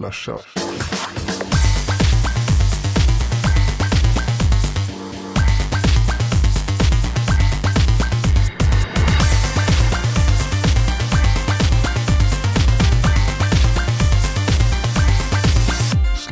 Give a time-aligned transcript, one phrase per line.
[0.00, 0.44] la charge.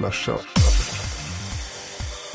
[0.01, 0.58] la charge.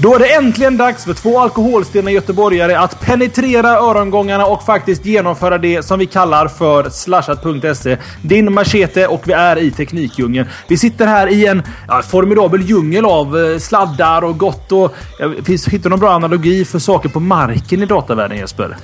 [0.04, 5.57] Då är det äntligen dags för två alkoholstinna göteborgare att penetrera örongångarna och faktiskt genomföra
[5.57, 7.98] det som vi kallar för slashat.se.
[8.21, 10.47] Din machete och vi är i teknikdjungeln.
[10.67, 14.95] Vi sitter här i en ja, formidabel djungel av eh, sladdar och gott och...
[15.20, 18.77] Ja, finns, hittar du någon bra analogi för saker på marken i datavärlden Jesper?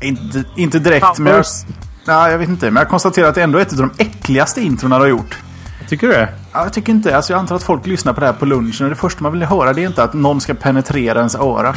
[0.00, 1.64] Inte, inte direkt, men jag, Pampers.
[2.04, 2.70] nej, jag vet inte.
[2.70, 5.38] Men jag konstaterar att det ändå är ett av de äckligaste introna du har gjort.
[5.88, 6.28] Tycker du det?
[6.52, 7.16] Ja, jag tycker inte.
[7.16, 9.32] Alltså, jag antar att folk lyssnar på det här på lunchen och det första man
[9.32, 11.74] vill höra det är inte att någon ska penetrera ens öra.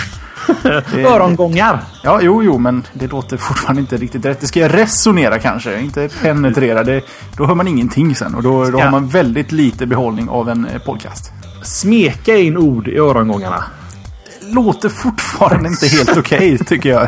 [0.94, 1.80] Det- Örongångar.
[2.03, 4.39] Ja, jo, jo, men det låter fortfarande inte riktigt rätt.
[4.41, 6.84] Det ska jag resonera kanske, inte penetrera.
[6.84, 7.02] Det,
[7.38, 10.66] då hör man ingenting sen och då, då har man väldigt lite behållning av en
[10.67, 11.31] eh, podcast.
[11.64, 13.64] Smeka in ord i örongångarna.
[14.42, 17.08] Låter fortfarande inte helt okej, tycker jag.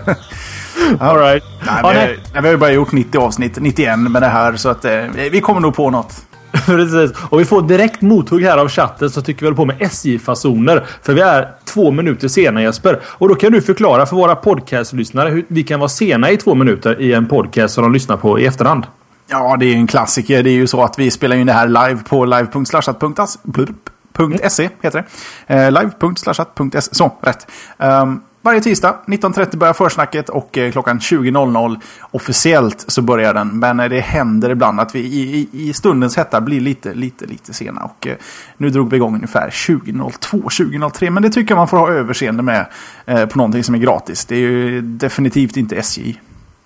[1.00, 1.44] All right.
[1.66, 2.20] Nej, vi, nej.
[2.34, 4.92] har, vi har ju bara gjort 90 avsnitt, 91 med det här, så att eh,
[5.32, 6.26] vi kommer nog på något.
[6.66, 7.12] Precis.
[7.30, 10.84] Och vi får direkt mothugg här av chatten så tycker vi håller på med SJ-fasoner.
[11.02, 13.00] För vi är två minuter sena Jesper.
[13.06, 16.56] Och då kan du förklara för våra podcastlyssnare hur vi kan vara sena i två
[16.56, 18.86] minuter i en podcast som de lyssnar på i efterhand.
[19.28, 20.44] Ja, det är ju en klassiker.
[20.44, 25.06] Det är ju så att vi spelar in det här live på live.slashat.se heter
[25.48, 25.54] det.
[25.54, 26.82] Eh, live.slashat.se.
[26.82, 27.48] Så, rätt.
[27.78, 31.80] Um, varje tisdag 19.30 börjar försnacket och eh, klockan 20.00
[32.12, 33.60] officiellt så börjar den.
[33.60, 37.26] Men eh, det händer ibland att vi i, i, i stundens hetta blir lite, lite,
[37.26, 37.82] lite sena.
[37.82, 38.16] Och eh,
[38.58, 41.10] nu drog vi igång ungefär 20.02, 20.03.
[41.10, 42.66] Men det tycker jag man får ha överseende med
[43.06, 44.26] på någonting som är gratis.
[44.26, 46.20] Det är ju definitivt inte SJ.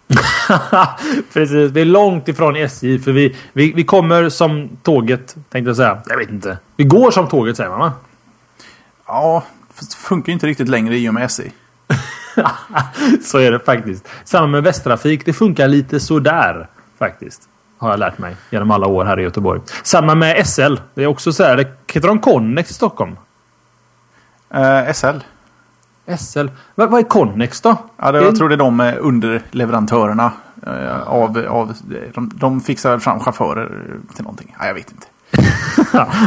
[1.34, 1.72] Precis.
[1.72, 6.02] Vi är långt ifrån SJ för vi, vi, vi kommer som tåget tänkte jag säga.
[6.08, 6.58] Jag vet inte.
[6.76, 7.94] Vi går som tåget säger man va?
[9.08, 9.44] Ja,
[9.80, 11.52] det funkar ju inte riktigt längre i och med SJ.
[13.24, 14.08] Så är det faktiskt.
[14.24, 15.26] Samma med Västtrafik.
[15.26, 16.68] Det funkar lite sådär
[17.00, 17.50] faktiskt.
[17.78, 19.62] Har jag lärt mig genom alla år här i Göteborg.
[19.84, 20.76] Samma med SL.
[20.94, 21.58] Det är också så här.
[21.88, 23.16] Heter de Connex i Stockholm?
[24.50, 25.20] Eh, SL.
[26.18, 26.48] SL.
[26.76, 27.78] Vad, är Connex då?
[27.98, 30.32] Ja, det, jag tror det är de underleverantörerna.
[30.68, 31.74] Eh, av, av,
[32.14, 33.86] de, de fixar fram chaufförer
[34.16, 34.56] till någonting.
[34.60, 35.08] Ja, jag vet inte.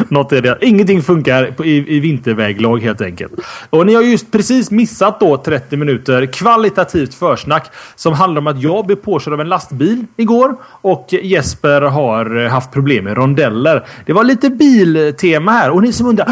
[0.08, 0.58] Något är det.
[0.60, 3.32] Ingenting funkar på, i, i vinterväglag helt enkelt.
[3.70, 8.62] Och ni har just precis missat då 30 minuter kvalitativt försnack som handlar om att
[8.62, 13.86] jag blev påkörd av en lastbil igår och Jesper har haft problem med rondeller.
[14.06, 16.26] Det var lite biltema här och ni som undrar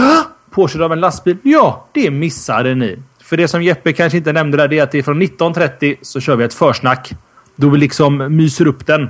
[0.51, 1.37] påkörd av en lastbil?
[1.43, 2.99] Ja, det missade ni.
[3.23, 5.97] För det som Jeppe kanske inte nämnde där det är att det är från 19.30
[6.03, 7.13] så kör vi ett försnack.
[7.57, 9.09] Då vi liksom myser upp den.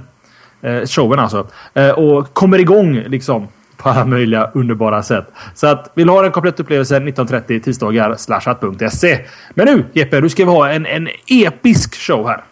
[0.62, 1.46] Eh, showen alltså.
[1.74, 5.32] Eh, och kommer igång liksom på alla möjliga underbara sätt.
[5.54, 9.18] Så att vill du ha en komplett upplevelse 19.30 tisdagar slashat.se.
[9.54, 12.44] Men nu Jeppe, nu ska vi ha en, en episk show här.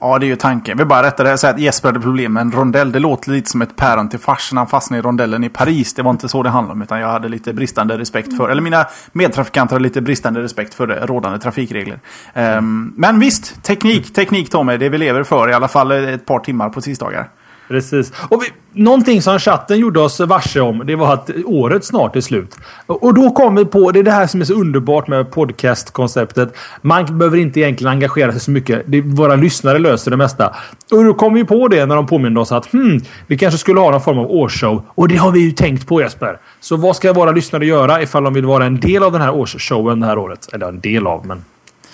[0.00, 0.78] Ja, det är ju tanken.
[0.78, 2.92] Vi bara rätta det här så att Jesper hade problem med en rondell.
[2.92, 4.58] Det låter lite som ett päron till farsen.
[4.58, 5.94] Han fastnade i rondellen i Paris.
[5.94, 6.82] Det var inte så det handlade om.
[6.82, 8.48] Utan jag hade lite bristande respekt för...
[8.48, 12.00] Eller mina medtrafikanter hade lite bristande respekt för rådande trafikregler.
[12.34, 14.76] Um, men visst, teknik, teknik Tommy.
[14.76, 17.28] Det vi lever för i alla fall ett par timmar på tisdagar.
[17.68, 18.12] Precis.
[18.28, 22.20] Och vi, någonting som chatten gjorde oss varse om, det var att året snart är
[22.20, 22.56] slut.
[22.86, 26.56] Och, då kom vi på, det är det här som är så underbart med podcastkonceptet.
[26.82, 28.82] Man behöver inte egentligen engagera sig så mycket.
[28.86, 30.56] Det, våra lyssnare löser det mesta.
[30.90, 33.80] Och då kom vi på det när de påminde oss att hmm, vi kanske skulle
[33.80, 34.82] ha någon form av årsshow.
[34.94, 36.38] Och det har vi ju tänkt på Jesper.
[36.60, 39.34] Så vad ska våra lyssnare göra ifall de vill vara en del av den här
[39.34, 40.48] årsshowen det här året?
[40.52, 41.44] Eller en del av, men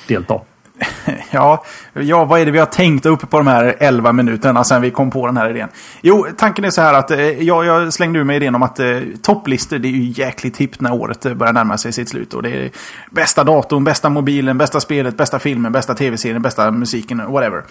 [0.08, 0.40] delta.
[1.30, 4.82] Ja, ja, vad är det vi har tänkt uppe på de här 11 minuterna sen
[4.82, 5.68] vi kom på den här idén?
[6.00, 8.80] Jo, tanken är så här att eh, ja, jag, slängde ur mig idén om att
[8.80, 12.34] eh, topplistor, det är ju jäkligt hippt när året eh, börjar närma sig sitt slut.
[12.34, 12.70] Och det är
[13.10, 17.62] bästa datorn, bästa mobilen, bästa spelet, bästa filmen, bästa tv-serien, bästa musiken, whatever.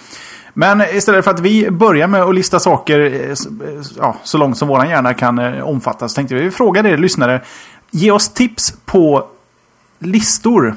[0.53, 3.35] Men istället för att vi börjar med att lista saker eh,
[3.97, 7.41] ja, så långt som våran hjärna kan omfattas, så tänkte vi fråga er lyssnare.
[7.91, 9.27] Ge oss tips på
[9.99, 10.75] listor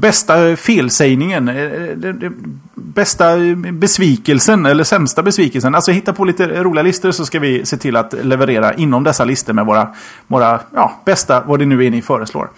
[0.00, 1.54] Bästa felsägningen, eh,
[1.96, 2.32] det-
[2.74, 3.36] bästa
[3.72, 5.74] besvikelsen eller sämsta besvikelsen.
[5.74, 9.24] Alltså hitta på lite roliga listor så ska vi se till att leverera inom dessa
[9.24, 9.88] listor med våra,
[10.26, 12.48] våra ja, bästa, vad det nu är ni föreslår.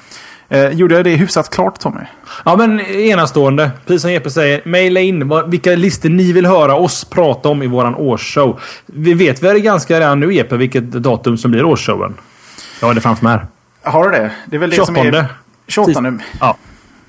[0.49, 2.01] Eh, gjorde jag det hyfsat klart Tommy?
[2.45, 3.71] Ja men enastående.
[3.87, 4.63] Precis som Jeppe säger.
[4.65, 8.61] Maila in vad, vilka listor ni vill höra oss prata om i våran årsshow.
[8.87, 12.15] Vi vet väl ganska redan nu Jeppe vilket datum som blir årsshowen?
[12.81, 13.47] Jag har det framför mig här.
[13.93, 14.31] Har du det?
[14.47, 15.19] Det är väl det som 28.
[15.19, 15.27] är
[15.69, 16.19] 28 nu.
[16.41, 16.57] Ja.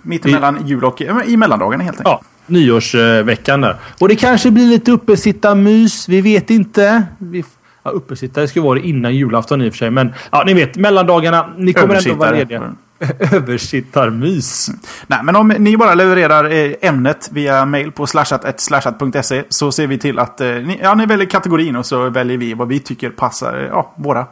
[0.01, 2.19] Mittemellan jul och i mellandagarna helt enkelt.
[2.21, 2.27] Ja.
[2.45, 3.75] Nyårsveckan där.
[4.00, 6.09] Och det kanske blir lite uppesittarmys.
[6.09, 7.03] Vi vet inte.
[7.18, 7.44] Vi,
[7.83, 9.92] Ja, uppesittare ska vara det innan julafton i och för sig.
[9.92, 11.53] Men ja, ni vet, mellandagarna.
[11.57, 12.75] Ni kommer ändå vara lediga.
[13.31, 14.71] Översittarmys.
[15.07, 19.98] Nej, men om ni bara levererar eh, ämnet via mail på slashat.slashat.se så ser vi
[19.98, 23.09] till att eh, ni, ja, ni väljer kategorin och så väljer vi vad vi tycker
[23.09, 24.27] passar eh, ja, våra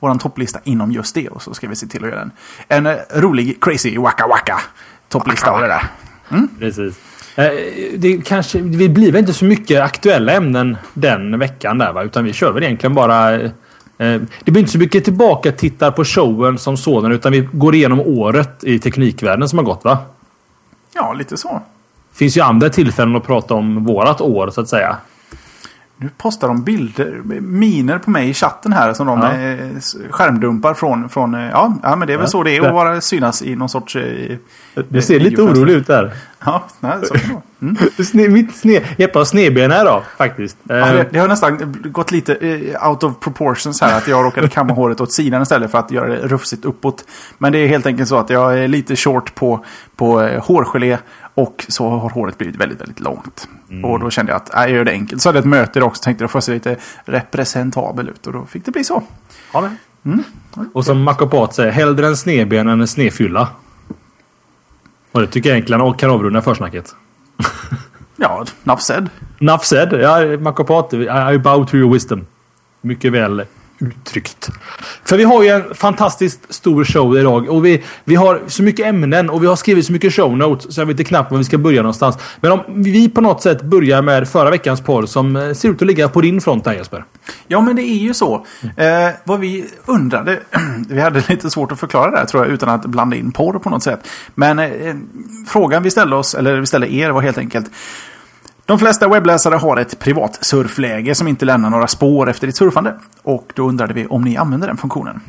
[0.00, 1.28] våran topplista inom just det.
[1.28, 2.20] Och så ska vi se till att göra
[2.68, 4.60] en, en rolig, crazy, waka waka
[5.18, 5.82] topplista av det där.
[6.30, 6.48] Mm?
[6.58, 6.94] Precis.
[7.36, 7.50] Eh,
[7.96, 12.02] det, kanske, det blir väl inte så mycket aktuella ämnen den veckan där va?
[12.02, 13.34] Utan vi kör väl egentligen bara...
[13.34, 13.50] Eh,
[14.44, 18.00] det blir inte så mycket tillbaka tittar på showen som sådan utan vi går igenom
[18.00, 19.98] året i teknikvärlden som har gått va?
[20.94, 21.62] Ja, lite så.
[22.12, 24.96] Finns ju andra tillfällen att prata om vårat år så att säga.
[25.98, 29.30] Nu postar de bilder, miner på mig i chatten här som de ja.
[30.10, 32.30] skärmdumpar från, från ja, ja men det är väl ja.
[32.30, 33.96] så det är att vara synas i någon sorts...
[34.88, 36.12] Du ser lite orolig ut där.
[36.44, 37.76] Ja, nej, så kan mm.
[38.04, 40.56] Sne, mitt sne, Jeppe har snedben här då, faktiskt.
[40.62, 42.32] Ja, det, det, har nästan gått lite
[42.86, 43.98] out of proportions här.
[43.98, 47.04] Att jag råkade kamma håret åt sidan istället för att göra det rufsigt uppåt.
[47.38, 49.64] Men det är helt enkelt så att jag är lite short på,
[49.96, 50.98] på hårgelé.
[51.34, 53.48] Och så har håret blivit väldigt, väldigt långt.
[53.70, 53.84] Mm.
[53.84, 55.22] Och då kände jag att jag gör det enkelt.
[55.22, 56.02] Så hade jag ett möte idag också.
[56.02, 58.26] Tänkte jag får se lite representabel ut.
[58.26, 59.02] Och då fick det bli så.
[59.52, 59.76] Ja, det.
[60.10, 60.24] Mm.
[60.72, 63.48] Och som Makopat säger, hellre en snedben än en snedfylla.
[65.16, 66.94] Och det tycker jag egentligen kan avrunda försnacket.
[68.16, 68.44] ja.
[68.64, 69.92] Enough said.
[69.92, 70.94] Ja, Makopat,
[71.34, 72.26] I bow to your wisdom.
[72.80, 73.44] Mycket väl
[73.78, 74.50] uttryckt.
[75.04, 78.86] För vi har ju en fantastiskt stor show idag och vi, vi har så mycket
[78.86, 81.38] ämnen och vi har skrivit så mycket show notes så jag vet inte knappt var
[81.38, 82.18] vi ska börja någonstans.
[82.40, 85.06] Men om vi på något sätt börjar med förra veckans porr.
[85.06, 87.04] som eh, ser ut att ligga på din front där Jesper.
[87.46, 88.46] Ja men det är ju så.
[88.76, 90.40] Eh, vad vi undrade,
[90.88, 93.58] vi hade lite svårt att förklara det här tror jag utan att blanda in porr
[93.58, 94.08] på något sätt.
[94.34, 94.94] Men eh, eh
[95.48, 97.70] frågan vi ställde oss, eller vi ställde er var helt enkelt
[98.66, 102.94] de flesta webbläsare har ett privat surfläge som inte lämnar några spår efter ditt surfande.
[103.22, 105.20] Och då undrade vi om ni använder den funktionen.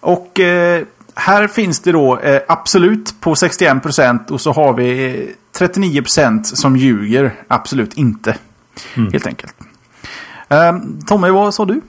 [0.00, 0.82] Och eh,
[1.14, 5.28] här finns det då eh, absolut på 61% och så har vi
[5.58, 8.36] 39% som ljuger absolut inte.
[8.94, 9.12] Mm.
[9.12, 9.54] Helt enkelt.
[10.48, 10.72] Eh,
[11.06, 11.80] Tommy, vad sa du?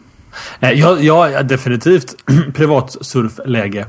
[0.60, 2.16] Eh, ja, ja definitivt
[2.54, 3.86] privat surfläge.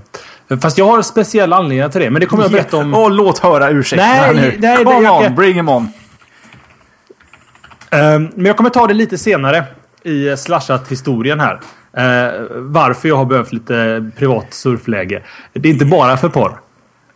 [0.60, 2.10] Fast jag har speciella anledningar till det.
[2.10, 2.94] Men det kommer jag berätta om.
[2.94, 4.56] Och låt höra ursäkterna nu.
[4.58, 5.88] Nej, Come on, jag, bring him on.
[7.94, 9.64] Ehm, men jag kommer ta det lite senare
[10.02, 11.60] i slashat-historien här.
[11.98, 15.22] Uh, varför jag har behövt lite privat surfläge.
[15.52, 16.60] Det är inte bara för porr.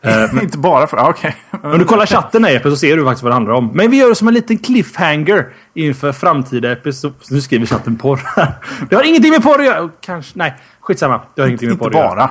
[0.06, 0.96] Uh, inte bara för...
[0.96, 1.36] Okej.
[1.52, 1.70] Okay.
[1.72, 3.70] Om du kollar chatten här så ser du faktiskt vad det handlar om.
[3.74, 7.16] Men vi gör det som en liten cliffhanger inför framtida episoder.
[7.30, 8.52] Nu skriver chatten porr här.
[8.90, 9.90] Det har ingenting med porr att göra.
[10.00, 10.38] Kanske...
[10.38, 11.20] Nej, skitsamma.
[11.34, 12.10] Det har ingenting med porr att göra.
[12.10, 12.30] Inte bara.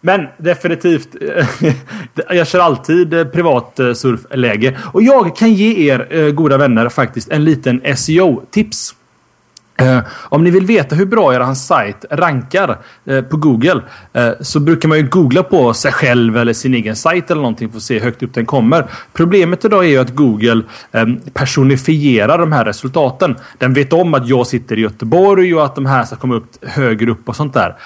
[0.00, 1.16] Men definitivt.
[1.36, 1.72] Eh,
[2.36, 4.76] jag kör alltid eh, privat eh, surfläge.
[4.92, 8.94] Och jag kan ge er goda vänner faktiskt en liten SEO-tips.
[10.28, 12.78] om ni vill veta hur bra er sajt rankar
[13.30, 13.82] på Google
[14.40, 17.76] så brukar man ju googla på sig själv eller sin egen sajt eller någonting för
[17.76, 18.86] att se hur högt upp den kommer.
[19.12, 20.62] Problemet idag är ju att Google
[20.92, 23.36] ehm, personifierar de här resultaten.
[23.58, 26.64] Den vet om att jag sitter i Göteborg och att de här ska komma upp
[26.64, 27.76] högre upp och sånt där.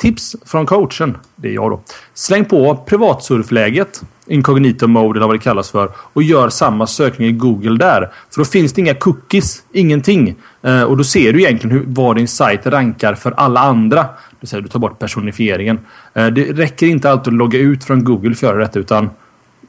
[0.00, 1.80] Tips från coachen, det är jag då.
[2.14, 7.32] Släng på privatsurfläget, incognito mode eller vad det kallas för och gör samma sökning i
[7.32, 8.12] Google där.
[8.30, 10.36] För då finns det inga cookies, ingenting.
[10.62, 14.02] Eh, och då ser du egentligen hur, vad din sajt rankar för alla andra.
[14.02, 15.78] Det vill säga du tar bort personifieringen.
[16.14, 19.10] Eh, det räcker inte alltid att logga ut från Google för att göra detta utan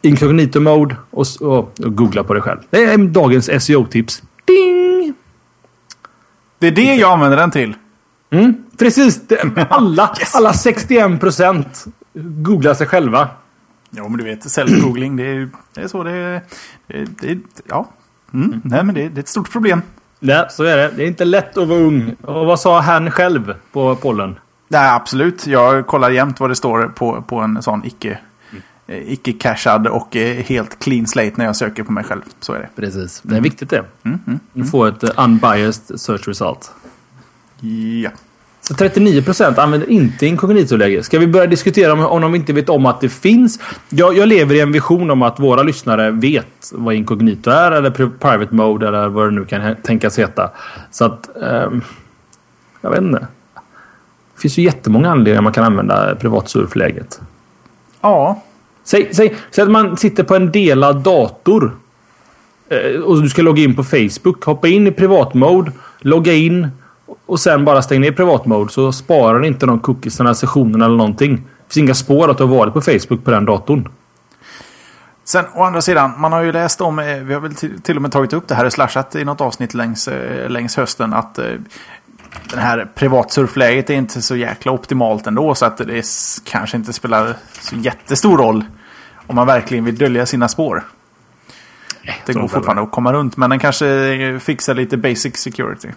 [0.02, 2.60] incognito mode och, och, och googla på dig själv.
[2.70, 4.24] Det är dagens SEO-tips.
[4.46, 5.14] Ding!
[6.60, 7.74] Det är det jag använder den till.
[8.32, 9.22] Mm, precis.
[9.70, 10.36] Alla, yes.
[10.36, 13.30] alla 61 procent googlar sig själva.
[13.90, 16.42] Ja, men du vet, self-googling, det är, det är så det är.
[16.88, 17.90] Det, ja.
[18.34, 18.46] Mm.
[18.46, 18.62] Mm.
[18.64, 19.82] Nej, men det, det, är ett stort problem.
[20.20, 20.92] Nej, så är det.
[20.96, 22.16] Det är inte lätt att vara ung.
[22.22, 24.40] Och vad sa han själv på pollen?
[24.68, 25.48] Nej, absolut.
[25.48, 28.20] Jag kollar jämt vad det står på, på en sån icke...
[28.52, 28.64] Mm.
[29.08, 32.22] Icke-cashad och eh, helt clean slate när jag söker på mig själv.
[32.40, 32.70] Så är det.
[32.76, 33.22] Precis.
[33.24, 33.84] Det är viktigt det.
[34.04, 36.72] Mm, mm, du får ett unbiased search result.
[38.04, 38.10] Ja.
[38.62, 41.04] Så 39 procent använder inte inkognito-läge.
[41.04, 43.60] Ska vi börja diskutera om, om de inte vet om att det finns?
[43.90, 47.92] Jag, jag, lever i en vision om att våra lyssnare vet vad inkognito är eller
[48.20, 50.52] private mode eller vad det nu kan tänkas heta.
[50.92, 51.30] Så att...
[51.36, 51.82] Um,
[52.82, 53.28] jag vet inte.
[54.36, 57.22] Det finns ju jättemånga anledningar man kan använda privatsurfläget.
[58.02, 58.44] Ja.
[58.84, 61.76] Säg, säg, säg att man sitter på en delad dator.
[62.70, 64.44] Eh, och du ska logga in på Facebook.
[64.46, 65.72] Hoppa in i privatmode.
[66.00, 66.68] Logga in
[67.26, 71.36] och sen bara stäng ner privatmode så sparar inte de cookiesarna, sessionerna eller någonting.
[71.36, 73.90] Det finns inga spår att du har varit på Facebook på den datorn.
[75.24, 78.02] Sen å andra sidan, man har ju läst om, eh, vi har väl till och
[78.02, 81.40] med tagit upp det här i slashat i något avsnitt längs, eh, längs hösten, att
[81.40, 81.46] eh,
[82.50, 85.56] den här privatsurfläget är inte så jäkla optimalt ändå.
[85.56, 86.06] Så att det
[86.44, 88.66] kanske inte spelar så jättestor roll
[89.28, 90.84] om man verkligen vill dölja sina spår.
[92.26, 95.90] Det går fortfarande att komma runt, men den kanske fixar lite basic security.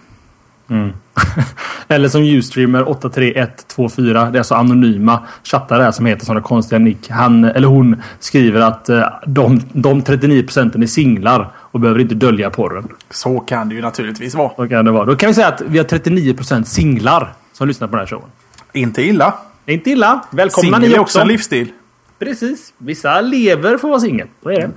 [1.87, 4.29] Eller som Ustreamer 83124.
[4.29, 7.09] Det är alltså anonyma chattare här som heter sådana konstiga nick.
[7.09, 12.15] Han eller hon skriver att eh, de, de 39 procenten är singlar och behöver inte
[12.15, 12.87] dölja porren.
[13.09, 14.55] Så kan det ju naturligtvis vara.
[14.55, 15.05] Så kan det vara.
[15.05, 18.07] Då kan vi säga att vi har 39 procent singlar som lyssnar på den här
[18.07, 18.29] showen.
[18.73, 19.33] Inte illa.
[19.65, 20.25] Inte illa.
[20.31, 21.01] Välkomna Singel är också.
[21.01, 21.71] också en livsstil.
[22.19, 22.73] Precis.
[22.77, 24.27] Vissa lever för att vara singel.
[24.43, 24.71] Så är det.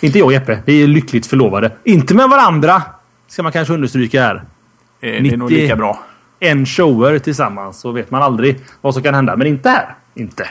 [0.00, 0.58] Inte jag och Jeppe.
[0.64, 1.72] Vi är lyckligt förlovade.
[1.84, 2.82] Inte med varandra.
[3.28, 4.44] Ska man kanske understryka här.
[5.00, 5.62] Eh, Det är nog 90.
[5.62, 6.00] lika bra.
[6.40, 9.36] En shower tillsammans så vet man aldrig vad som kan hända.
[9.36, 9.94] Men inte här.
[10.14, 10.48] Inte.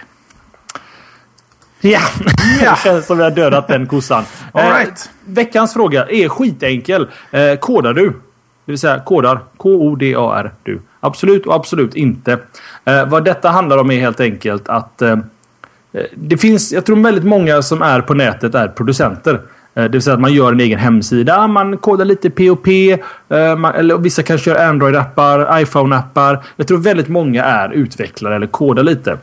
[1.82, 2.00] Ja,
[2.64, 2.72] Ja.
[2.72, 4.24] det känns som vi har dödat den kossan.
[4.52, 5.10] All Eh, right.
[5.26, 7.08] veckans fråga är skitenkel.
[7.32, 8.10] Eh, kodar du?
[8.10, 9.40] Det vill säga kodar.
[9.58, 10.54] K-O-D-A-R.
[10.64, 10.82] Du.
[11.00, 12.40] Absolut och absolut inte.
[12.86, 17.04] Eh, vad detta handlar om är helt enkelt att eh, eh, det finns, jag tror
[17.04, 19.42] väldigt många som är på nätet är producenter.
[19.78, 23.56] Eh, det vill säga att man gör en egen hemsida, man kodar lite POP, eh,
[23.58, 26.40] man, eller vissa kanske gör Android-appar, iPhone-appar.
[26.56, 29.18] Jag tror väldigt många är utvecklare eller kodar lite.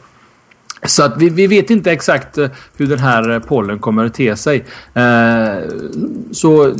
[0.86, 4.36] Så att vi, vi vet inte exakt eh, hur den här pollen kommer att te
[4.36, 4.64] sig.
[6.32, 6.74] Så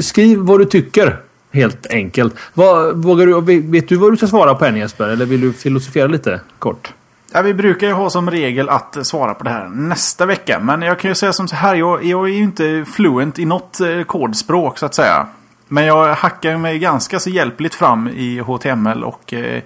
[0.00, 1.16] skriv vad du tycker.
[1.52, 2.34] Helt enkelt.
[2.54, 5.08] Vad, vågar du, vet du vad du ska svara på än Jesper?
[5.08, 6.92] Eller vill du filosofera lite kort?
[7.32, 10.60] Ja, vi brukar ju ha som regel att svara på det här nästa vecka.
[10.60, 11.74] Men jag kan ju säga som så här.
[11.74, 15.26] Jag, jag är ju inte fluent i något eh, kodspråk så att säga.
[15.68, 19.62] Men jag hackar mig ganska så hjälpligt fram i HTML och eh,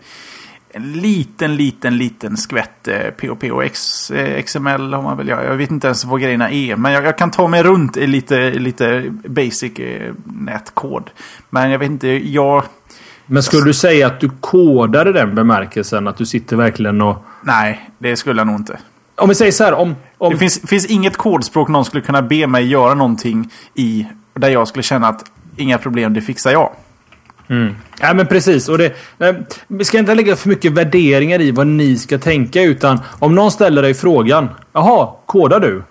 [0.75, 5.28] en liten, liten, liten skvätt eh, POP och X, eh, XML har man väl.
[5.28, 6.76] Jag, jag vet inte ens vad grejerna är.
[6.76, 11.11] Men jag, jag kan ta mig runt i lite, lite basic eh, nätkod.
[11.50, 12.64] Men jag vet inte, jag...
[13.33, 16.09] Men skulle du säga att du kodar i den bemärkelsen?
[16.09, 17.25] Att du sitter verkligen och...
[17.43, 18.79] Nej, det skulle jag nog inte.
[19.15, 19.73] Om vi säger så här.
[19.73, 24.07] Om, om, Det finns, finns inget kodspråk någon skulle kunna be mig göra någonting i.
[24.35, 25.25] Där jag skulle känna att
[25.57, 26.71] inga problem, det fixar jag.
[28.01, 28.69] Ja men precis.
[28.69, 28.97] Och det,
[29.67, 32.62] vi ska inte lägga för mycket värderingar i vad ni ska tänka.
[32.62, 34.49] Utan om någon ställer dig frågan.
[34.73, 35.83] Jaha, kodar du?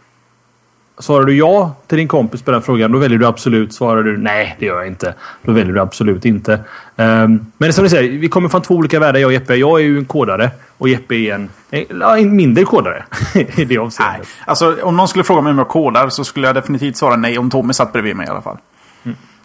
[0.99, 3.73] Svarar du ja till din kompis på den frågan, då väljer du absolut.
[3.73, 5.13] Svarar du nej, det gör jag inte.
[5.43, 6.59] Då väljer du absolut inte.
[6.95, 9.55] Um, men som ni säger, vi kommer från två olika världar jag och Jeppe.
[9.55, 11.83] Jag är ju en kodare och Jeppe är en, eh,
[12.17, 13.03] en mindre kodare.
[13.33, 14.21] I det Nej.
[14.45, 17.37] Alltså, om någon skulle fråga mig om jag kodar så skulle jag definitivt svara nej
[17.37, 18.57] om Tommy satt bredvid mig i alla fall.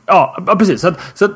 [0.06, 0.80] Ja, precis.
[0.80, 1.30] Så, att, så att,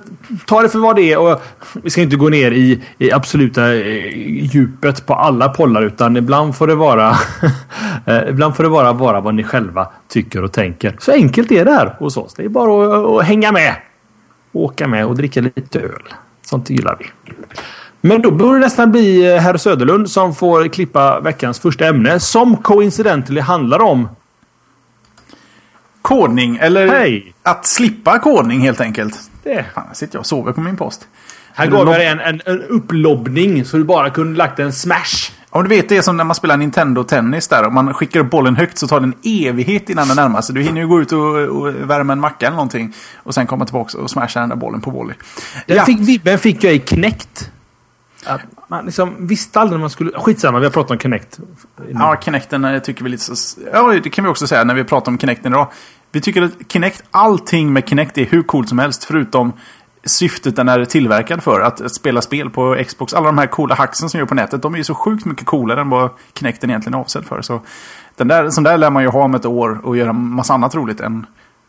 [0.47, 1.19] ta det för vad det är.
[1.19, 1.43] Och
[1.83, 4.19] vi ska inte gå ner i, i absoluta eh,
[4.55, 5.83] djupet på alla pollar.
[5.83, 7.09] Utan ibland får det vara
[8.07, 10.97] eh, ibland får det vara bara vad ni själva tycker och tänker.
[10.99, 12.35] Så enkelt är det här hos oss.
[12.35, 13.75] Det är bara att, att hänga med.
[14.53, 16.03] Åka med och dricka lite öl.
[16.43, 17.33] Sånt gillar vi.
[18.01, 22.21] Men då borde det nästan bli eh, herr Söderlund som får klippa veckans första ämne.
[22.21, 24.09] Som coincidentally handlar om...
[26.11, 27.33] Kodning, eller Hej!
[27.43, 29.19] att slippa kodning helt enkelt.
[29.43, 29.65] Det.
[29.75, 31.09] Fan, här sitter jag och sover på min post.
[31.55, 35.31] Här gav jag dig en, en, en upplobbning så du bara kunde lagt en smash.
[35.51, 37.67] Om du vet, det är som när man spelar Nintendo Tennis där.
[37.67, 40.55] Om man skickar upp bollen högt så tar det en evighet innan den närmar sig.
[40.55, 42.93] Du hinner ju gå ut och, och värma en macka eller någonting.
[43.17, 45.15] Och sen komma tillbaka och smasha den där bollen på volley.
[45.67, 45.85] Den Ja.
[45.85, 47.51] fick, vibben fick jag i Kinect.
[48.27, 50.11] Att man liksom visste aldrig när man skulle...
[50.19, 51.41] Skitsamma, vi har pratat om Kinect.
[51.93, 53.61] Ja, Kinecten eh, tycker vi lite så...
[53.73, 55.69] Ja, det kan vi också säga när vi pratar om Kinecten idag.
[56.13, 59.53] Vi tycker att Kinect, allting med Kinect är hur coolt som helst förutom
[60.05, 61.61] syftet den är tillverkad för.
[61.61, 63.15] Att spela spel på Xbox.
[63.15, 65.47] Alla de här coola hacksen som gör på nätet, de är ju så sjukt mycket
[65.47, 67.43] coolare än vad Kinecten egentligen är avsedd för.
[67.43, 67.61] Så
[68.17, 70.75] den där, sån där lär man ju ha om ett år och göra massa annat
[70.75, 71.27] roligt än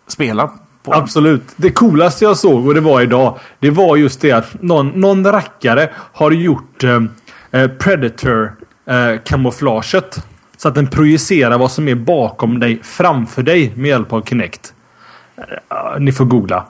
[0.07, 0.51] spela
[0.83, 0.93] på.
[0.93, 1.43] Absolut.
[1.55, 5.25] Det coolaste jag såg, och det var idag, det var just det att någon, någon
[5.25, 7.01] rackare har gjort eh,
[7.51, 10.17] eh Predator-kamouflaget.
[10.17, 10.23] Eh,
[10.61, 14.73] så att den projicerar vad som är bakom dig, framför dig med hjälp av Kinect.
[15.37, 16.65] Eh, ni får googla.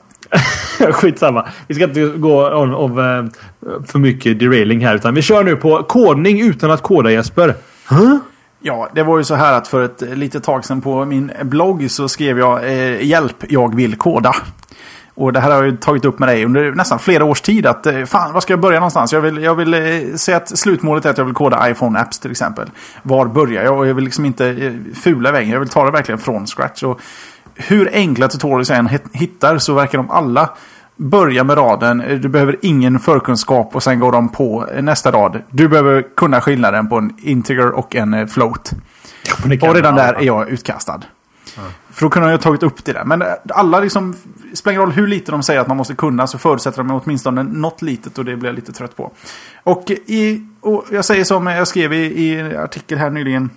[0.91, 1.47] Skitsamma.
[1.67, 3.25] Vi ska inte gå on, of, eh,
[3.85, 4.95] för mycket derailing här.
[4.95, 7.55] Utan vi kör nu på kodning utan att koda Jesper.
[8.61, 11.91] Ja, det var ju så här att för ett litet tag sedan på min blogg
[11.91, 14.35] så skrev jag eh, Hjälp, jag vill koda.
[15.15, 17.65] Och det här har jag tagit upp med dig under nästan flera års tid.
[17.65, 19.13] Att eh, fan, var ska jag börja någonstans?
[19.13, 22.31] Jag vill, jag vill eh, säga att slutmålet är att jag vill koda iPhone-apps till
[22.31, 22.69] exempel.
[23.03, 23.77] Var börjar jag?
[23.77, 25.49] Och jag vill liksom inte eh, fula vägen.
[25.49, 26.83] Jag vill ta det verkligen från scratch.
[26.83, 26.99] Och
[27.55, 30.49] hur enkla tutorials jag än hit- hittar så verkar de alla
[30.95, 32.03] börja med raden.
[32.21, 35.41] Du behöver ingen förkunskap och sen går de på nästa rad.
[35.49, 38.71] Du behöver kunna skillnaden på en integer och en float.
[39.69, 40.99] Och redan där är jag utkastad.
[41.91, 43.03] För då kunde de ju ha tagit upp det där.
[43.03, 44.15] Men eh, alla liksom,
[44.53, 47.43] spelar ingen roll hur lite de säger att man måste kunna så förutsätter de åtminstone
[47.43, 49.11] något litet och det blir jag lite trött på.
[49.63, 53.49] Och, i, och jag säger som jag skrev i, i en artikel här nyligen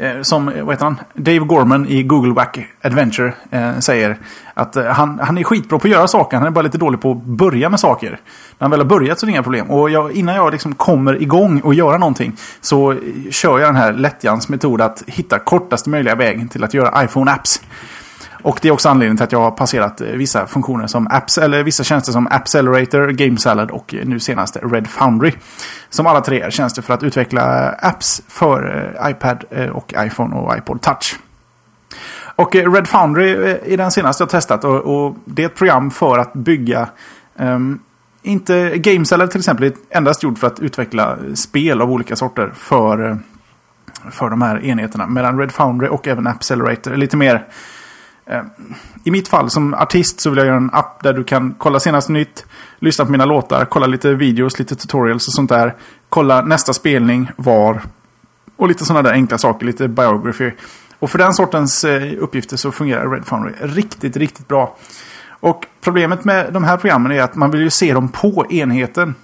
[0.00, 1.00] Eh, som, vad heter han?
[1.14, 4.18] Dave Gorman i Google Wack Adventure eh, säger
[4.54, 7.00] att eh, han, han är skitbra på att göra saker, han är bara lite dålig
[7.00, 8.10] på att börja med saker.
[8.10, 8.18] När
[8.58, 9.70] han väl har börjat så är det inga problem.
[9.70, 12.98] Och jag, innan jag liksom kommer igång och göra någonting så eh,
[13.30, 17.62] kör jag den här lättjans metod att hitta kortaste möjliga vägen till att göra iPhone-apps.
[18.42, 21.38] Och det är också anledningen till att jag har passerat eh, vissa funktioner som apps,
[21.38, 25.32] eller vissa tjänster som Appcelerator, GameSalad och eh, nu senast Red Foundry.
[25.90, 30.56] Som alla tre är tjänster för att utveckla apps för eh, iPad och iPhone och
[30.56, 31.16] iPod Touch.
[32.36, 33.30] Och Red Foundry
[33.64, 36.88] är den senaste jag testat och, och det är ett program för att bygga
[37.38, 37.80] um,
[38.22, 43.18] inte GameSalad till exempel är endast gjord för att utveckla spel av olika sorter för,
[44.10, 45.06] för de här enheterna.
[45.06, 47.46] Medan Red Foundry och även Appcelerator är lite mer
[48.28, 48.42] Eh,
[49.04, 51.80] I mitt fall som artist så vill jag göra en app där du kan kolla
[51.80, 52.46] senaste nytt,
[52.78, 55.74] lyssna på mina låtar, kolla lite videos, lite tutorials och sånt där.
[56.08, 57.80] Kolla nästa spelning, var
[58.56, 60.50] och lite sådana där enkla saker, lite biography.
[60.98, 64.76] Och för den sortens eh, uppgifter så fungerar Red Foundry riktigt, riktigt bra.
[65.40, 69.14] Och problemet med de här programmen är att man vill ju se dem på enheten.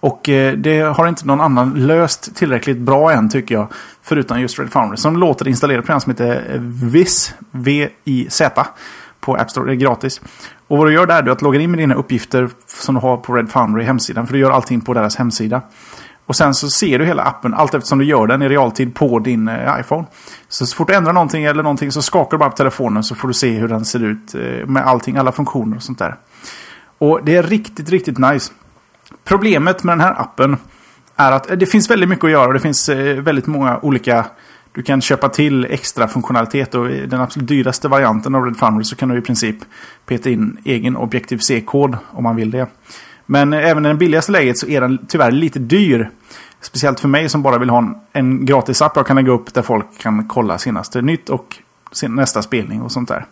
[0.00, 3.66] Och eh, det har inte någon annan löst tillräckligt bra än tycker jag.
[4.02, 4.96] Förutom just Red Foundry.
[4.96, 7.34] Som låter installera ett program som heter VIS.
[7.50, 8.66] V-I-Z.
[9.20, 9.66] På App Store.
[9.66, 10.20] Det är gratis.
[10.68, 13.16] Och vad du gör där är att logga in med dina uppgifter som du har
[13.16, 14.26] på Red Foundry hemsidan.
[14.26, 15.62] För du gör allting på deras hemsida.
[16.26, 19.18] Och sen så ser du hela appen allt eftersom du gör den i realtid på
[19.18, 20.06] din eh, iPhone.
[20.48, 23.14] Så, så fort du ändrar någonting eller någonting så skakar du bara på telefonen så
[23.14, 26.16] får du se hur den ser ut eh, med allting, alla funktioner och sånt där.
[26.98, 28.52] Och det är riktigt, riktigt nice.
[29.24, 30.56] Problemet med den här appen
[31.16, 33.78] är att eh, det finns väldigt mycket att göra och det finns eh, väldigt många
[33.78, 34.26] olika
[34.72, 38.84] du kan köpa till extra funktionalitet och i den absolut dyraste varianten av Red Foundry
[38.84, 39.56] så kan du i princip
[40.06, 42.66] peta in egen Objective-C-kod om man vill det.
[43.26, 46.10] Men även i det billigaste läget så är den tyvärr lite dyr.
[46.60, 49.54] Speciellt för mig som bara vill ha en, en gratis app jag kan lägga upp
[49.54, 51.56] där folk kan kolla senaste nytt och
[52.08, 53.26] nästa spelning och sånt där.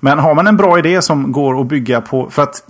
[0.00, 2.62] Men har man en bra idé som går att bygga på, för att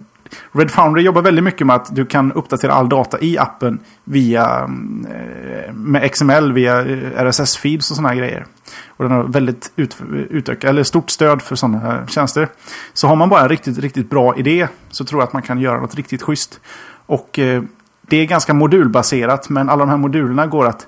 [0.53, 4.61] Red Foundry jobbar väldigt mycket med att du kan uppdatera all data i appen via
[4.61, 8.47] eh, med XML, via eh, RSS-feeds och sådana grejer.
[8.87, 9.97] Och den har väldigt ut,
[10.31, 12.49] utökat, eller stort stöd för sådana tjänster.
[12.92, 15.61] Så har man bara en riktigt, riktigt bra idé så tror jag att man kan
[15.61, 16.61] göra något riktigt schysst.
[17.07, 17.62] Och eh,
[18.09, 20.87] det är ganska modulbaserat men alla de här modulerna går att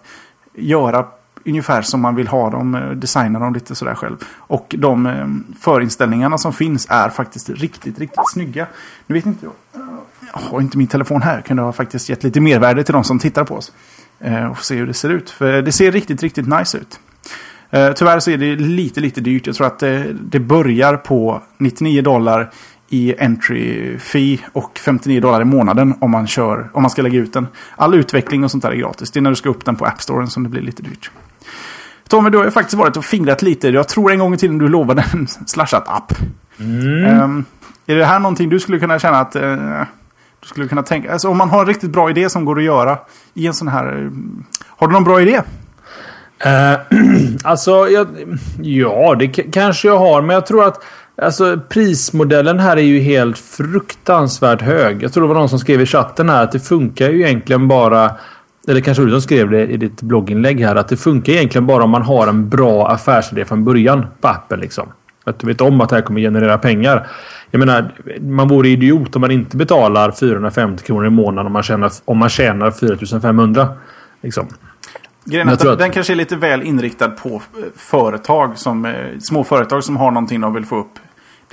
[0.55, 1.07] göra
[1.47, 4.17] ungefär som man vill ha dem, eh, designa dem lite sådär själv.
[4.37, 5.27] Och de eh,
[5.61, 8.67] förinställningarna som finns är faktiskt riktigt, riktigt snygga.
[9.07, 9.53] Nu vet inte jag.
[10.33, 11.41] Jag har inte min telefon här.
[11.41, 13.73] Kunde ha faktiskt gett lite mervärde till de som tittar på oss.
[14.21, 15.31] Eh, och se hur det ser ut.
[15.31, 17.01] För det ser riktigt, riktigt nice ut.
[17.97, 19.47] Tyvärr så är det lite, lite dyrt.
[19.47, 22.51] Jag tror att det, det börjar på 99 dollar
[22.89, 27.19] i entry fee och 59 dollar i månaden om man, kör, om man ska lägga
[27.19, 27.47] ut den.
[27.77, 29.11] All utveckling och sånt där är gratis.
[29.11, 31.11] Det är när du ska upp den på App Store som det blir lite dyrt.
[32.15, 33.69] Tommy, du har ju faktiskt varit och fingrat lite.
[33.69, 36.13] Jag tror en gång i tiden du lovade en slashat app.
[36.61, 37.23] Mm.
[37.23, 37.45] Um,
[37.87, 39.37] är det här någonting du skulle kunna känna att...
[39.37, 39.83] Uh,
[40.41, 41.13] du skulle kunna tänka...
[41.13, 42.99] Alltså om man har en riktigt bra idé som går att göra
[43.35, 43.97] i en sån här...
[43.97, 44.11] Uh,
[44.67, 45.37] har du någon bra idé?
[46.47, 46.81] Uh,
[47.45, 48.07] alltså, jag,
[48.63, 50.23] ja, det kanske jag har.
[50.23, 50.85] Men jag tror att
[51.23, 55.03] alltså, prismodellen här är ju helt fruktansvärt hög.
[55.03, 57.69] Jag tror det var någon som skrev i chatten här att det funkar ju egentligen
[57.69, 58.11] bara
[58.69, 61.85] eller kanske du som skrev det i ditt blogginlägg här, att det funkar egentligen bara
[61.85, 64.61] om man har en bra affärsidé från början på appen.
[64.61, 64.89] Liksom.
[65.25, 67.07] Att du vet om att det här kommer generera pengar.
[67.51, 71.63] Jag menar, man vore idiot om man inte betalar 450 kronor i månaden om man
[71.63, 73.69] tjänar, om man tjänar 4500.
[74.23, 74.49] Liksom.
[75.25, 79.45] Grejen att, att den kanske är lite väl inriktad på eh, företag som, eh, små
[79.45, 80.99] företag som har någonting de vill få upp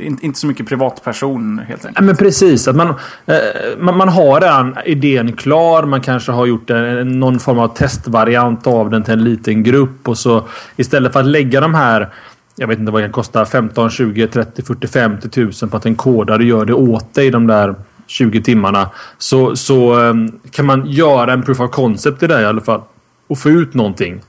[0.01, 1.95] inte så mycket privatperson helt enkelt.
[1.95, 2.67] Ja, men precis.
[2.67, 2.89] Att man,
[3.25, 3.35] eh,
[3.79, 5.83] man, man, har den idén klar.
[5.83, 10.07] Man kanske har gjort en, någon form av testvariant av den till en liten grupp.
[10.07, 12.09] Och så istället för att lägga de här
[12.55, 13.45] jag vet inte vad det kan kosta.
[13.45, 17.47] 15, 20, 30, 40, 50 tusen på att en kodare gör det åt dig de
[17.47, 17.75] där
[18.07, 18.89] 20 timmarna.
[19.17, 20.13] Så, så eh,
[20.51, 22.81] kan man göra en proof of concept i det i alla fall.
[23.27, 24.21] Och få ut någonting.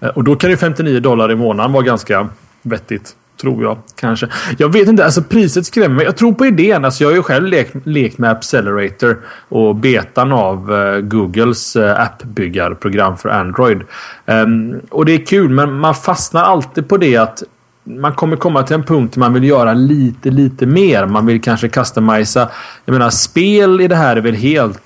[0.00, 2.28] Eh, och då kan ju 59 dollar i månaden vara ganska
[2.62, 3.16] vettigt.
[3.40, 4.28] Tror jag kanske.
[4.58, 6.04] Jag vet inte, alltså priset skrämmer mig.
[6.04, 6.84] Jag tror på idén.
[6.84, 12.00] Alltså jag har ju själv lekt, lekt med Accelerator och betan av uh, Googles uh,
[12.00, 13.82] appbyggarprogram för Android.
[14.26, 17.42] Um, och det är kul, men man fastnar alltid på det att
[17.84, 21.06] man kommer komma till en punkt där man vill göra lite, lite mer.
[21.06, 22.48] Man vill kanske customisa.
[22.84, 24.82] Jag menar, spel i det här är väl helt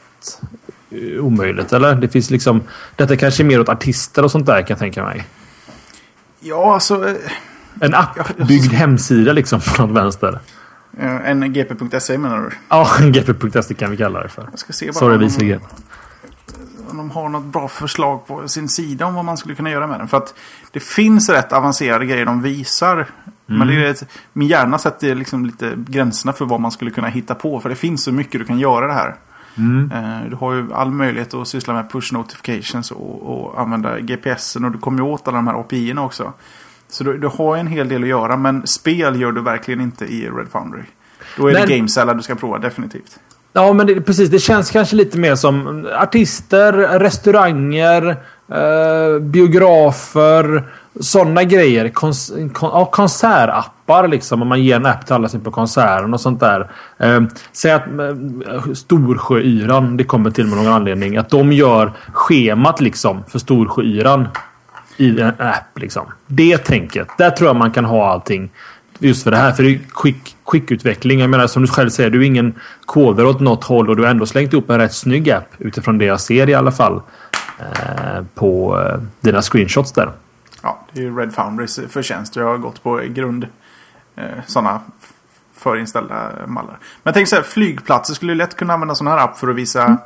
[0.92, 1.94] uh, omöjligt, eller?
[1.94, 2.62] Det finns liksom...
[2.96, 5.24] Detta kanske är mer åt artister och sånt där kan jag tänka mig.
[6.40, 7.14] Ja, alltså
[7.80, 10.38] en appbyggd hemsida liksom från vänster.
[10.98, 12.50] Eh, En gp.se menar du?
[12.68, 14.48] Ja, gp.se kan vi kalla det för.
[14.50, 15.60] Jag ska se bara Sorry, de, Wiesegren.
[16.90, 19.86] om de har något bra förslag på sin sida om vad man skulle kunna göra
[19.86, 20.08] med den.
[20.08, 20.34] För att
[20.72, 23.06] det finns rätt avancerade grejer de visar.
[23.46, 27.08] Men det är ett, min hjärna sätter liksom lite gränserna för vad man skulle kunna
[27.08, 27.60] hitta på.
[27.60, 29.14] För det finns så mycket du kan göra det här.
[29.92, 34.64] Eh, Du har ju all möjlighet att syssla med push notifications och, och använda GPSen.
[34.64, 36.32] Och du kommer ju åt alla de här API-erna också.
[36.90, 38.36] Så du, du har en hel del att göra.
[38.36, 40.82] Men spel gör du verkligen inte i Red Foundry.
[41.36, 43.18] Då är Men- det Game Salad du ska prova definitivt.
[43.52, 44.30] Ja, men det, precis.
[44.30, 48.08] Det känns kanske lite mer som artister, restauranger,
[48.52, 50.64] eh, biografer.
[51.00, 51.88] Sådana grejer.
[51.88, 54.42] Kons, kon, ja, konsertappar liksom.
[54.42, 56.70] Om man ger en app till alla som är på konserten och sånt där.
[56.98, 57.20] Eh,
[57.52, 61.16] säg att eh, Storsjöyran, det kommer till med någon anledning.
[61.16, 64.28] Att de gör schemat liksom för Storsjöyran
[65.00, 65.78] i en app.
[65.78, 66.06] Liksom.
[66.26, 67.08] Det tänket.
[67.18, 68.50] Där tror jag man kan ha allting.
[68.98, 69.52] Just för det här.
[69.52, 71.20] För det är quick, quick utveckling.
[71.20, 72.10] Jag menar som du själv säger.
[72.10, 72.54] Du är ingen
[72.86, 75.48] koder åt något håll och du har ändå slängt ihop en rätt snygg app.
[75.58, 77.02] Utifrån det jag ser i alla fall.
[77.58, 80.12] Eh, på eh, dina screenshots där.
[80.62, 82.36] Ja, det är ju Red Foundrys förtjänst.
[82.36, 83.46] Jag har gått på grund
[84.16, 84.80] eh, sådana
[85.56, 86.78] förinställda mallar.
[87.02, 89.56] Men tänk så här, flygplatser skulle ju lätt kunna använda sådana här app för att
[89.56, 89.96] visa,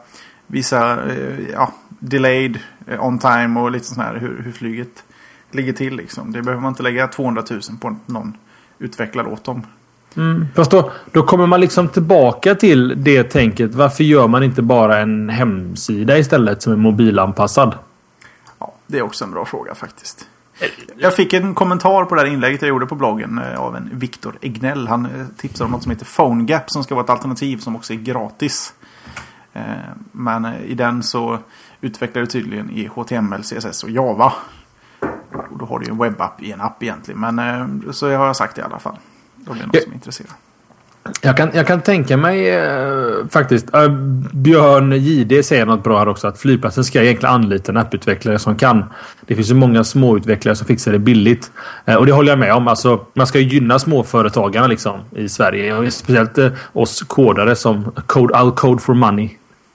[0.47, 2.59] visa eh, ja, delayed,
[2.99, 5.05] on time och lite sådana här hur, hur flyget
[5.51, 6.33] ligger till liksom.
[6.33, 8.37] Det behöver man inte lägga 200 000 på någon
[8.79, 9.63] utvecklare åt dem.
[10.55, 13.75] Fast då, då kommer man liksom tillbaka till det tänket.
[13.75, 17.75] Varför gör man inte bara en hemsida istället som är mobilanpassad?
[18.59, 20.29] Ja, det är också en bra fråga faktiskt.
[20.97, 23.91] Jag fick en kommentar på det här inlägget jag gjorde på bloggen eh, av en
[23.93, 24.89] Viktor Egnell.
[24.89, 27.93] Han eh, tipsade om något som heter PhoneGap som ska vara ett alternativ som också
[27.93, 28.75] är gratis.
[29.53, 29.63] Eh,
[30.13, 31.39] Men eh, i den så
[31.83, 34.33] utvecklar du tydligen i HTML, CSS och Java.
[35.51, 37.21] Och då har du ju en webbapp i en app egentligen.
[37.21, 38.97] Men eh, så har jag sagt det i alla fall.
[39.37, 39.81] Blir det någon Ja.
[39.81, 40.31] som är intresserad.
[41.23, 43.75] Jag kan, jag kan tänka mig eh, faktiskt.
[43.75, 43.89] Eh,
[44.33, 46.29] Björn JD säger något bra här också.
[46.29, 48.85] Att flygplatsen ska egentligen anlita en apputvecklare som kan.
[49.27, 51.53] Det finns ju många småutvecklare som fixar det billigt.
[51.85, 52.69] Eh, och det håller jag med om.
[52.69, 55.77] Alltså, man ska gynna småföretagarna liksom, i Sverige.
[55.77, 59.31] Och speciellt eh, oss kodare som code, I'll code for money.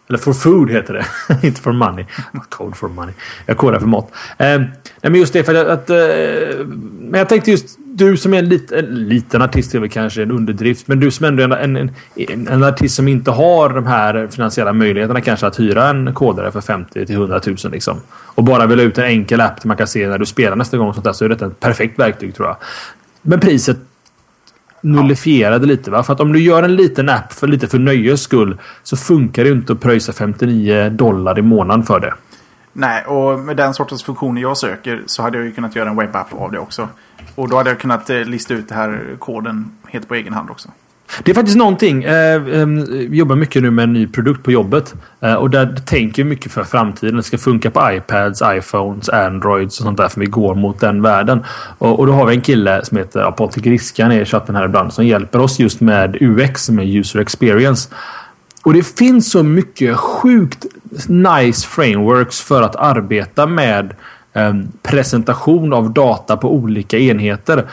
[0.10, 1.06] Eller for food heter det.
[1.48, 2.06] Inte for money.
[2.50, 3.14] Code for money.
[3.46, 4.12] Jag kodar för mat.
[4.38, 4.70] Eh, nej,
[5.02, 5.68] men just det för att...
[5.68, 6.66] att eh,
[7.00, 10.24] men jag tänkte just du som är en, lit, en liten artist är väl kanske
[10.24, 10.88] en underdrift.
[10.88, 14.28] Men du som ändå är en, en, en, en artist som inte har de här
[14.32, 18.02] finansiella möjligheterna kanske att hyra en kodare för 50 till 100 000 liksom.
[18.12, 20.56] Och bara vill ha ut en enkel app som man kan se när du spelar
[20.56, 20.88] nästa gång.
[20.88, 22.58] och Sånt där, så är det ett perfekt verktyg tror jag.
[23.22, 23.78] Men priset
[24.82, 25.92] nullifierade lite.
[25.92, 26.04] Va?
[26.04, 29.44] För att om du gör en liten app för lite för nöjes skull så funkar
[29.44, 32.14] det ju inte att pröjsa 59 dollar i månaden för det.
[32.74, 35.96] Nej, och med den sortens funktioner jag söker så hade jag ju kunnat göra en
[35.96, 36.90] webbapp av det också.
[37.36, 40.50] Och då hade jag kunnat eh, lista ut den här koden helt på egen hand
[40.50, 40.70] också.
[41.24, 42.06] Det är faktiskt någonting.
[43.10, 44.96] Vi jobbar mycket nu med en ny produkt på jobbet.
[45.22, 47.16] Eh, och där tänker vi mycket för framtiden.
[47.16, 50.08] Det ska funka på iPads, iPhones, Androids och sånt där.
[50.08, 51.44] För vi går mot den världen.
[51.78, 54.94] Och, då har vi en kille som heter ja, Patrik Riskan i chatten här ibland.
[54.94, 57.90] Som hjälper oss just med UX, med user experience.
[58.64, 60.66] Och det finns så mycket sjukt
[61.08, 63.94] nice frameworks för att arbeta med
[64.34, 67.66] ehm, presentation av data på olika enheter.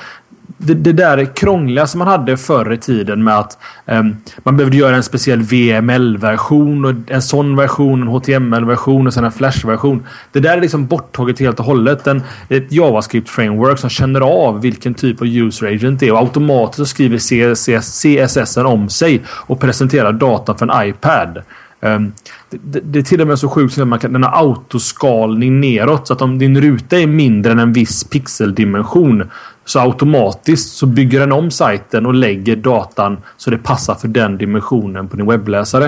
[0.46, 4.76] Det, det där krångliga som man hade förr i tiden med att um, man behövde
[4.76, 10.06] göra en speciell VML-version och en sån version, en HTML-version och sen en Flash-version.
[10.32, 12.06] Det där är liksom borttaget helt och hållet.
[12.06, 16.90] En, ett JavaScript-framework som känner av vilken typ av user agent det är och automatiskt
[16.90, 21.42] skriver CSS, CSS om sig och presenterar data för en iPad.
[21.80, 22.12] Um,
[22.50, 25.60] det, det, det är till och med så sjukt att man kan den har autoskalning
[25.60, 26.06] neråt.
[26.06, 29.30] Så att om din ruta är mindre än en viss pixeldimension
[29.64, 34.38] så automatiskt så bygger den om sajten och lägger datan så det passar för den
[34.38, 35.84] dimensionen på din webbläsare.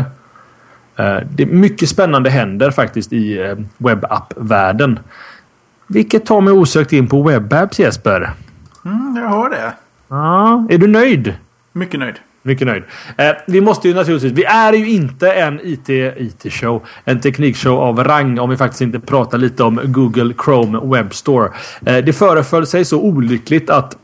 [1.01, 4.99] Uh, det är mycket spännande händer faktiskt i uh, webbapp-världen.
[5.87, 8.31] Vilket tar mig osökt in på webapps Jesper.
[8.85, 9.73] Mm, jag hör det.
[10.09, 11.35] Ja, är du nöjd?
[11.73, 12.15] Mycket nöjd.
[12.47, 12.83] Mycket nöjd.
[13.17, 14.33] Eh, vi måste ju naturligtvis...
[14.33, 16.83] Vi är ju inte en IT, IT-show.
[17.05, 21.51] En teknikshow av rang om vi faktiskt inte pratar lite om Google Chrome Web Store.
[21.87, 23.97] Eh, det föreföll sig så olyckligt att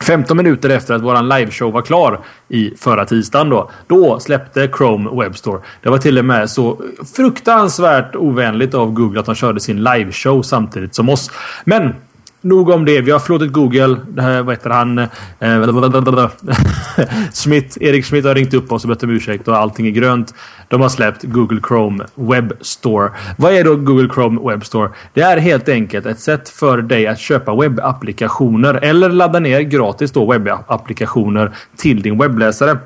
[0.00, 3.70] 15 minuter efter att våran liveshow var klar i förra tisdagen då.
[3.86, 5.60] Då släppte Chrome Web Store.
[5.82, 6.80] Det var till och med så
[7.16, 11.30] fruktansvärt ovänligt av Google att de körde sin liveshow samtidigt som oss.
[11.64, 11.94] Men
[12.40, 13.00] nog om det.
[13.00, 13.96] Vi har förlåtit Google.
[14.08, 14.98] Det här, vad heter han?
[14.98, 15.08] Eh,
[17.80, 20.34] Erik Schmidt har ringt upp oss och bett om ursäkt och allting är grönt.
[20.68, 23.10] De har släppt Google Chrome Web Store.
[23.36, 24.90] Vad är då Google Chrome Web Store?
[25.14, 30.12] Det är helt enkelt ett sätt för dig att köpa webbapplikationer eller ladda ner gratis
[30.12, 32.78] då webbapplikationer till din webbläsare.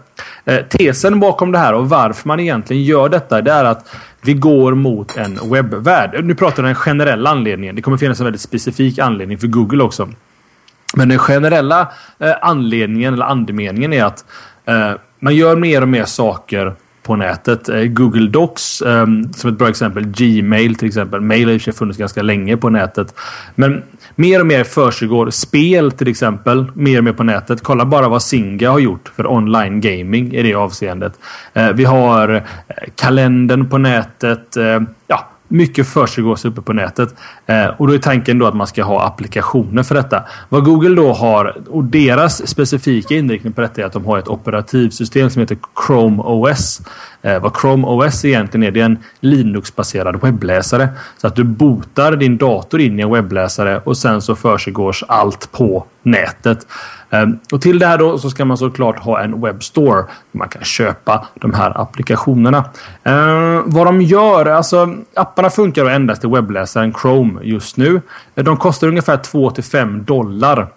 [0.44, 3.88] Eh, tesen bakom det här och varför man egentligen gör detta det är att
[4.22, 6.24] vi går mot en webbvärld.
[6.24, 7.76] Nu pratar jag den generella anledningen.
[7.76, 10.08] Det kommer finnas en väldigt specifik anledning för Google också.
[10.96, 14.24] Men den generella eh, anledningen eller andemeningen är att
[14.64, 17.68] eh, man gör mer och mer saker på nätet.
[17.68, 19.06] Eh, Google Docs eh,
[19.36, 20.06] som ett bra exempel.
[20.06, 21.20] Gmail till exempel.
[21.20, 23.14] Mail har i sig funnits ganska länge på nätet.
[23.54, 23.82] Men
[24.20, 25.30] mer och mer försiggår.
[25.30, 26.72] Spel till exempel.
[26.74, 27.62] Mer och mer på nätet.
[27.62, 31.12] Kolla bara vad Singa har gjort för online gaming i det avseendet.
[31.52, 32.42] Eh, vi har eh,
[32.94, 34.56] kalendern på nätet.
[34.56, 37.14] Eh, ja, mycket försiggås uppe på nätet.
[37.46, 40.24] Eh, och då är tanken då att man ska ha applikationer för detta.
[40.48, 44.28] Vad Google då har och deras specifika inriktning på detta är att de har ett
[44.28, 46.82] operativsystem som heter Chrome OS.
[47.22, 50.88] Eh, vad Chrome OS egentligen är, det är en Linux-baserad webbläsare.
[51.18, 55.52] Så att du botar din dator in i en webbläsare och sen så försiggås allt
[55.52, 56.66] på nätet.
[57.10, 60.04] Ehm, och till det här då så ska man såklart ha en webbstore.
[60.32, 62.64] Man kan köpa de här applikationerna.
[63.04, 68.00] Ehm, vad de gör, alltså apparna funkar endast i webbläsaren Chrome just nu.
[68.34, 70.68] Ehm, de kostar ungefär 2 till 5 dollar.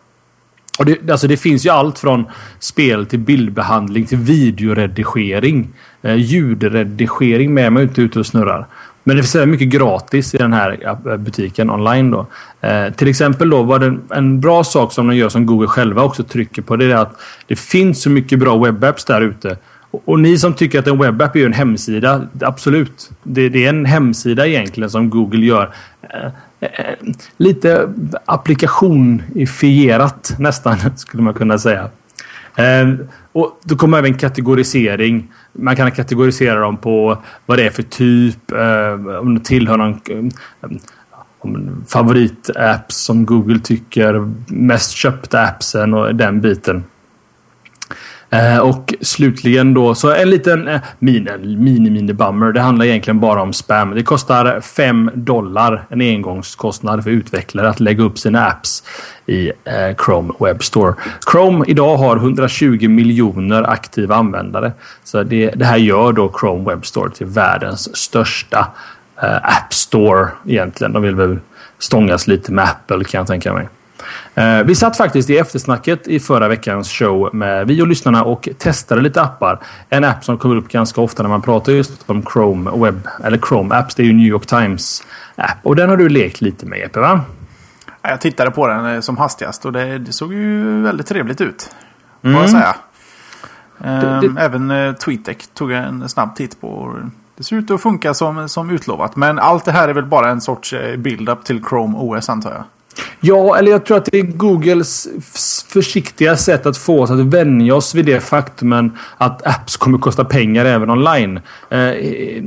[0.79, 2.25] Och det, alltså det finns ju allt från
[2.59, 5.69] spel till bildbehandling till videoredigering.
[6.01, 8.67] Eh, ljudredigering med man inte ute och snurrar.
[9.03, 12.11] Men det finns mycket gratis i den här butiken online.
[12.11, 12.27] Då.
[12.61, 16.03] Eh, till exempel då var det en bra sak som de gör som Google själva
[16.03, 16.75] också trycker på.
[16.75, 19.57] Det är att det finns så mycket bra webbapps där ute.
[19.91, 22.27] Och, och ni som tycker att en webbapp är en hemsida.
[22.41, 23.11] Absolut.
[23.23, 25.73] Det, det, är en hemsida egentligen som Google gör.
[26.01, 26.25] Eh,
[26.59, 26.69] eh,
[27.37, 27.89] lite
[28.25, 31.89] applikationifierat nästan skulle man kunna säga.
[32.55, 32.93] Eh,
[33.31, 35.31] och Då kommer även kategorisering.
[35.53, 38.51] Man kan kategorisera dem på vad det är för typ.
[38.51, 40.01] Eh, om det tillhör någon
[40.61, 44.31] eh, favoritapp som Google tycker.
[44.47, 46.83] Mest köpta appsen och den biten.
[48.33, 52.51] Eh, och slutligen då så en liten eh, mini, mini mini bummer.
[52.51, 53.95] Det handlar egentligen bara om spam.
[53.95, 58.83] Det kostar 5 dollar en engångskostnad för utvecklare att lägga upp sina apps
[59.25, 60.93] i eh, Chrome Web Store.
[61.31, 64.71] Chrome idag har 120 miljoner aktiva användare.
[65.03, 68.67] Så det, det här gör då Chrome Web Store till världens största
[69.23, 70.93] eh, App Store egentligen.
[70.93, 71.39] De vill väl
[71.79, 73.67] stångas lite med Apple kan jag tänka mig.
[74.35, 78.49] Eh, vi satt faktiskt i eftersnacket i förra veckans show med vi och lyssnarna och
[78.57, 79.59] testade lite appar.
[79.89, 83.37] En app som kommer upp ganska ofta när man pratar just om Chrome Web eller
[83.37, 83.95] Chrome Apps.
[83.95, 85.03] Det är ju New York Times
[85.35, 87.21] app och den har du lekt lite med Jeppe va?
[88.01, 91.75] Jag tittade på den eh, som hastigast och det, det såg ju väldigt trevligt ut.
[92.23, 92.41] Mm.
[92.41, 92.75] jag säga.
[93.77, 94.27] Det, det...
[94.27, 96.97] Ehm, även eh, TweetDeck tog jag en snabb titt på.
[97.37, 99.15] Det ser ut att funka som, som utlovat.
[99.15, 102.63] Men allt det här är väl bara en sorts build-up till Chrome OS antar jag.
[103.19, 105.07] Ja, eller jag tror att det är Googles
[105.67, 110.25] försiktiga sätt att få oss att vänja oss vid det faktumen att apps kommer kosta
[110.25, 111.39] pengar även online.
[111.69, 112.43] Eh, eh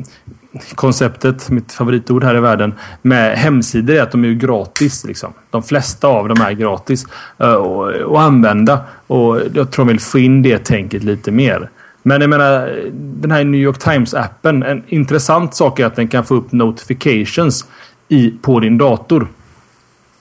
[0.75, 5.05] konceptet, mitt favoritord här i världen, med hemsidor är att de är gratis.
[5.05, 5.33] Liksom.
[5.51, 7.07] De flesta av dem är gratis
[7.39, 8.81] eh, att använda.
[9.07, 11.71] Och jag tror de vill få in det tänket lite mer.
[12.03, 14.65] Men jag menar, den här New York Times-appen.
[14.67, 17.65] En intressant sak är att den kan få upp notifications
[18.09, 19.29] i, på din dator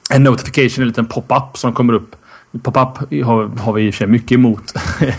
[0.10, 2.16] en notification, en liten pop-up som kommer upp.
[2.64, 4.74] Pop-up har, har, vi i och för sig mycket emot.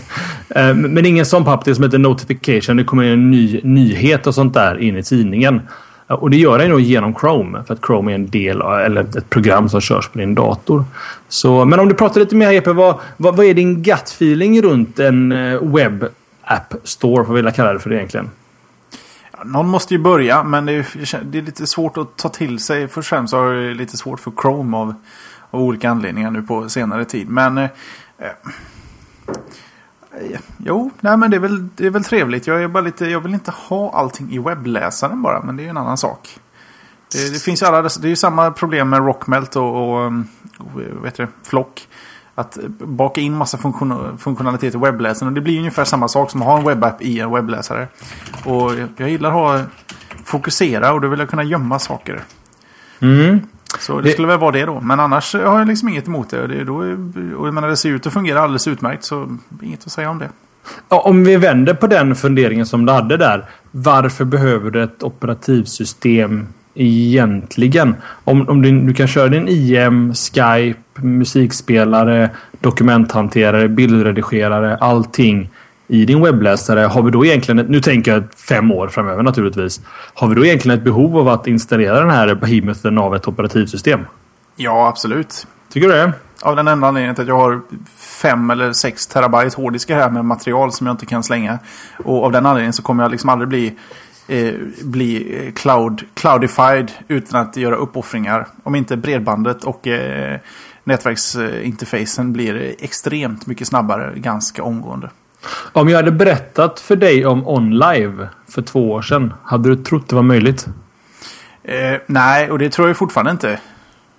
[0.55, 2.77] Eh, men ingen sån pop det som heter notification.
[2.77, 5.61] Det kommer en ny nyhet och sånt där in i tidningen.
[6.09, 7.63] Eh, och det gör den nog genom Chrome.
[7.67, 10.85] För att Chrome är en del eller ett program som körs på din dator.
[11.29, 12.73] Så, men om du pratar lite mer Jeppe.
[12.73, 16.05] Vad, vad, vad är din gut feeling runt en eh, webb
[16.41, 17.23] app store?
[17.23, 18.29] Vad vill jag kalla det för det egentligen?
[19.45, 22.87] Någon måste ju börja, men det är, det är lite svårt att ta till sig.
[22.87, 24.95] Först och främst har jag lite svårt för Chrome av,
[25.51, 27.29] av olika anledningar nu på senare tid.
[27.29, 27.57] Men...
[27.57, 27.69] Eh,
[28.17, 28.31] eh,
[30.57, 32.47] jo, nej men det är, väl, det är väl trevligt.
[32.47, 35.69] Jag, är bara lite, jag vill inte ha allting i webbläsaren bara, men det är
[35.69, 36.39] en annan sak.
[37.11, 40.05] Det, det finns ju alla, det är ju samma problem med Rockmelt och, och,
[40.59, 41.87] och vet det, Flock
[42.37, 45.27] att baka in massa funktion funktionalitet i webbläsaren.
[45.27, 47.87] Och det blir ungefär samma sak som att ha en webbapp i en webbläsare.
[48.45, 49.61] Och jag gillar att ha
[50.23, 52.21] fokusera och då vill jag kunna gömma saker.
[52.99, 53.39] Mm.
[53.79, 54.79] Så det, skulle väl vara det då.
[54.79, 56.47] Men annars har jag liksom inget emot det.
[56.47, 56.75] det då,
[57.37, 60.19] och jag menar, det ser ut att fungera alldeles utmärkt så inget att säga om
[60.19, 60.29] det.
[60.89, 63.45] Ja, om vi vänder på den funderingen som du hade där.
[63.71, 66.47] Varför behöver du ett operativsystem
[66.77, 67.95] egentligen.
[68.23, 72.29] Om, om du, du kan köra din IM, Skype, musikspelare,
[72.61, 75.49] dokumenthanterare, bildredigerare, allting
[75.87, 76.79] i din webbläsare.
[76.79, 79.81] Har vi då egentligen, nu tänker jag fem år framöver naturligtvis.
[80.13, 83.99] Har vi då egentligen ett behov av att installera den här behemoten av ett operativsystem?
[84.55, 85.47] Ja, absolut.
[85.73, 86.13] Tycker du det?
[86.41, 87.61] Av den enda anledningen att jag har
[88.21, 91.59] fem eller sex terabyte hårddiskar här med material som jag inte kan slänga.
[92.03, 93.75] Och av den anledningen så kommer jag liksom aldrig bli
[94.27, 98.47] eh, bli cloud, cloudified utan att göra uppoffringar.
[98.63, 100.39] Om inte bredbandet och eh,
[100.83, 105.09] nätverksinterfacen blir extremt mycket snabbare ganska omgående.
[105.73, 110.09] Om jag hade berättat för dig om OnLive för två år sedan, hade du trott
[110.09, 110.67] det var möjligt?
[111.63, 113.59] Eh, nej, och det tror jag fortfarande inte.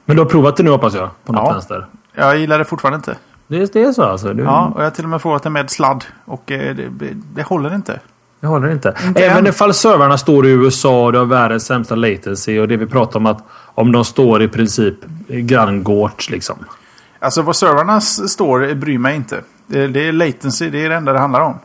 [0.05, 1.11] Men du har provat det nu hoppas jag?
[1.25, 1.53] På något ja.
[1.53, 1.87] vänster?
[2.15, 3.17] Jag gillar det fortfarande inte.
[3.47, 4.35] Det, det är så alltså?
[4.35, 4.43] Du...
[4.43, 6.05] Ja, och jag har till och med provat det med sladd.
[6.25, 8.01] Och eh, det, det, det håller inte.
[8.41, 8.95] Det håller inte.
[9.07, 9.47] Inte Även än.
[9.47, 13.21] ifall servrarna står i USA och du har världens sämsta latency och det vi pratar
[13.21, 14.95] om att om de står i princip
[15.29, 16.57] granngårds liksom.
[17.19, 19.41] Alltså vad servrarna står bryr mig inte.
[19.67, 21.59] Det, det är latency, det är det enda det handlar om.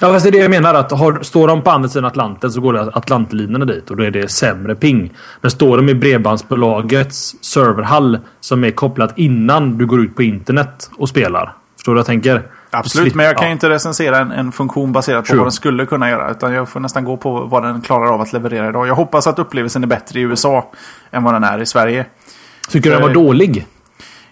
[0.00, 0.74] Ja, fast det är det jag menar.
[0.74, 4.02] Att har, står de på andra sidan Atlanten så går det Atlantlinjerna dit och då
[4.02, 5.12] är det sämre ping.
[5.40, 10.90] Men står de i bredbandsbolagets serverhall som är kopplat innan du går ut på internet
[10.96, 11.52] och spelar.
[11.76, 12.42] Förstår du vad jag tänker?
[12.70, 13.52] Absolut, men jag kan ju Ja.
[13.52, 15.38] inte recensera en, en funktion baserat på True.
[15.38, 16.30] vad den skulle kunna göra.
[16.30, 18.86] Utan jag får nästan gå på vad den klarar av att leverera idag.
[18.86, 20.70] Jag hoppas att upplevelsen är bättre i USA
[21.10, 22.06] än vad den är i Sverige.
[22.68, 23.66] Tycker du den var Eh, dålig?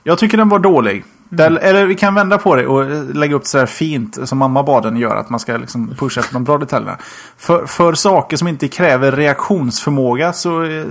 [0.02, 1.04] Jag tycker den var dålig.
[1.30, 4.28] Där, eller vi kan vända på det och eh, lägga upp det så här fint
[4.28, 5.18] som mamma bad den göra.
[5.18, 6.96] Att man ska liksom pusha efter de bra detaljerna.
[7.36, 10.62] För, för saker som inte kräver reaktionsförmåga så...
[10.64, 10.84] eh,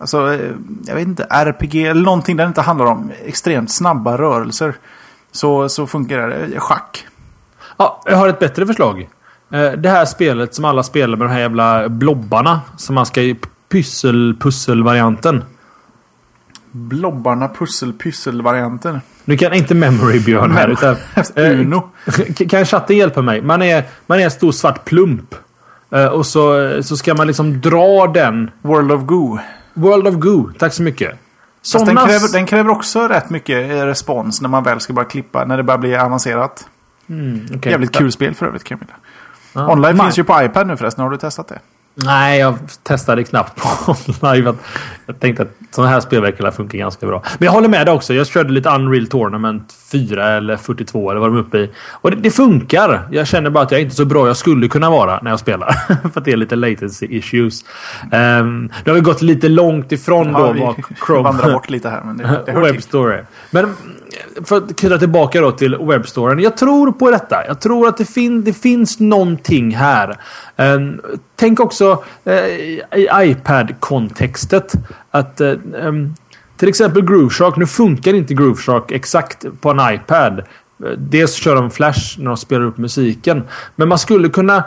[0.00, 0.38] Alltså,
[0.86, 4.74] jag vet inte, RPG eller någonting där det inte handlar om extremt snabba rörelser.
[5.32, 6.60] Så, så funkar det.
[6.60, 7.06] Schack.
[7.76, 9.08] Ja, jag har ett bättre förslag.
[9.52, 12.60] Eh, Det här spelet som alla spelar med de här jävla blobbarna.
[12.76, 13.36] Som man ska i
[13.68, 15.44] pyssel pussel-varianten.
[16.70, 19.00] Blobbarna pussel-pyssel-varianten.
[19.24, 20.68] Nu kan inte Memory Björn här.
[20.68, 20.96] Utan,
[21.34, 21.88] eh, Uno.
[22.48, 23.42] kan chatten hjälpa mig?
[23.42, 25.34] Man är, man är en stor svart plump.
[25.90, 28.50] Eh, Och så, så ska man liksom dra den.
[28.62, 29.38] World of Goo.
[29.74, 30.50] World of Goo.
[30.58, 31.18] Tack så mycket.
[31.62, 34.92] Fast den, Såna- kräver, den kräver också rätt mycket eh, respons när man väl ska
[34.92, 35.44] börja klippa.
[35.44, 36.68] När det börjar bli avancerat.
[37.08, 37.72] Mm, okej.
[37.72, 38.94] Jävligt kul spel för övrigt Camilla.
[39.52, 39.72] Ja.
[39.72, 41.04] Online finns ju på iPad nu förresten.
[41.04, 41.58] Har du testat det?
[42.04, 43.96] Nej, jag testade knappt på
[44.32, 44.54] live.
[45.06, 47.22] Jag tänkte att sådana här spel verkar funka ganska bra.
[47.38, 48.14] Men jag håller med dig också.
[48.14, 51.70] Jag körde lite Unreal Tournament 4 eller 42 eller vad de är uppe i.
[51.90, 53.08] Och det, det funkar.
[53.10, 55.40] Jag känner bara att jag är inte så bra jag skulle kunna vara när jag
[55.40, 55.72] spelar.
[56.12, 57.64] För att det är lite latency issues.
[58.12, 60.54] Um, det har vi gått lite långt ifrån Ja, då vad
[61.24, 62.02] vandrar Chrome bort lite här.
[62.04, 62.62] Men det, det till.
[62.62, 63.26] Webstore.
[63.50, 63.74] Men
[64.44, 66.38] för att knyta tillbaka då till webbstoren.
[66.38, 67.46] Jag tror på detta.
[67.46, 70.16] Jag tror att det, fin det finns någonting här.
[70.56, 71.00] Ehm,
[71.36, 74.72] tänk också eh, i iPad-kontextet.
[75.10, 76.14] Att eh, ehm,
[76.56, 77.56] till exempel Grooveshark.
[77.56, 80.38] Nu funkar inte Grooveshark exakt på en iPad.
[80.38, 80.44] Eh,
[80.96, 83.42] dels kör de Flash när de spelar upp musiken.
[83.76, 84.64] Men man skulle kunna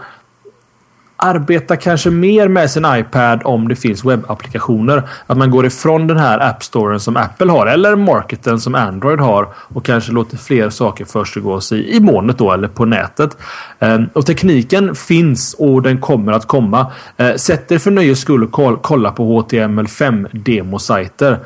[1.23, 5.03] arbeta kanske mer med sin iPad om det finns webbapplikationer.
[5.27, 9.19] Att man går ifrån den här App Storen som Apple har eller marketen som Android
[9.19, 13.37] har och kanske låter fler saker försiggås i, i molnet då eller på nätet.
[13.79, 16.91] Ehm, och tekniken finns och den kommer att komma.
[17.17, 21.39] Ehm, sätt er för nöjes skull och kolla på HTML5 demosajter.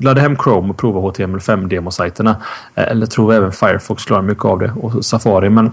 [0.00, 2.36] Ladda hem Chrome och prova HTML5 demosajterna.
[2.74, 5.50] Ehm, eller tror även Firefox klarar mycket av det och Safari.
[5.50, 5.72] Men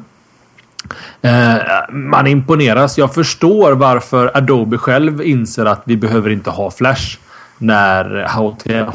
[1.90, 2.98] man imponeras.
[2.98, 7.18] Jag förstår varför Adobe själv inser att vi behöver inte ha Flash
[7.58, 8.26] när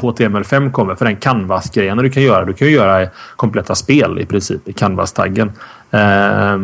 [0.01, 0.95] HTML5 kommer.
[0.95, 2.45] För den Canvas-grejen du kan göra.
[2.45, 5.51] Du kan ju göra kompletta spel i princip i Canvas-taggen.
[5.91, 6.57] Eh,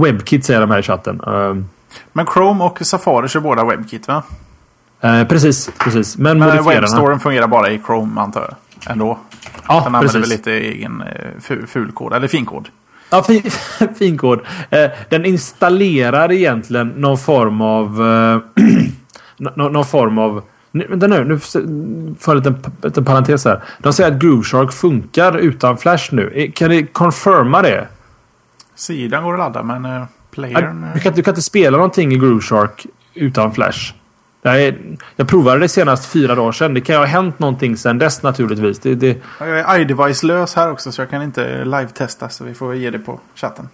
[0.00, 1.20] WebKit säger de här i chatten.
[1.26, 1.54] Eh,
[2.12, 4.22] Men Chrome och Safari kör båda WebKit va?
[5.00, 6.18] eh, precis, precis.
[6.18, 6.64] Men, Men.
[6.64, 8.54] Webstoren fungerar bara i Chrome antar jag.
[8.92, 9.18] Ändå.
[9.68, 11.06] Ja, Den använder väl lite egen eh,
[11.40, 12.12] fu- fulkod.
[12.12, 12.68] Eller finkod.
[13.12, 13.42] Ja, fin,
[13.98, 14.40] fin kod.
[14.70, 17.86] Eh, den installerar egentligen någon form av...
[17.86, 18.64] Eh,
[19.56, 20.42] nå- någon form av...
[20.70, 21.60] Nu, vänta nu, nu får
[22.26, 23.62] jag en liten, liten parentes här.
[23.78, 26.32] De säger att Grooveshark funkar utan Flash nu.
[26.34, 27.88] Eh, Kan ni confirma det?
[28.74, 30.86] Sidan går att ladda men playern...
[30.94, 33.94] Du kan, du kan inte spela någonting i Grooveshark utan Flash.
[34.42, 34.78] Jag, är,
[35.16, 36.74] jag provade det senast fyra dagar sedan.
[36.74, 38.78] Det kan ju ha hänt någonting sedan dess naturligtvis.
[38.78, 42.28] Det, det, Jag är iDevice-lös här också så jag kan inte live-testa.
[42.28, 43.68] Så vi får ge det på chatten.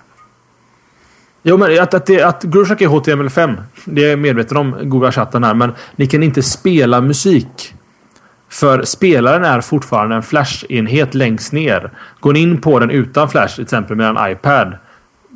[1.43, 3.63] Jo, men att, att, det, att Grooveshark är HTML5.
[3.85, 5.55] Det är jag medveten om, googla chatten här.
[5.55, 7.75] Men ni kan inte spela musik.
[8.49, 11.91] För spelaren är fortfarande en Flash-enhet längst ner.
[12.21, 14.77] Går ni in på den utan Flash, till exempel med en iPad.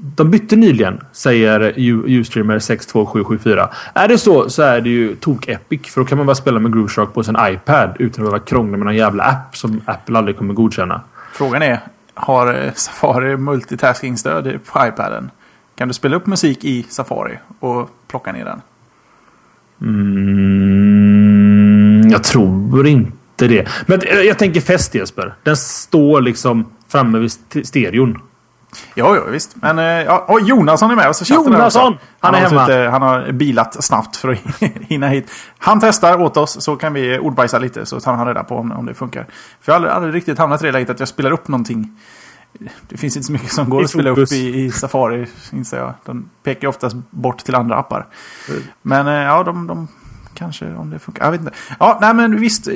[0.04, 1.74] De bytte nyligen, säger
[2.20, 3.68] Ustreamer 62774.
[3.94, 5.88] Är det så så är det ju tok-epic.
[5.88, 8.76] För då kan man bara spela med GrooveShark på sin iPad utan att behöva krångla
[8.76, 11.00] med någon jävla app som Apple aldrig kommer godkänna.
[11.32, 11.80] Frågan är,
[12.14, 15.30] har eh, Safari multitasking-stöd på iPaden?
[15.74, 18.60] Kan du spela upp musik i Safari och plocka ner den?
[19.80, 21.22] Mm,
[22.10, 23.68] jag tror inte det.
[23.86, 25.34] Men jag tänker fest Jesper.
[25.42, 27.32] Den står liksom framme vid
[27.66, 28.18] stereon.
[28.94, 29.56] Ja, ja visst.
[29.56, 31.82] Men eh, ja, Jonasson är med oss i Jonasson!
[31.82, 32.66] Han, han är hemma.
[32.66, 34.38] Lite, han har bilat snabbt för att
[34.88, 35.30] hinna hit.
[35.58, 38.72] Han testar åt oss så kan vi ordbajsa lite så tar han reda på om,
[38.72, 39.26] om det funkar.
[39.60, 42.00] För jag har aldrig, aldrig riktigt hamnat i det läget att jag spelar upp någonting.
[42.88, 45.94] Det finns inte så mycket som går att spela upp i, i Safari, inser jag.
[46.04, 48.06] De pekar oftast bort till andra appar.
[48.48, 48.62] Mm.
[48.82, 49.88] Men eh, ja, de, de
[50.42, 51.24] kanske om det funkar.
[51.24, 51.52] Jag vet inte.
[51.78, 52.68] Ja, nej men visst.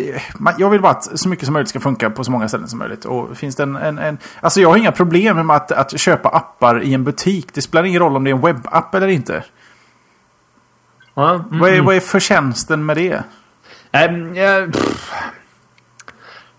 [0.58, 2.78] Jag vill bara att så mycket som möjligt ska funka på så många ställen som
[2.78, 3.04] möjligt.
[3.04, 6.28] Och finns det en, en, en alltså jag har inga problem med att, att köpa
[6.28, 7.54] appar i en butik.
[7.54, 9.44] Det spelar ingen roll om det är en webbapp eller inte.
[11.14, 13.22] Ja, mm, vad, är, vad är förtjänsten med det?
[14.10, 14.70] Um, uh,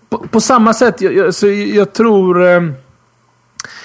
[0.09, 2.41] på, på, samma sätt, jag, jag, så jag tror...
[2.41, 2.73] Um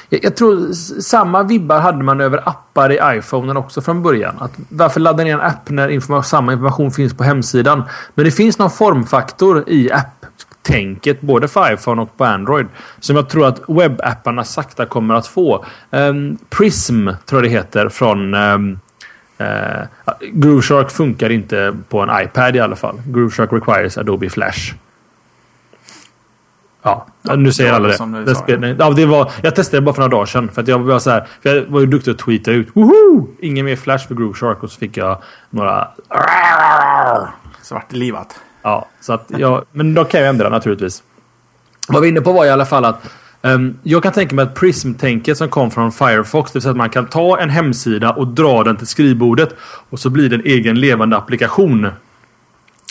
[0.09, 4.35] jag, tror samma vibbar hade man över appar i iPhonen också från början.
[4.39, 7.83] Att varför ladda ner en app när information, samma information finns på hemsidan?
[8.15, 12.67] Men det finns någon formfaktor i app-tänket både för iPhone och på Android.
[13.01, 15.65] Som jag tror att webbapparna sakta kommer att få.
[15.91, 18.79] Um, Prism tror jag det heter från ehm,
[19.39, 23.03] eh, um, uh, GrooveShark funkar inte på en iPad i alla fall.
[23.07, 24.75] GrooveShark requires Adobe Flash.
[26.83, 27.07] Ja,
[27.37, 28.57] nu säger alla det.
[28.57, 30.49] det, ja, det var, jag testade bara för några dagar sedan.
[30.49, 32.69] För att jag var så här, för jag var ju duktig att tweeta ut.
[32.75, 33.29] Woho!
[33.41, 34.63] Ingen mer flash för Groove Shark.
[34.63, 35.89] Och så fick jag några...
[37.63, 38.41] Svart livat.
[38.63, 41.03] Ja, så att jag, men då kan jag ändra naturligtvis.
[41.89, 43.11] Vad vi inne på var i alla fall att
[43.43, 46.53] um, jag kan tänka mig att Prism-tänket som kom från Firefox.
[46.53, 49.55] Det vill säga att man kan ta en hemsida och dra den till skrivbordet.
[49.91, 51.89] Och så blir det en egen levande applikation.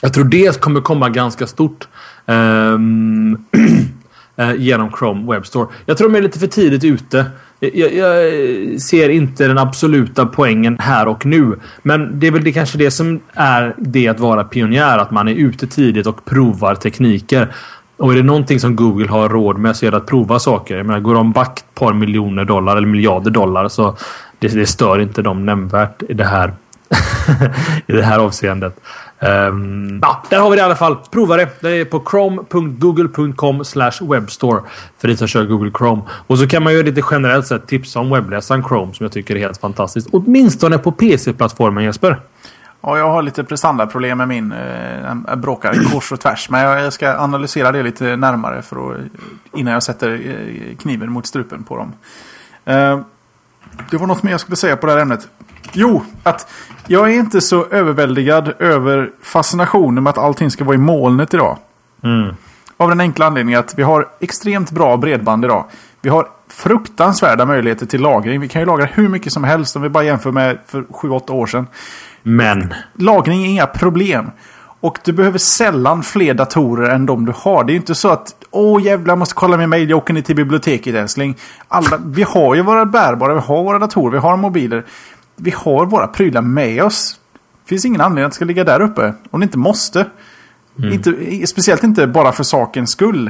[0.01, 1.87] Jag tror det kommer komma ganska stort.
[2.25, 3.45] Um,
[4.57, 5.67] genom Chrome Web Store.
[5.85, 7.25] Jag tror de är lite för tidigt ute.
[7.59, 11.59] Jag, jag, ser inte den absoluta poängen här och nu.
[11.83, 14.97] Men det är väl det kanske det som är det att vara pionjär.
[14.97, 17.47] Att man är ute tidigt och provar tekniker.
[17.97, 20.77] Och är det någonting som Google har råd med så är det att prova saker.
[20.77, 23.97] Jag menar, går de back ett par miljoner dollar eller miljarder dollar så
[24.39, 26.53] det, det stör inte dem nämnvärt i det här,
[27.87, 28.79] i det här avseendet.
[29.23, 30.95] Um, ja, där har vi det i alla fall.
[31.11, 31.61] Prova det.
[31.61, 33.63] Det är på chrome.google.com
[34.09, 34.61] webstore
[34.97, 36.01] för dig som kör Google Chrome.
[36.27, 39.35] Och så kan man ju lite generellt sett tipsa om webbläsaren Chrome som jag tycker
[39.35, 40.07] är helt fantastiskt.
[40.11, 42.19] Åtminstone på PC-plattformen Jesper.
[42.81, 44.51] Ja, jag har lite prestandaproblem med min.
[44.51, 46.49] Eh, bråkar kors och tvärs.
[46.49, 48.99] Men jag ska analysera det lite närmare för att,
[49.53, 51.93] innan jag sätter eh, kniven mot strupen på dem.
[52.65, 52.99] Eh,
[53.89, 55.27] det var något mer jag skulle säga på det här ämnet.
[55.73, 56.51] Jo, att
[56.87, 61.57] jag är inte så överväldigad över fascinationen med att allting ska vara i molnet idag.
[62.03, 62.35] Mm.
[62.77, 65.65] Av den enkla anledningen att vi har extremt bra bredband idag.
[66.01, 68.41] Vi har fruktansvärda möjligheter till lagring.
[68.41, 71.31] Vi kan ju lagra hur mycket som helst om vi bara jämför med för 7-8
[71.31, 71.67] år sedan.
[72.23, 72.73] Men.
[72.93, 74.31] Lagring är inga problem.
[74.79, 77.63] Och du behöver sällan fler datorer än de du har.
[77.63, 79.89] Det är inte så att Åh jävlar, jag måste kolla min mail.
[79.89, 81.37] Jag åker ner till biblioteket älskling.
[81.67, 84.85] Alla, vi har ju våra bärbara, vi har våra datorer, vi har mobiler
[85.41, 87.19] vi har våra prylar med oss.
[87.63, 89.13] Det finns ingen anledning att det ska ligga där uppe.
[89.31, 90.05] Om det inte måste.
[90.79, 90.93] Mm.
[90.93, 91.13] Inte,
[91.47, 93.29] speciellt inte bara för sakens skull.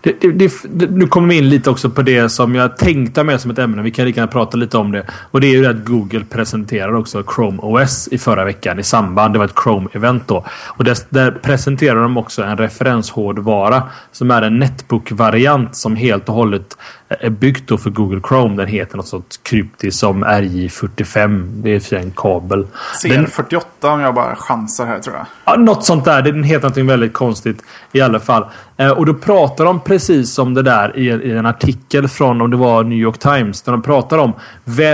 [0.00, 3.40] Det, det, det, nu kommer vi in lite också på det som jag tänkte med
[3.40, 3.82] som ett ämne.
[3.82, 5.06] Vi kan lika gärna prata lite om det.
[5.30, 8.82] Och det är ju det att Google presenterar också Chrome OS i förra veckan i
[8.82, 9.34] samband.
[9.34, 10.44] Det var ett Chrome-event då.
[10.66, 16.34] Och där, där presenterar de också en referenshårdvara som är en netbook-variant som helt och
[16.34, 16.76] hållet
[17.20, 18.56] är byggt då för Google Chrome.
[18.56, 21.62] Den heter något sånt kryptiskt som RJ45.
[21.62, 22.66] Det är för en kabel.
[23.02, 25.26] CR48 om jag bara chansar här tror jag.
[25.44, 26.22] Ja, något sånt där.
[26.22, 27.62] Den heter något väldigt konstigt
[27.92, 28.46] i alla fall.
[28.76, 32.50] Eh, och då pratar de precis om det där i, i en artikel från om
[32.50, 33.62] det var New York Times.
[33.62, 34.32] Där de pratar om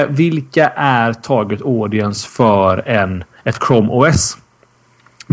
[0.08, 4.36] vilka är target audience för en, ett Chrome OS.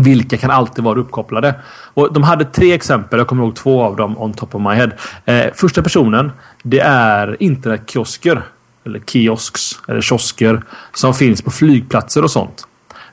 [0.00, 1.54] Vilka kan alltid vara uppkopplade?
[1.94, 3.18] Och de hade tre exempel.
[3.18, 4.90] Jag kommer ihåg två av dem on top of my head.
[5.24, 6.32] Eh, första personen.
[6.62, 8.42] Det är internetkiosker.
[8.86, 9.80] Eller kiosks.
[9.88, 10.62] Eller kiosker.
[10.94, 12.66] Som finns på flygplatser och sånt.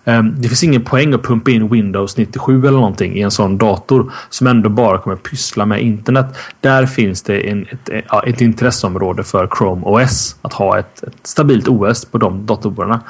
[0.03, 3.57] Eh, det finns ingen poäng att pumpa in Windows 97 eller någonting i en sån
[3.57, 4.11] dator.
[4.29, 6.25] Som ändå bara kommer pyssla med internet.
[6.61, 10.35] Där finns det en, ett, eh, ett intresseområde för Chrome OS.
[10.41, 13.01] Att ha ett, ett stabilt OS på de datorerna.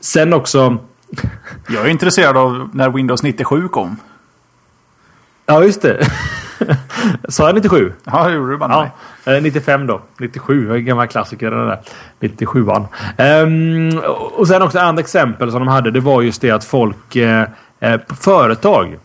[0.00, 0.78] Sen också
[1.68, 3.96] jag är intresserad av när Windows 97 kom.
[5.46, 6.06] Ja, just det.
[7.28, 7.92] Sa jag 97?
[8.04, 8.90] Ja, det gjorde du bara.
[9.24, 10.00] Ja, eh, 95 då.
[10.18, 11.80] 97, en gammal klassiker den där.
[12.20, 12.86] 97an.
[13.42, 13.98] Um,
[14.38, 15.90] och sen också annat exempel som de hade.
[15.90, 17.46] Det var just det att folk eh,
[17.80, 18.98] eh, företag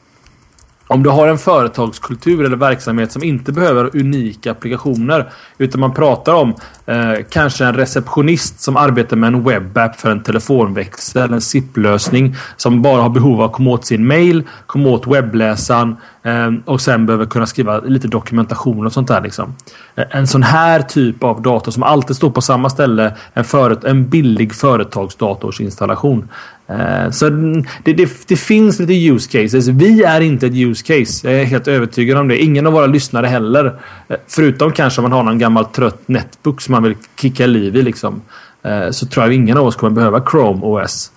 [0.92, 6.34] om du har en företagskultur eller verksamhet som inte behöver unika applikationer utan man pratar
[6.34, 12.36] om eh, kanske en receptionist som arbetar med en webbapp för en telefonväxel, en SIP-lösning
[12.58, 16.82] som bara har behov av att komma åt sin mail, komma åt webbläsaren eh, och
[16.82, 19.22] sen behöver kunna skriva lite dokumentation och sånt där.
[19.22, 19.56] Liksom.
[19.96, 23.84] Eh, en sån här typ av dator som alltid står på samma ställe, en, föret
[23.84, 26.30] en billig företagsdatorsinstallation.
[26.70, 29.68] Eh, så det, det, det, finns lite use cases.
[29.68, 31.32] Vi är inte ett use case.
[31.32, 32.38] Jag är helt övertygad om det.
[32.38, 33.66] Ingen av våra lyssnare heller.
[34.08, 37.76] Eh, förutom kanske om man har någon gammal trött netbook som man vill kicka liv
[37.76, 37.82] i.
[37.82, 38.22] Liksom.
[38.64, 41.12] Eh, så tror jag ingen av oss kommer behöva Chrome OS.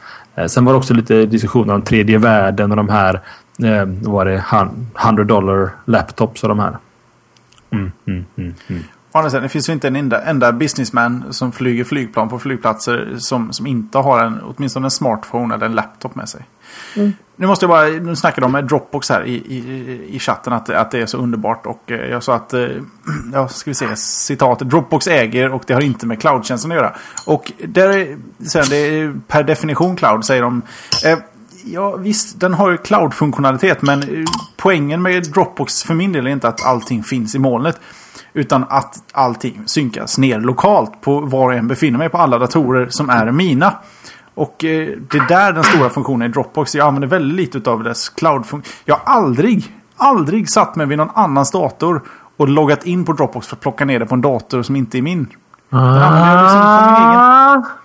[0.47, 3.21] Sen var det också lite diskussioner om tredje världen och de här
[4.01, 4.45] var det
[5.05, 6.77] 100 dollar laptops och de här.
[7.71, 8.83] Mm, mm, mm, mm.
[9.13, 12.39] Å andra sidan, det finns ju inte en enda, enda businessman som flyger flygplan på
[12.39, 16.45] flygplatser som, som inte har en, åtminstone en smartphone eller en laptop med sig.
[16.97, 17.13] Mm.
[17.37, 20.71] Nu måste jag bara, nu snackade de med Dropbox här i, i, i chatten att,
[20.71, 21.67] att det är så underbart.
[21.67, 22.69] Och eh, jag sa att, eh,
[23.33, 26.95] ja ska vi se, citat, Dropbox äger och det har inte med cloudtjänsten att göra.
[27.27, 30.63] Och där, sen, det är per definition cloud säger de.
[31.05, 31.19] Eh,
[31.65, 36.49] ja visst, den har ju cloud-funktionalitet men poängen med Dropbox för min del är inte
[36.49, 37.81] att allting finns i molnet.
[38.35, 42.89] Utan att allting synkas ner lokalt på var jag än befinner mig på alla datorer
[42.89, 43.75] som är mina.
[44.35, 46.75] Och eh, det är där den stora funktionen i Dropbox.
[46.75, 48.73] Jag använder väldigt lite av dess cloud-funktion.
[48.85, 52.03] Jag har aldrig, aldrig satt mig vid någon annans dator
[52.37, 54.99] och loggat in på Dropbox för att plocka ner det på en dator som inte
[54.99, 55.29] är min.
[55.71, 57.21] Den använder jag liksom min egen.
[57.21, 57.82] Ah.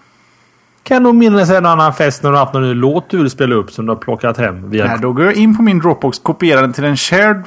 [0.87, 3.71] Kan nog minnas en annan fest när du haft någon låt du vill spela upp
[3.71, 4.69] som du har plockat hem.
[4.69, 4.85] Via...
[4.85, 7.43] Nej, då går jag in på min Dropbox, kopierar den till en shared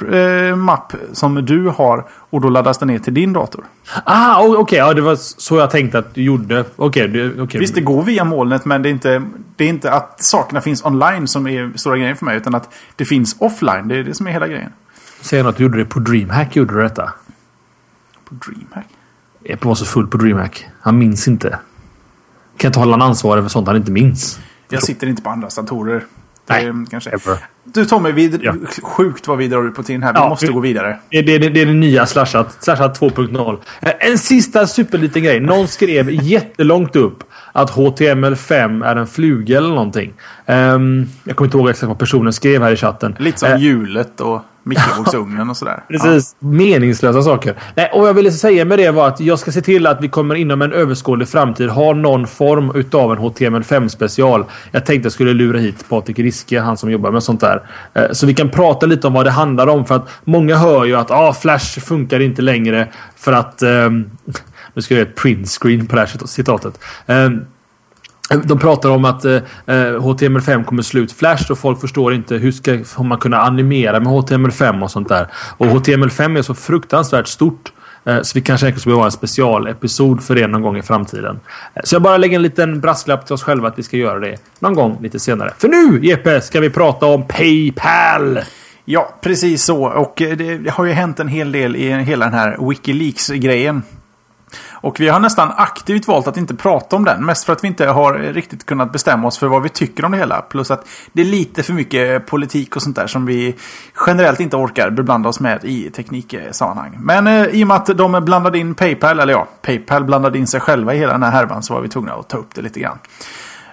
[0.50, 3.64] eh, mapp som du har och då laddas den ner till din dator.
[4.04, 4.56] Ah, okej.
[4.56, 4.78] Okay.
[4.78, 6.64] Ja, det var så jag tänkte att du gjorde.
[6.76, 7.08] Okej.
[7.08, 7.60] Okay, okay.
[7.60, 9.22] Visst, det går via molnet men det är, inte,
[9.56, 12.36] det är inte att sakerna finns online som är stora grejen för mig.
[12.36, 13.88] Utan att det finns offline.
[13.88, 14.72] Det är det som är hela grejen.
[15.20, 16.56] Säg att du gjorde det på DreamHack.
[16.56, 17.12] Gjorde du detta?
[18.28, 18.86] På DreamHack?
[19.44, 20.66] Epo var så full på DreamHack.
[20.80, 21.58] Han minns inte.
[22.60, 24.40] Kan inte hålla en ansvarig för sånt han inte minns.
[24.68, 26.04] Jag sitter inte på andra datorer.
[26.48, 27.10] Nej, kanske.
[27.10, 27.38] Ever.
[27.64, 28.54] Du Tommy, vi, ja.
[28.82, 30.12] sjukt vad vi drar ut på tiden här.
[30.12, 30.98] Vi ja, måste vi, gå vidare.
[31.10, 32.56] Det, det, det är det nya slashat.
[32.60, 33.58] Slashat 2.0.
[33.80, 35.40] Eh, en sista superliten grej.
[35.40, 40.12] Någon skrev jättelångt upp att HTML5 är en fluga eller någonting.
[40.46, 43.16] Um, jag kommer inte ihåg exakt vad personen skrev här i chatten.
[43.18, 45.84] Lite som uh, hjulet och mikrovågsugnen och sådär.
[45.88, 46.36] Precis.
[46.38, 46.48] Ja.
[46.48, 47.54] Meningslösa saker.
[47.74, 50.08] Nej, och jag ville säga med det var att jag ska se till att vi
[50.08, 54.44] kommer inom en överskådlig framtid ha någon form utav en HTML5 special.
[54.72, 57.62] Jag tänkte jag skulle lura hit Patrik Riske, han som jobbar med sånt där.
[57.94, 59.84] Eh, så vi kan prata lite om vad det handlar om.
[59.84, 63.62] För att många hör ju att ah, Flash funkar inte längre för att...
[63.62, 64.10] Um,
[64.80, 66.80] nu ska jag göra ett print screen på det här citatet.
[67.06, 67.46] Um,
[68.44, 69.42] de pratar om att eh, eh
[70.00, 74.82] HTML5 kommer slut Flash och folk förstår inte hur ska man kunna animera med HTML5
[74.82, 75.26] och sånt där.
[75.56, 77.72] Och HTML5 är så fruktansvärt stort.
[78.04, 81.40] Eh, så vi kanske ska behöva en specialepisod för det någon gång i framtiden.
[81.74, 84.18] Eh, så jag bara lägger en liten brasklapp till oss själva att vi ska göra
[84.18, 85.52] det någon gång lite senare.
[85.58, 88.40] För nu Jeppe ska vi prata om Paypal!
[88.84, 89.84] Ja, precis så.
[89.84, 93.82] Och eh, det har ju hänt en hel del i hela den här Wikileaks-grejen.
[94.80, 97.24] Och vi har nästan aktivt valt att inte prata om den.
[97.24, 100.12] Mest för att vi inte har riktigt kunnat bestämma oss för vad vi tycker om
[100.12, 100.40] det hela.
[100.40, 103.56] Plus att det är lite för mycket politik och sånt där som vi
[104.06, 106.98] generellt inte orkar beblanda oss med i tekniksammanhang.
[107.00, 110.46] Men eh, i och med att de blandade in Paypal, eller ja, Paypal blandade in
[110.46, 112.62] sig själva i hela den här härvan så var vi tvungna att ta upp det
[112.62, 112.98] lite grann.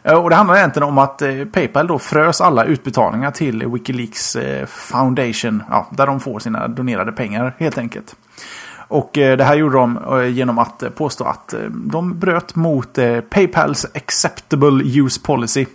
[0.03, 4.35] Eh, och det handlar egentligen om att eh, Paypal då frös alla utbetalningar till Wikileaks
[4.35, 5.63] eh, Foundation.
[5.69, 8.15] Ja, där de får sina donerade pengar helt enkelt.
[8.87, 12.97] Och eh, det här gjorde de eh, genom att eh, påstå att de bröt mot
[13.29, 15.65] Paypals Acceptable Use Policy.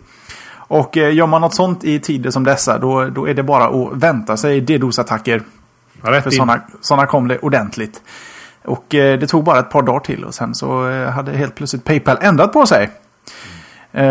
[0.54, 3.92] Och gör man något sånt i tider som dessa då, då är det bara att
[3.92, 5.42] vänta sig DDoS-attacker.
[6.02, 8.02] För sådana, sådana kom det ordentligt.
[8.64, 12.16] Och det tog bara ett par dagar till och sen så hade helt plötsligt Paypal
[12.20, 12.90] ändrat på sig.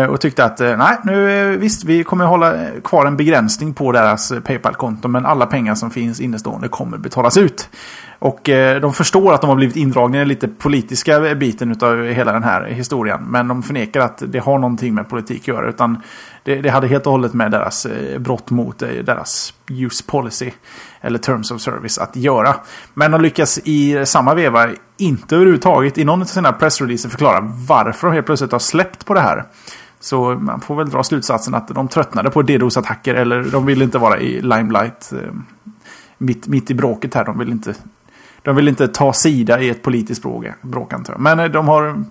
[0.08, 5.08] Och tyckte att nej, nu visst, vi kommer hålla kvar en begränsning på deras Paypal-konto.
[5.08, 7.68] Men alla pengar som finns innestående kommer betalas ut.
[8.22, 12.04] Och eh, de förstår att de har blivit indragna i den lite politiska biten av
[12.04, 13.20] hela den här historien.
[13.24, 15.68] Men de förnekar att det har någonting med politik att göra.
[15.68, 16.02] Utan
[16.44, 20.50] det, det hade helt och hållet med deras eh, brott mot eh, deras use policy.
[21.00, 22.54] Eller terms of service att göra.
[22.94, 28.06] Men de lyckas i samma veva inte överhuvudtaget i någon av sina pressreleaser förklara varför
[28.06, 29.44] de helt plötsligt har släppt på det här.
[30.00, 33.98] Så man får väl dra slutsatsen att de tröttnade på DDoS-attacker eller de ville inte
[33.98, 35.32] vara i limelight eh,
[36.18, 37.24] mitt, mitt i bråket här.
[37.24, 37.74] De vill inte,
[38.42, 40.22] de vill inte ta sida i ett politiskt
[40.62, 41.20] bråk, antar jag.
[41.20, 42.04] Men eh, de har...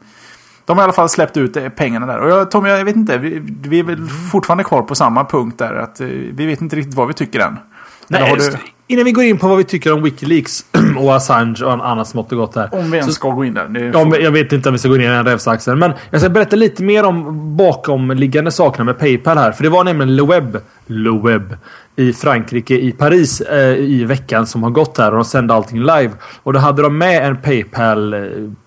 [0.66, 2.20] De har i alla fall släppt ut eh, pengarna där.
[2.20, 3.18] Och jag, Tom, jag vet inte.
[3.18, 5.76] Vi, vi är väl fortfarande kvar på samma punkt där.
[5.76, 7.60] Att eh, vi vet inte riktigt vad vi tycker än.
[8.08, 8.58] Nej, du...
[8.92, 10.66] Innan vi går in på vad vi tycker om Wikileaks
[10.98, 12.70] och Assange och annat smått och gott här.
[12.72, 13.92] Om vi ens så, ska gå in där.
[13.94, 15.80] Ja, jag vet inte om vi ska gå in i den rävsaxen.
[15.80, 19.52] Men jag ska berätta lite mer om bakomliggande sakerna med Paypal här.
[19.52, 21.56] För det var nämligen Le Web
[21.96, 25.12] i Frankrike, i Paris eh, i veckan som har gått här.
[25.12, 26.12] Och de sände allting live.
[26.44, 28.20] Och då hade de med en Paypal eh,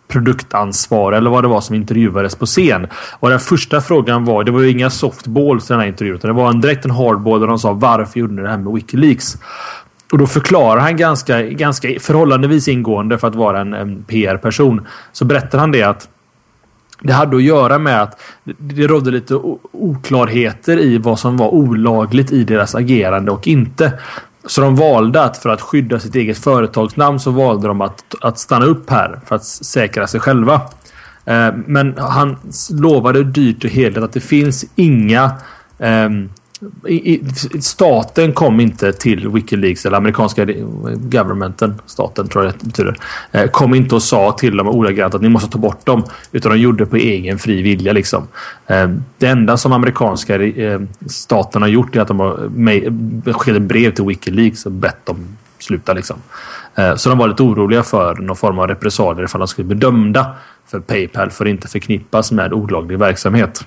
[0.08, 2.86] produktansvar eller vad det var som intervjuades på scen.
[3.20, 6.16] Och den första frågan var, det var ju inga softballs i den här intervjun.
[6.16, 8.58] Utan det var en, direkt en hardball där de sa varför gjorde ni det här
[8.58, 9.36] med Wikileaks?
[10.14, 14.86] Och då förklarar han ganska, ganska förhållandevis ingående för att vara en, en PR-person.
[15.12, 16.08] Så berättar han det att
[17.00, 18.20] det hade att göra med att
[18.58, 19.34] det rådde lite
[19.72, 23.92] oklarheter i vad som var olagligt i deras agerande och inte.
[24.46, 28.38] Så de valde att för att skydda sitt eget företagsnamn så valde de att, att
[28.38, 30.54] stanna upp här för att säkra sig själva.
[31.24, 32.36] Eh, men han
[32.70, 35.30] lovade dyrt och heligt att det finns inga
[35.78, 36.28] ehm,
[36.88, 37.26] eh,
[37.60, 40.46] staten kom inte till Wikileaks eller amerikanska
[40.96, 42.96] governmenten, staten tror jag det betyder,
[43.32, 46.04] eh, kom inte och sa till dem ordagrant att ni måste ta bort dem.
[46.32, 47.92] Utan de gjorde det på egen fri vilja.
[47.92, 48.28] Liksom.
[48.66, 48.88] Eh,
[49.18, 54.04] det enda som amerikanska eh, staten har gjort är att de har skickat brev till
[54.04, 55.92] Wikileaks och bett dem sluta.
[55.92, 56.16] Liksom.
[56.96, 60.36] Så de var lite oroliga för någon form av repressalier ifall de skulle bli dömda
[60.66, 63.64] för Paypal för att inte förknippas med olaglig verksamhet.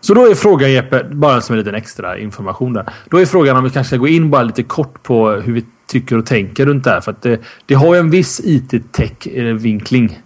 [0.00, 2.86] Så då är frågan Jeppe, bara som en liten extra information där.
[3.10, 5.64] Då är frågan om vi kanske ska gå in bara lite kort på hur vi
[5.86, 7.00] tycker och tänker runt det här.
[7.00, 10.18] För att det, det har ju en viss IT-tech-vinkling.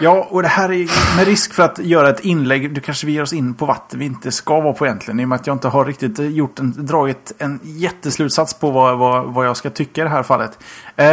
[0.00, 2.74] Ja, och det här är med risk för att göra ett inlägg.
[2.74, 5.20] Du kanske vi ger oss in på vatten vi inte ska vara på egentligen.
[5.20, 8.98] I och med att jag inte har riktigt gjort en, dragit en jätteslutsats på vad,
[8.98, 10.58] vad, vad jag ska tycka i det här fallet.
[10.96, 11.06] Eh,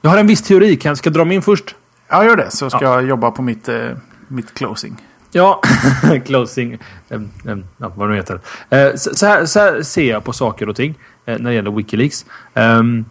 [0.00, 0.76] jag har en viss teori.
[0.76, 1.74] Kan jag ska dra min först?
[2.08, 2.50] Ja, gör det.
[2.50, 2.94] Så ska ja.
[2.94, 3.90] jag jobba på mitt, eh,
[4.28, 4.96] mitt closing.
[5.32, 5.60] Ja,
[6.26, 6.78] closing.
[7.08, 8.34] Um, um, ja, vad det heter.
[8.34, 10.90] Uh, så, här, så, här, ser jag på saker och ting
[11.28, 12.26] uh, när det gäller Wikileaks.
[12.54, 13.04] Um,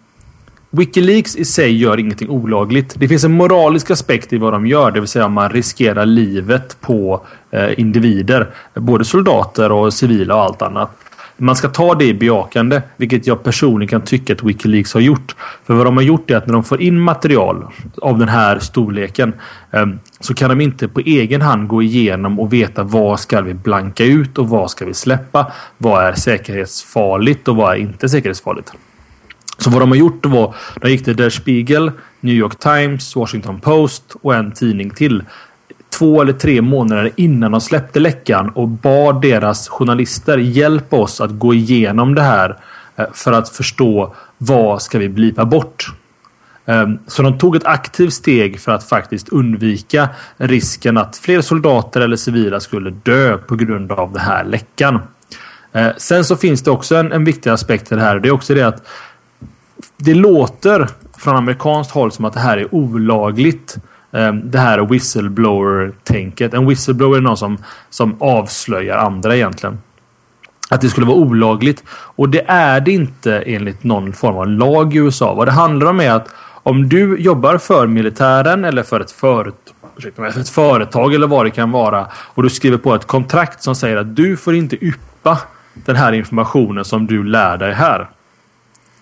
[0.69, 2.95] Wikileaks i sig gör ingenting olagligt.
[2.97, 6.77] Det finns en moralisk aspekt i vad de gör, det vill säga man riskerar livet
[6.81, 8.47] på eh, individer.
[8.73, 10.89] Både soldater och civila och allt annat.
[11.37, 15.35] Man ska ta det i bejakande, vilket jag personligen kan tycka att Wikileaks har gjort.
[15.65, 17.65] För vad de har gjort är att när de får in material
[18.01, 19.33] av den här storleken
[19.71, 23.53] ehm, så kan de inte på egen hand gå igenom och veta vad ska vi
[23.53, 25.51] blanka ut och vad ska vi släppa?
[25.77, 28.71] Vad är säkerhetsfarligt och vad är inte säkerhetsfarligt?
[29.57, 33.59] Så vad de har gjort var, de gick till Der Spiegel, New York Times, Washington
[33.59, 35.23] Post och en tidning till
[35.97, 41.31] två eller tre månader innan de släppte läckan och bad deras journalister hjälpa oss att
[41.31, 42.57] gå igenom det här
[42.95, 45.91] eh, för att förstå vad ska vi blipa bort.
[46.65, 52.01] Ehm, så de tog ett aktivt steg för att faktiskt undvika risken att fler soldater
[52.01, 54.99] eller civila skulle dö på grund av den här läckan.
[55.73, 58.19] Ehm, sen så finns det också en, en viktig aspekt i det här.
[58.19, 58.87] Det är också det att
[59.97, 60.87] det låter
[61.17, 63.77] från amerikanskt håll som att det här är olagligt.
[64.11, 66.53] Ehm, det här whistleblower-tänket.
[66.53, 67.57] En whistleblower är någon som,
[67.89, 69.79] som avslöjar andra egentligen.
[70.69, 71.83] Att det skulle vara olagligt.
[71.89, 75.33] Och det är det inte enligt någon form av lag i USA.
[75.33, 76.29] Vad det handlar om är att
[76.63, 79.51] om du jobbar för militären eller för ett, för,
[80.15, 83.75] för ett företag eller vad det kan vara och du skriver på ett kontrakt som
[83.75, 85.37] säger att du får inte yppa
[85.73, 88.09] den här informationen som du lär dig här.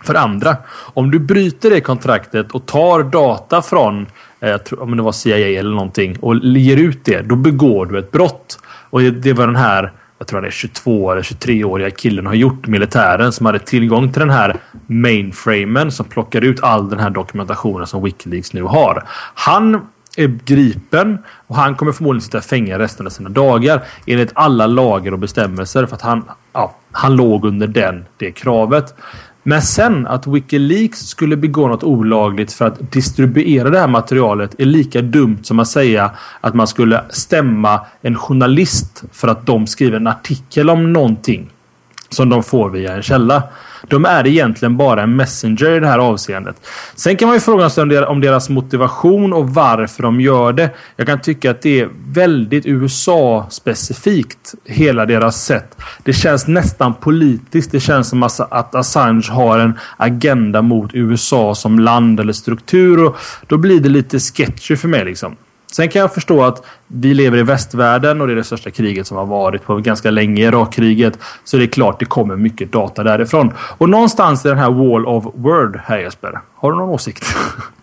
[0.04, 0.58] För andra,
[0.94, 4.08] om du bryter det kontraktet och tar data från
[4.46, 7.86] Eh, jag tror, om det var CIA eller någonting och ger ut det, då begår
[7.86, 8.60] du ett brott.
[8.90, 12.68] Och det var den här, jag tror han är 22 eller 23-åriga killen har gjort
[12.68, 14.56] militären som hade tillgång till den här
[14.88, 19.04] mainframen som plockar ut all den här dokumentationen som Wikileaks nu har.
[19.36, 19.88] Han
[20.18, 21.18] är gripen
[21.48, 25.20] och han kommer förmodligen sitta i fängelse resten av sina dagar enligt alla lagar och
[25.20, 26.24] bestämmelser för att han,
[26.54, 28.96] ja, han låg under den, det kravet.
[29.48, 34.66] Men sen att Wikileaks skulle begå något olagligt för att distribuera det här materialet är
[34.66, 39.98] lika dumt som att säga att man skulle stämma en journalist för att de skriver
[39.98, 41.50] en artikel om någonting
[42.10, 43.44] som de får via en källa.
[43.88, 46.56] De är egentligen bara en messenger i det här avseendet.
[46.96, 50.70] Sen kan man ju fråga sig om deras motivation och varför de gör det.
[50.96, 54.54] Jag kan tycka att det är väldigt USA-specifikt.
[54.66, 55.78] Hela deras sätt.
[56.04, 57.72] Det känns nästan politiskt.
[57.72, 63.06] Det känns som att Assange har en agenda mot USA som land eller struktur.
[63.06, 63.18] Och
[63.48, 65.36] då blir det lite sketchy för mig liksom.
[65.76, 69.08] Sen kan jag förstå att vi lever i västvärlden och det är det största kriget
[69.08, 71.20] som har varit på ganska länge, Irakkriget.
[71.44, 73.54] Så det är klart det kommer mycket data därifrån.
[73.58, 77.26] Och någonstans i den här Wall of Word här Jesper, har du någon åsikt?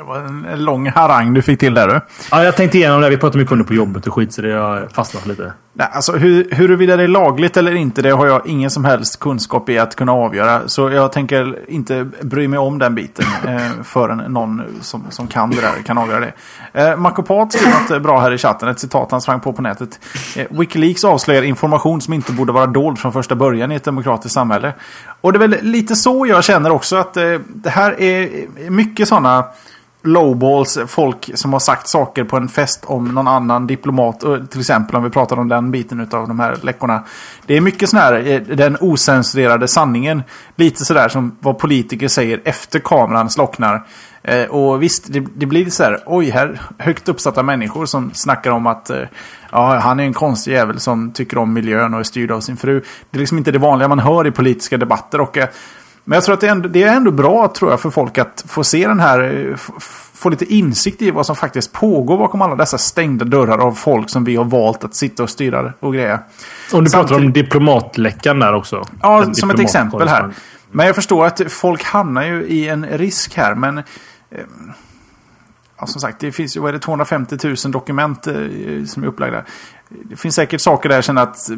[0.00, 0.18] Det var
[0.52, 2.00] en lång harang du fick till där du.
[2.30, 3.10] Ja, jag tänkte igenom det.
[3.10, 5.52] Vi pratade mycket om det på jobbet och skit så det har fastnat lite.
[5.72, 9.20] Nej, alltså hur, huruvida det är lagligt eller inte, det har jag ingen som helst
[9.20, 10.68] kunskap i att kunna avgöra.
[10.68, 15.50] Så jag tänker inte bry mig om den biten eh, förrän någon som, som kan
[15.50, 16.32] det där kan avgöra det.
[16.72, 20.00] Eh, Makopat skriver något bra här i chatten, ett citat han sprang på på nätet.
[20.36, 24.34] Eh, Wikileaks avslöjar information som inte borde vara dold från första början i ett demokratiskt
[24.34, 24.72] samhälle.
[25.20, 28.30] Och det är väl lite så jag känner också att eh, det här är
[28.70, 29.44] mycket sådana
[30.02, 34.20] lowballs, folk som har sagt saker på en fest om någon annan diplomat.
[34.50, 37.04] Till exempel om vi pratar om den biten av de här läckorna.
[37.46, 40.22] Det är mycket sån här, eh, den osensurerade sanningen.
[40.56, 43.86] Lite sådär som vad politiker säger efter kameran slocknar.
[44.22, 48.50] Eh, och visst, det, det blir så här, oj, här högt uppsatta människor som snackar
[48.50, 49.02] om att eh,
[49.52, 52.56] ja, han är en konstig jävel som tycker om miljön och är styrd av sin
[52.56, 52.80] fru.
[53.10, 55.20] Det är liksom inte det vanliga man hör i politiska debatter.
[55.20, 55.48] Och eh,
[56.04, 58.18] men jag tror att det är, ändå, det är ändå bra tror jag, för folk
[58.18, 59.54] att få se den här...
[60.20, 64.10] Få lite insikt i vad som faktiskt pågår bakom alla dessa stängda dörrar av folk
[64.10, 66.20] som vi har valt att sitta och styra och greja.
[66.72, 68.84] Och du pratar om diplomatläckan där också?
[69.02, 70.30] Ja, en som ett exempel här.
[70.70, 73.54] Men jag förstår att folk hamnar ju i en risk här.
[73.54, 73.84] Men eh,
[75.78, 78.34] ja, som sagt, det finns ju vad är det, 250 000 dokument eh,
[78.86, 79.44] som är upplagda.
[79.88, 81.50] Det finns säkert saker där jag känner att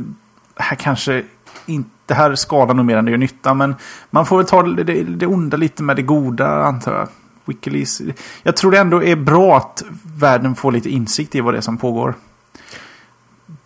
[0.56, 1.24] här kanske
[1.66, 3.54] inte, det här skadar nog mer än det gör nytta.
[3.54, 3.74] Men
[4.10, 7.08] man får väl ta det, det, det onda lite med det goda antar jag.
[7.44, 8.02] Wikileaks.
[8.42, 9.84] Jag tror det ändå är bra att
[10.18, 12.14] världen får lite insikt i vad det är som pågår.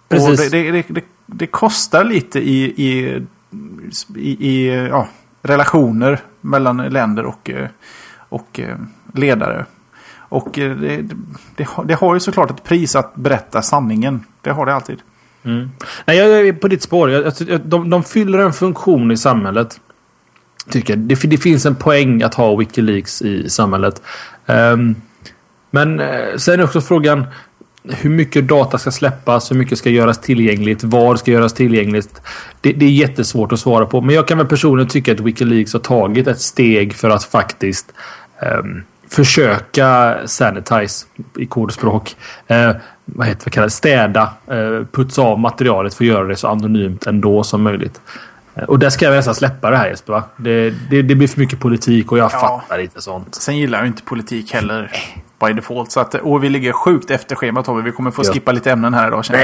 [0.08, 0.50] Precis.
[0.50, 3.22] Det, det, det, det, kostar lite i, i,
[4.14, 5.08] i, i ja,
[5.42, 7.50] relationer mellan länder och,
[8.28, 8.60] och
[9.12, 9.66] ledare.
[10.28, 11.02] Och det,
[11.56, 14.24] det, det, har ju såklart ett pris att berätta sanningen.
[14.40, 15.02] Det har det alltid.
[15.46, 15.70] Mm.
[16.04, 17.10] Nej, jag är på ditt spår.
[17.10, 19.80] Jag, alltså, jag, de, de fyller en funktion i samhället.
[20.70, 24.02] Tycker det, det finns en poäng att ha Wikileaks i samhället.
[24.46, 24.96] Um,
[25.70, 27.24] men eh, sen är också frågan
[27.88, 32.20] hur mycket data ska släppas, hur mycket ska göras tillgängligt, var ska göras tillgängligt.
[32.60, 34.00] Det, det, är jättesvårt att svara på.
[34.00, 37.92] Men jag kan väl personligen tycka att Wikileaks har tagit ett steg för att faktiskt
[38.62, 42.16] um, försöka sanitize i kodspråk.
[42.50, 42.70] Uh,
[43.04, 47.42] vad heter det, städa, uh, putsa av materialet för att göra det så anonymt ändå
[47.42, 48.00] som möjligt.
[48.68, 50.12] Och där ska jag nästan släppa det här Jesper.
[50.12, 50.22] Va?
[50.36, 52.38] Det, det, det blir för mycket politik och jag ja.
[52.38, 53.34] fattar inte sånt.
[53.34, 54.92] Sen gillar jag inte politik heller.
[55.44, 55.92] By default.
[55.92, 57.82] Så att, och vi ligger sjukt efter schemat Tobbe.
[57.82, 58.32] Vi kommer få ja.
[58.32, 59.24] skippa lite ämnen här idag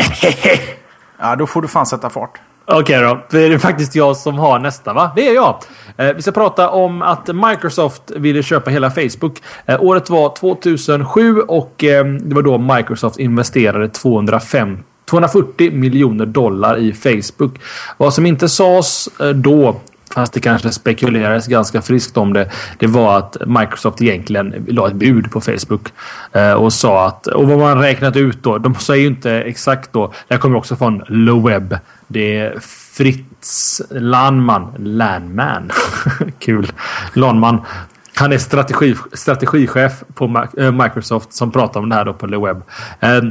[1.18, 2.40] Ja, då får du fan sätta fart.
[2.64, 3.20] Okej okay, då.
[3.30, 5.10] Det är faktiskt jag som har nästa va?
[5.16, 5.56] Det är jag.
[5.96, 9.42] Eh, vi ska prata om att Microsoft ville köpa hela Facebook.
[9.66, 14.82] Eh, året var 2007 och eh, det var då Microsoft investerade 250
[15.12, 17.60] 240 miljoner dollar i Facebook.
[17.96, 19.80] Vad som inte sades eh, då
[20.12, 22.50] fast det kanske spekulerades ganska friskt om det.
[22.78, 25.92] Det var att Microsoft egentligen la ett bud på Facebook
[26.32, 28.58] eh, och sa att och vad man räknat ut då.
[28.58, 30.12] De säger ju inte exakt då.
[30.28, 31.78] Det kommer också från Loweb.
[32.06, 32.58] Det är
[32.92, 34.74] Fritz Landman.
[34.78, 35.70] Landman.
[36.38, 36.72] Kul.
[37.14, 37.60] Landman.
[38.14, 42.62] Han är strategi, strategichef på eh, Microsoft som pratar om det här då på Loweb.
[43.00, 43.22] Eh,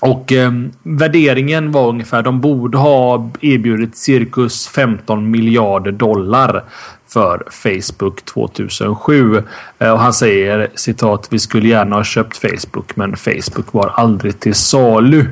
[0.00, 6.64] och eh, värderingen var ungefär de borde ha erbjudit cirkus 15 miljarder dollar
[7.08, 9.42] för Facebook 2007.
[9.78, 14.40] Eh, och han säger citat vi skulle gärna ha köpt Facebook men Facebook var aldrig
[14.40, 15.26] till salu.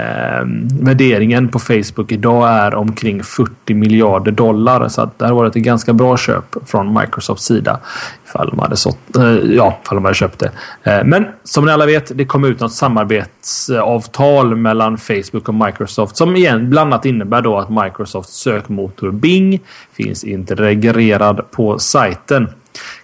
[0.00, 0.46] Eh,
[0.80, 4.88] värderingen på Facebook idag är omkring 40 miljarder dollar.
[4.88, 7.80] Så att det har varit ett ganska bra köp från Microsofts sida.
[8.26, 10.50] Ifall de hade, sått, eh, ja, ifall de hade köpt det.
[10.82, 16.16] Eh, men som ni alla vet, det kom ut något samarbetsavtal mellan Facebook och Microsoft
[16.16, 19.60] som igen bland annat innebär då att Microsofts sökmotor Bing
[19.92, 22.48] finns integrerad på sajten.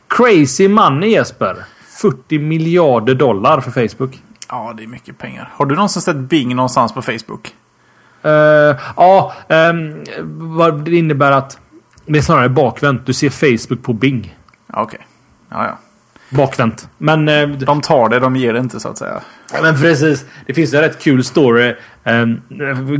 [0.09, 1.57] Crazy money Jesper!
[2.03, 4.23] 40 miljarder dollar för Facebook.
[4.49, 5.51] Ja, det är mycket pengar.
[5.53, 7.55] Har du någonsin sett Bing någonstans på Facebook?
[8.25, 10.05] Uh, ja, um,
[10.57, 11.59] vad det innebär att
[12.07, 13.07] det är snarare bakvänt.
[13.07, 14.37] Du ser Facebook på Bing.
[14.69, 14.83] Okej.
[14.83, 15.01] Okay.
[15.49, 15.79] Ja, ja.
[16.31, 16.89] Bakvänt.
[16.99, 17.29] Men...
[17.29, 19.21] Uh, de tar det, de ger det inte så att säga.
[19.53, 20.27] Ja, men precis.
[20.47, 21.75] Det finns en rätt kul story.
[22.05, 22.43] Um,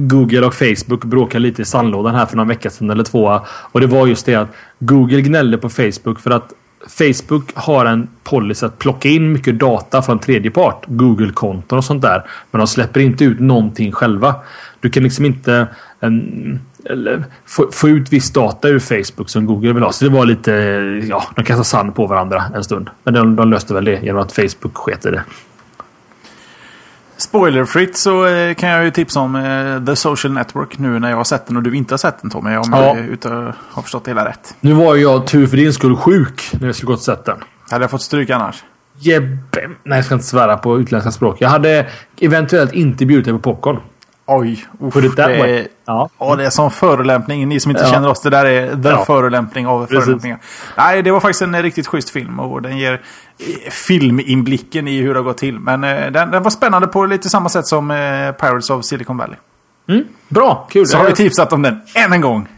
[0.09, 3.41] Google och Facebook bråkade lite i sandlådan här för några veckor sedan eller två.
[3.47, 6.53] Och det var just det att Google gnällde på Facebook för att
[6.89, 10.85] Facebook har en policy att plocka in mycket data från tredje part.
[10.87, 12.25] Google-konton och sånt där.
[12.51, 14.35] Men de släpper inte ut någonting själva.
[14.81, 15.55] Du kan liksom inte
[16.01, 16.61] eh, en,
[17.47, 19.93] få, få, ut viss data ur Facebook som Google vill ha.
[19.93, 20.53] Så det var lite...
[21.09, 22.91] Ja, de kastade sand på varandra en stund.
[23.05, 25.23] Men de, de löste väl det genom att Facebook sket i det.
[27.19, 31.17] Spoilerfritt så eh, kan jag ju tipsa om eh, The Social Network nu när jag
[31.17, 32.57] har sett den och du inte har sett den Tommy.
[32.57, 32.97] Om Ja.
[33.23, 34.55] jag har förstått det hela rätt.
[34.61, 37.25] Nu var ju jag tur för din skull sjuk när jag skulle gått och sett
[37.25, 37.39] den.
[37.71, 38.65] Hade jag fått stryk annars?
[38.99, 39.69] Jebbe.
[39.85, 41.37] Nej, jag ska inte svära på utländska språk.
[41.41, 41.87] Jag hade
[42.21, 43.81] eventuellt inte bjudit dig på popcorn.
[44.29, 44.67] Oj.
[44.93, 45.51] That det, way.
[45.53, 46.09] är, Ja.
[46.19, 47.49] ja, det är som förolämpning.
[47.49, 47.91] Ni som inte Ja.
[47.91, 49.05] känner oss, det där är the Ja.
[49.05, 50.05] förolämpning av Precis.
[50.05, 50.39] förolämpningar.
[50.77, 55.15] Nej, det var faktiskt en riktigt schysst film och den ger eh, filminblicken i hur
[55.15, 55.59] det har gått till.
[55.59, 57.97] Men eh, den, den var spännande på lite samma sätt som eh,
[58.33, 59.37] Pirates of Silicon Valley.
[59.89, 60.05] Mm.
[60.29, 60.87] Bra, kul.
[60.87, 62.49] Så har vi tipsat om den än en gång.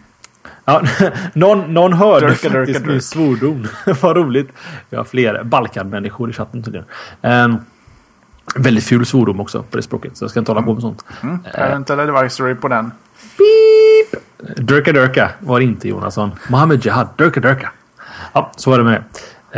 [0.64, 0.82] Ja,
[1.32, 3.66] någon, någon hörde durka, faktiskt min svordom.
[4.02, 4.48] Vad roligt.
[4.90, 6.86] Vi har fler Balkanmänniskor i chatten tydligen.
[7.22, 7.56] Um,
[8.56, 10.16] väldigt ful svordom också på det språket.
[10.16, 11.04] Så jag ska inte hålla på med sånt.
[11.22, 11.38] Mm.
[11.54, 12.92] Parental advisory på den.
[14.56, 16.30] Durka Durka var det inte Jonasson.
[16.48, 17.08] Mohammed Jihad.
[17.16, 17.70] Durka Durka.
[18.32, 19.04] Ja, så var det med det.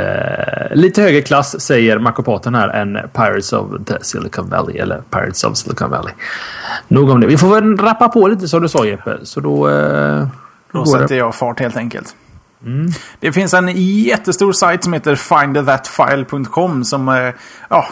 [0.02, 4.78] Eh, lite högre klass säger makopaten här än Pirates of the Silicon Valley.
[4.78, 6.12] Eller Pirates of Silicon Valley.
[6.88, 7.26] Nog om det.
[7.26, 9.18] Vi får väl rappa på lite som du sa Jeppe.
[9.22, 9.68] Så då...
[9.70, 10.26] Eh,
[10.72, 12.14] Då sätter jag fart helt enkelt.
[13.20, 13.68] Det finns en
[14.02, 17.34] jättestor sajt som heter findthatfile.com som, eh,
[17.68, 17.86] ja,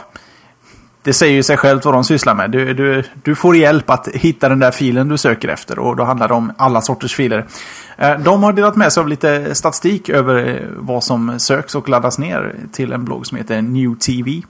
[1.09, 2.50] det säger ju sig självt vad de sysslar med.
[2.50, 6.04] Du, du, du får hjälp att hitta den där filen du söker efter och då
[6.04, 7.46] handlar det om alla sorters filer.
[7.96, 11.88] Eh, de har delat med sig av lite statistik över eh, vad som söks och
[11.88, 14.42] laddas ner till en blogg som heter New TV.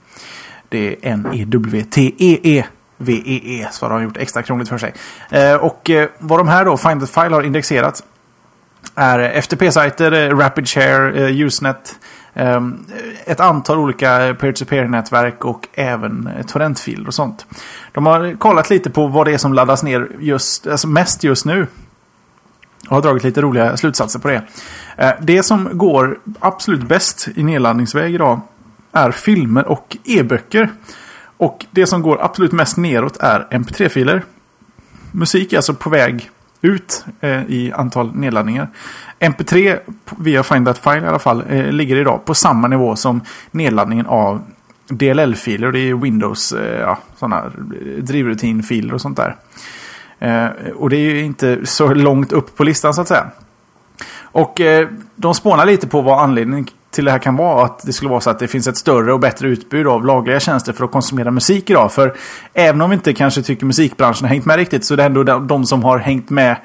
[0.69, 2.65] Det är N-E-W-T-E-E.
[2.97, 4.93] V-E-E, så har de gjort extra krångligt för sig.
[5.31, 8.03] Eh, och vad de här då, Find the File, har indexerat
[8.95, 11.95] är FTP-sajter, Rapid Share, Usenet,
[12.33, 12.85] Ehm,
[13.25, 17.45] ett antal olika peer-to-peer-nätverk och även eh, torrentfiler och sånt.
[17.91, 21.45] De har kollat lite på vad det är som laddas ner just, alltså mest just
[21.45, 21.67] nu.
[22.89, 24.43] Och har dragit lite roliga slutsatser på det.
[24.97, 28.41] Eh, det som går absolut bäst i nedladdningsväg idag
[28.91, 30.69] är filmer och e-böcker.
[31.37, 34.23] Och det som går absolut mest neråt är mp3-filer.
[35.11, 36.29] Musik är alltså på väg
[36.61, 38.67] ut eh, i antal nedladdningar.
[39.19, 39.79] MP3
[40.17, 44.05] via Find That File i alla fall eh, ligger idag på samma nivå som nedladdningen
[44.05, 44.41] av
[44.87, 45.71] DLL-filer.
[45.71, 49.35] Det är Windows eh, ja, sådana eh, drivrutinfiler och sånt där.
[50.19, 53.31] Eh, och det är ju inte så långt upp på listan så att säga.
[54.21, 56.67] Och eh, de spånar lite på vad anledningen
[56.99, 57.65] till det här kan vara.
[57.65, 60.39] Att det skulle vara så att det finns ett större och bättre utbud av lagliga
[60.39, 61.91] tjänster för att konsumera musik idag.
[61.91, 62.15] För
[62.53, 65.23] även om vi inte kanske tycker musikbranschen har hängt med riktigt så är det ändå
[65.23, 66.57] de, som har hängt med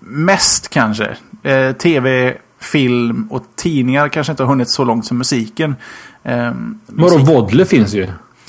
[0.00, 1.16] mest kanske.
[1.42, 5.76] Eh, Tv, film och tidningar kanske inte har hunnit så långt som musiken.
[6.22, 6.52] Eh,
[6.86, 8.06] Vadå, Vodle finns ju.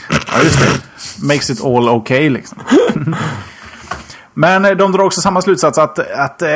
[0.09, 1.25] Ja, just det.
[1.27, 2.57] Makes it all okay liksom.
[4.33, 6.49] Men eh, de drar också samma slutsats att, att eh,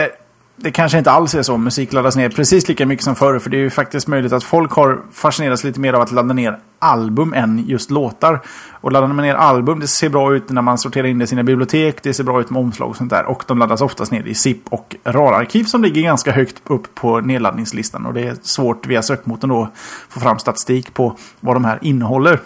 [0.55, 1.57] det kanske inte alls är så.
[1.57, 3.39] Musik laddas ner precis lika mycket som förr.
[3.39, 6.33] För det är ju faktiskt möjligt att folk har fascinerats lite mer av att ladda
[6.33, 8.41] ner album än just låtar.
[8.71, 11.27] Och laddar man ner album, det ser bra ut när man sorterar in det i
[11.27, 12.03] sina bibliotek.
[12.03, 13.25] Det ser bra ut med omslag och sånt där.
[13.25, 17.21] Och de laddas oftast ner i ZIP och RAR-arkiv som ligger ganska högt upp på
[17.21, 18.05] nedladdningslistan.
[18.05, 19.69] Och det är svårt via sökmotorn då
[20.09, 22.39] få fram statistik på vad de här innehåller.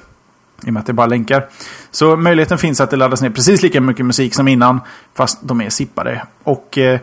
[0.63, 1.47] I och med att det är bara länkar.
[1.91, 4.81] Så möjligheten finns att det laddas ner precis lika mycket musik som innan.
[5.13, 6.23] Fast de är zippade.
[6.43, 6.99] Och eh,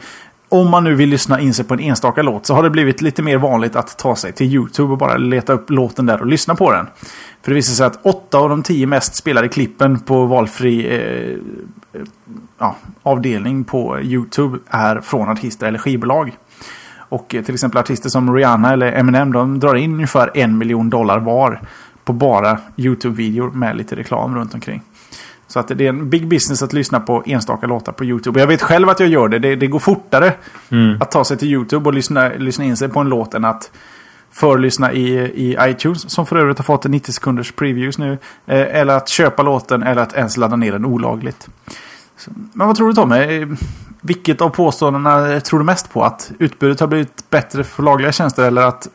[0.55, 3.03] om man nu vill lyssna in sig på en enstaka låt så har det blivit
[3.03, 6.27] lite mer vanligt att ta sig till YouTube och bara leta upp låten där och
[6.27, 6.87] lyssna på den.
[7.43, 12.01] För det visar sig att åtta av de tio mest spelade klippen på valfri eh,
[12.01, 12.07] eh
[12.59, 16.37] ja, avdelning på YouTube är från artister eller skivbolag.
[16.97, 20.91] Och eh, till exempel artister som Rihanna eller Eminem de drar in ungefär en miljon
[20.91, 21.61] dollar var
[22.05, 24.83] på bara YouTube-videor med lite reklam runt omkring.
[25.47, 28.41] Så att det är en big business att lyssna på enstaka låtar på YouTube.
[28.41, 29.39] Jag vet själv att jag gör det.
[29.39, 30.33] Det, det går fortare
[31.01, 33.71] att ta sig till YouTube och lyssna, lyssna in sig på en låt än att
[34.33, 36.11] förlyssna i, i iTunes.
[36.11, 38.13] Som för övrigt har fått en 90 sekunders previews nu.
[38.47, 41.49] Eh, eller att köpa låten eller att ens ladda ner den olagligt.
[42.17, 43.17] Så, men vad tror du Tommy?
[43.43, 43.49] Eh,
[44.01, 46.05] Vilket av påståendena tror du mest på?
[46.05, 48.89] Att utbudet har blivit bättre för lagliga tjänster eller att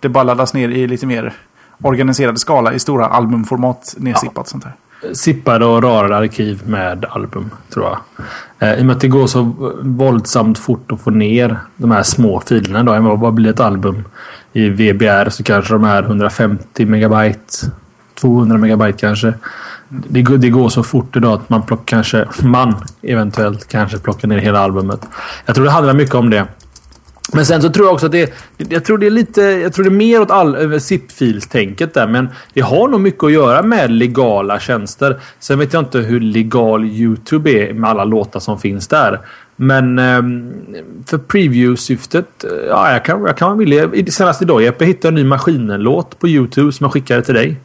[0.00, 1.32] det bara laddas ner i lite mer
[1.82, 4.74] organiserad skala i stora albumformat nedsippat sånt här?
[5.12, 7.98] Sippade och rarade arkiv med album, tror jag.
[8.58, 9.42] Eh, I och med att det går så
[9.82, 12.82] våldsamt fort att få ner de här små filerna.
[12.82, 12.92] Då.
[12.92, 14.04] det bara blir ett album?
[14.52, 17.70] I VBR så kanske de är 150 megabyte.
[18.14, 19.34] 200 megabyte kanske.
[19.88, 22.26] Det går, det går så fort idag att man plockar kanske...
[22.42, 25.00] Man eventuellt kanske plockar ner hela albumet.
[25.46, 26.46] Jag tror det handlar mycket om det.
[27.34, 29.84] Men sen så tror jag också att det, jag tror det är lite, jag tror
[29.84, 32.06] det är mer åt all, över zip-fils-tänket där.
[32.06, 35.20] Men det har nog mycket att göra med legala tjänster.
[35.38, 39.20] Sen vet jag inte hur legal YouTube är med alla låtar som finns där.
[39.56, 40.52] Men ehm,
[41.06, 44.12] för preview-syftet, eh, ja jag kan, jag kan vara villig.
[44.12, 47.60] Senast idag Jeppe hittade en ny Maskinen-låt på YouTube som jag skickade till dig.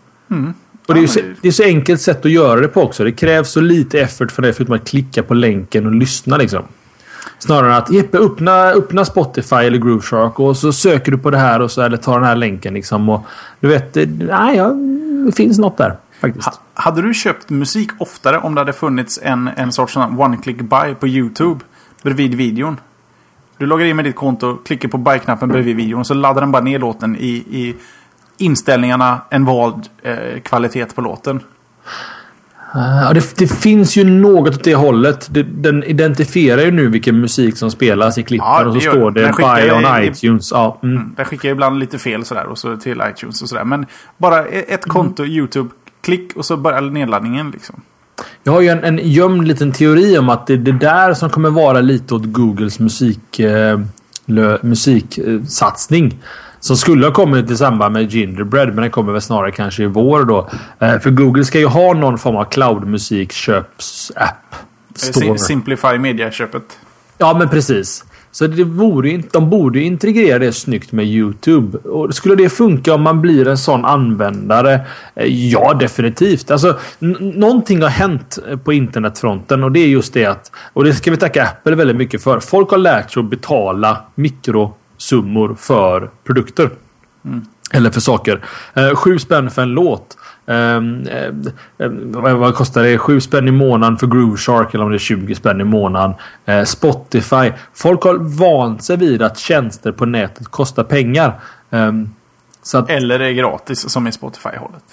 [0.88, 3.04] Och det är, så, det är så enkelt sätt att göra det på också.
[3.04, 6.64] Det krävs så lite effort för dig förutom att klicka på länken och lyssna liksom.
[7.40, 11.62] Snarare att Jeppe, öppna, öppna Spotify eller Grooveshark och så söker du på det här
[11.62, 13.10] och så eller tar den här länken liksom.
[13.10, 13.26] Och
[13.60, 14.70] du vet, det, nej, ja,
[15.26, 16.46] det finns något där faktiskt.
[16.46, 20.96] Ha, hade du köpt musik oftare om det hade funnits en, en sorts one-click buy
[20.96, 21.60] på YouTube
[22.04, 22.80] bredvid videon?
[23.58, 26.52] Du loggar in med ditt konto, klickar på buy-knappen bredvid videon och så laddar den
[26.52, 27.76] bara ner låten i, i
[28.38, 31.40] inställningarna en vald eh, kvalitet på låten.
[32.74, 35.28] Ja, det, det, finns ju något åt det hållet.
[35.32, 39.12] Det, den identifierar ju nu vilken musik som spelas i klippen ja, och så står
[39.12, 40.52] det Buy on iTunes.
[40.52, 40.96] Ja, mm.
[40.96, 43.64] Mm, den skickar ibland lite fel sådär och så till iTunes och sådär.
[43.64, 43.86] Men
[44.18, 45.36] bara e- ett konto, mm.
[45.36, 45.70] YouTube,
[46.02, 47.82] klick och så börjar nedladdningen liksom.
[48.44, 51.30] Jag har ju en, en gömd liten teori om att det är det där som
[51.30, 53.80] kommer vara lite åt Googles musik, eh,
[54.62, 56.18] musiksatsning.
[56.60, 59.86] Som skulle ha kommit i samband med Gingerbread, men den kommer väl snarare kanske i
[59.86, 60.50] vår då.
[60.80, 64.56] Eh, för Google ska ju ha någon form av cloud-musikköps-app.
[65.38, 66.64] Simplify Media-köpet.
[67.18, 68.06] Ja, men precis.
[68.32, 71.78] Så det vore, de borde integrera det snyggt med YouTube.
[71.78, 74.80] Och skulle det funka om man blir en sån användare?
[75.16, 76.52] Eh, ja, definitivt.
[76.52, 76.78] Alltså,
[77.20, 80.52] någonting har hänt på internetfronten och det är just det att...
[80.74, 82.40] Och det ska vi tacka Apple väldigt mycket för.
[82.40, 84.76] Folk har lärt sig att betala mikro
[85.10, 86.70] summor för produkter.
[87.26, 87.46] Mm.
[87.72, 88.46] Eller för saker.
[88.74, 90.18] Eh, sju spänn för en låt.
[90.46, 91.08] Um,
[91.78, 92.98] um, vad kostar det?
[92.98, 96.14] Sju spänn i månaden för Groove Shark eller om det är 20 spänn i månaden.
[96.50, 97.52] Uh, Spotify.
[97.74, 101.40] Folk har vant sig vid att tjänster på nätet kostar pengar.
[101.70, 102.16] Um,
[102.74, 104.84] att, eller är gratis som i Spotify-hållet.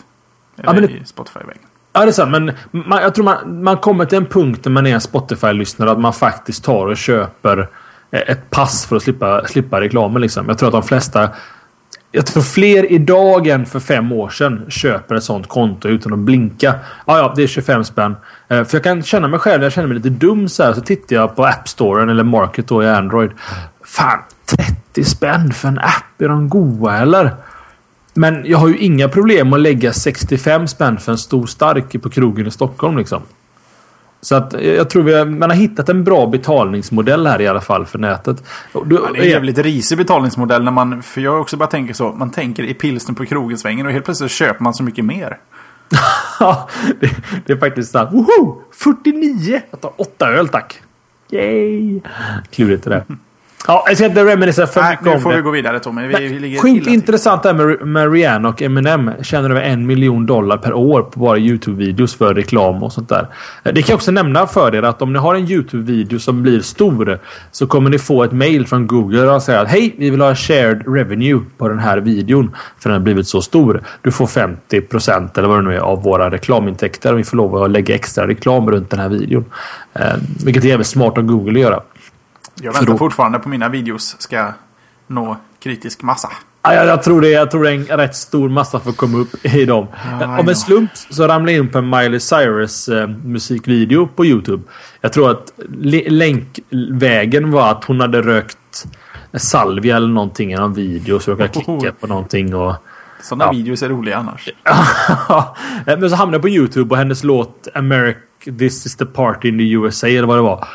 [0.56, 1.62] Eller ja, det, i Spotify-vägen.
[1.92, 2.30] Ja, det är sant.
[2.30, 5.90] Men man, jag tror man, man kommer till en punkt när man är en Spotify-lyssnare
[5.90, 7.68] att man faktiskt tar och köper
[8.10, 10.22] ett pass för att slippa, slippa reklamen.
[10.22, 10.48] Liksom.
[10.48, 11.28] Jag tror att de flesta...
[12.12, 16.18] Jag tror fler idag än för fem år sedan köper ett sånt konto utan att
[16.18, 16.74] blinka.
[17.06, 18.16] Ja, ja, det är 25 spänn.
[18.48, 20.72] Eh, för jag kan känna mig själv, jag känner mig lite dum så här.
[20.72, 23.30] Så tittar jag på App Storen eller Market då i Android.
[23.84, 26.22] Fan, 30 spänn för en app.
[26.22, 27.30] Är de goa eller?
[28.14, 32.10] Men jag har ju inga problem att lägga 65 spänn för en stor stark på
[32.10, 33.22] krogen i Stockholm liksom.
[34.26, 37.60] Så att jag tror vi har, man har hittat en bra betalningsmodell här i alla
[37.60, 38.44] fall för nätet.
[38.72, 41.68] Du, ja, det är en jävligt risig betalningsmodell när man, för jag har också bara
[41.68, 45.04] tänker så, man tänker i pilsner på krogensvängen och helt plötsligt köper man så mycket
[45.04, 45.38] mer.
[46.40, 46.68] Ja,
[47.00, 47.10] det,
[47.46, 48.10] det, är faktiskt sant.
[48.12, 48.62] Woho!
[48.72, 49.60] 49!
[49.70, 50.80] Jag tar åtta öl tack.
[51.30, 52.00] Yay!
[52.50, 53.04] Klurigt det där.
[53.66, 55.14] Ja, jag ska inte reminiscera för mycket om det.
[55.14, 56.06] Nu får vi gå vidare Tommy.
[56.06, 59.10] Vi, ligger Skitintressant det här med, med Rihanna och Eminem.
[59.22, 63.26] Tjänar över en miljon dollar per år på bara YouTube-videos för reklam och sånt där.
[63.62, 66.60] Det kan jag också nämna för er att om ni har en YouTube-video som blir
[66.60, 67.18] stor
[67.52, 70.34] så kommer ni få ett mail från Google och säga att hej, vi vill ha
[70.34, 73.82] shared revenue på den här videon för den har blivit så stor.
[74.02, 74.76] Du får 50
[75.36, 78.26] eller vad det nu är av våra reklamintäkter och vi får lov att lägga extra
[78.26, 79.44] reklam runt den här videon.
[79.92, 81.80] Eh, vilket är jävligt smart av Google att göra.
[82.62, 82.98] Jag väntar då...
[82.98, 84.52] fortfarande på mina videos ska
[85.06, 86.28] nå kritisk massa.
[86.62, 88.96] Ja, jag, jag, tror det, jag tror det är en rätt stor massa för att
[88.96, 89.86] komma upp i dem.
[90.20, 94.26] Ja, Om en slump så ramlade jag in på en Miley Cyrus eh, musikvideo på
[94.26, 94.62] YouTube.
[95.00, 95.52] Jag tror att
[96.06, 98.86] länkvägen var att hon hade rökt
[99.34, 101.20] salvia eller någonting i någon video.
[101.20, 102.74] Så jag kan klicka på någonting och...
[103.22, 103.50] Sådana ja.
[103.50, 104.48] videos är roliga annars.
[105.84, 108.20] Men så hamnade jag på YouTube och hennes låt America
[108.58, 110.68] This is the party in the USA eller vad det var.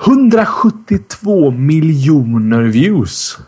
[0.00, 3.38] 172 miljoner views.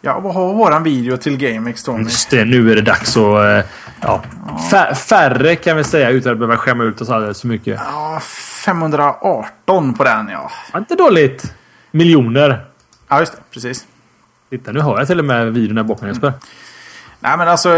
[0.00, 2.02] Ja, vad har våran video till GameX Tony?
[2.02, 3.44] Just det, nu är det dags att...
[3.44, 4.22] Eh, ja.
[4.94, 7.80] Färre kan vi säga utan att behöva skämma ut oss alldeles så mycket.
[7.84, 8.20] Ja,
[8.64, 10.50] 518 på den ja.
[10.72, 11.54] ja inte dåligt.
[11.90, 12.64] Miljoner.
[13.08, 13.38] Ja, just det.
[13.50, 13.86] Precis.
[14.50, 16.28] Titta, nu har jag till och med videon där bakom Jesper.
[16.28, 16.40] Mm.
[17.20, 17.68] Nej, men alltså...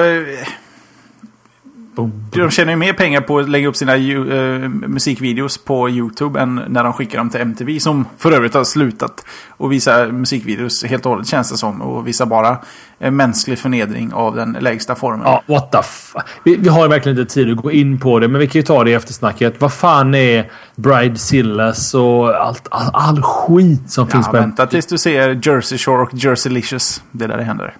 [2.32, 6.62] De tjänar ju mer pengar på att lägga upp sina uh, musikvideos på YouTube än
[6.68, 7.80] när de skickar dem till MTV.
[7.80, 9.24] Som för övrigt har slutat
[9.58, 11.82] att visa musikvideos helt och hållet känns det som.
[11.82, 12.58] Och visa bara
[13.04, 15.26] uh, mänsklig förnedring av den lägsta formen.
[15.26, 16.24] Ja, what the fuck.
[16.44, 18.28] Vi, vi, har verkligen inte tid att gå in på det.
[18.28, 19.60] Men vi kan ju ta det i eftersnacket.
[19.60, 24.86] Vad fan är Bridezillas och allt, all, all skit som ja, finns på Vänta tills
[24.86, 27.02] du ser Jersey Shore och Jerseylicious.
[27.12, 27.74] Det är där det händer.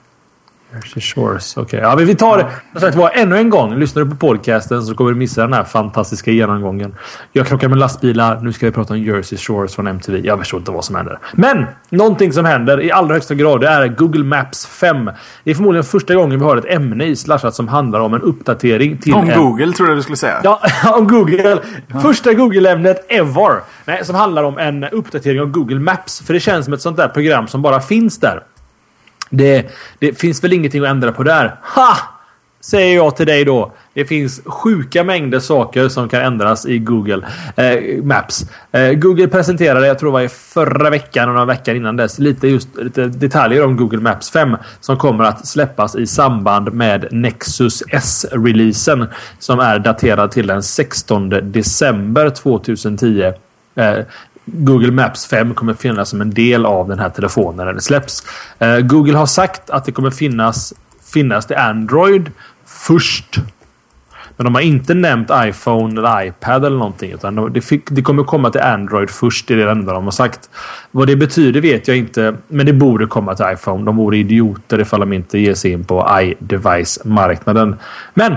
[0.84, 1.56] Jersey Shores.
[1.56, 1.90] Okej, okay.
[1.90, 2.80] ja, vi tar det.
[2.80, 3.74] Sagt, var, ännu en gång.
[3.74, 6.94] Lyssnar du på podcasten så kommer du missa den här fantastiska genomgången.
[7.32, 8.40] Jag krockar med lastbilar.
[8.40, 10.20] Nu ska vi prata om Jersey Shores från MTV.
[10.24, 11.18] Jag förstår inte vad som händer.
[11.32, 15.10] Men någonting som händer i allra högsta grad det är Google Maps 5.
[15.44, 18.22] Det är förmodligen första gången vi har ett ämne i Slashat som handlar om en
[18.22, 19.14] uppdatering till...
[19.14, 19.38] Om en...
[19.38, 20.40] Google tror jag du skulle säga.
[20.44, 20.60] Ja,
[20.94, 21.58] om Google.
[22.02, 23.60] Första Google-ämnet ever.
[23.84, 26.20] Nej, som handlar om en uppdatering av Google Maps.
[26.20, 28.42] För det känns som ett sånt där program som bara finns där.
[29.30, 29.66] Det,
[29.98, 31.60] det finns väl ingenting att ändra på där.
[31.62, 32.16] Ha!
[32.66, 33.72] säger jag till dig då.
[33.94, 38.50] Det finns sjuka mängder saker som kan ändras i Google eh, Maps.
[38.72, 42.18] Eh, Google presenterade, jag tror det var i förra veckan och några veckor innan dess,
[42.18, 47.08] lite, just, lite detaljer om Google Maps 5 som kommer att släppas i samband med
[47.10, 49.06] Nexus S-releasen
[49.38, 53.32] som är daterad till den 16 december 2010.
[53.74, 53.98] Eh,
[54.46, 58.22] Google Maps 5 kommer finnas som en del av den här telefonen när den släpps.
[58.58, 60.72] Eh, Google har sagt att det kommer finnas,
[61.12, 62.30] finnas till Android
[62.66, 63.38] först.
[64.36, 67.12] Men de har inte nämnt iPhone eller iPad eller någonting.
[67.12, 69.48] Utan det, fick, det kommer komma till Android först.
[69.48, 70.50] Det är det enda de har sagt.
[70.90, 72.36] Vad det betyder vet jag inte.
[72.48, 73.84] Men det borde komma till iPhone.
[73.84, 77.76] De vore idioter ifall de inte ger sig in på iDevice-marknaden.
[78.14, 78.36] Men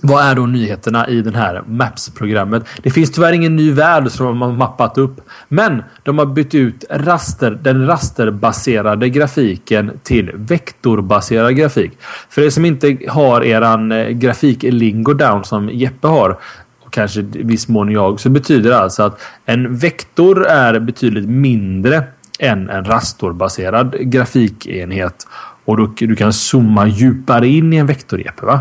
[0.00, 2.62] vad är då nyheterna i den här Maps-programmet?
[2.82, 5.20] Det finns tyvärr ingen ny värld som de har mappat upp.
[5.48, 11.92] Men de har bytt ut raster, den rasterbaserade grafiken till vektorbaserad grafik.
[12.30, 16.38] För er som inte har eran eh, grafiklingo down som Jeppe har
[16.80, 21.28] och kanske i viss mån jag så betyder det alltså att en vektor är betydligt
[21.28, 22.04] mindre
[22.38, 25.26] än en rasterbaserad grafikenhet.
[25.64, 28.60] Och du, du kan zooma djupare in i en vektor Jeppe va?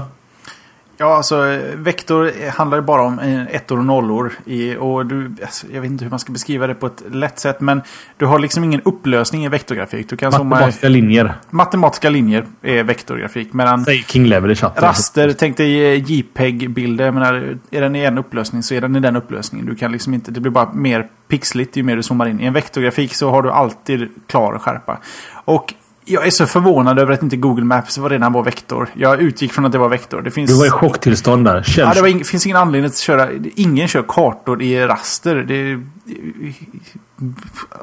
[0.99, 3.19] Ja, alltså vektor handlar bara om
[3.51, 4.33] ettor och nollor.
[4.45, 7.39] I, och du, alltså, jag vet inte hur man ska beskriva det på ett lätt
[7.39, 7.61] sätt.
[7.61, 7.81] Men
[8.17, 10.09] du har liksom ingen upplösning i vektorgrafik.
[10.09, 11.33] Du kan matematiska zooma, linjer.
[11.49, 13.53] Matematiska linjer är vektorgrafik.
[13.53, 14.83] Medan Säg King Level i chatten.
[14.83, 17.11] Raster, tänk dig JPEG-bilder.
[17.11, 17.23] Men
[17.71, 19.65] är den i en upplösning så är den i den upplösningen.
[19.65, 22.39] Du kan liksom inte, det blir bara mer pixligt ju mer du zoomar in.
[22.39, 24.97] I en vektorgrafik så har du alltid klar skärpa.
[25.45, 25.73] Och
[26.09, 28.89] jag är så förvånad över att inte Google Maps var redan var vektor.
[28.93, 30.21] Jag utgick från att det var vektor.
[30.21, 30.51] Det finns...
[30.51, 31.63] Du var i chocktillstånd där.
[31.77, 33.29] Ja, det var finns ingen anledning att köra.
[33.55, 35.35] Ingen kör kartor i raster.
[35.35, 35.79] Det...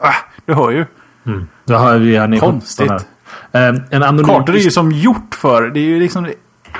[0.02, 0.14] Ah,
[0.44, 0.86] du hör ju.
[1.26, 1.46] Mm.
[1.64, 2.90] Då har vi han Konstigt.
[2.90, 3.00] Um,
[3.90, 4.24] en anonym...
[4.24, 5.70] Kartor är ju som gjort för.
[5.70, 6.28] Det är ju liksom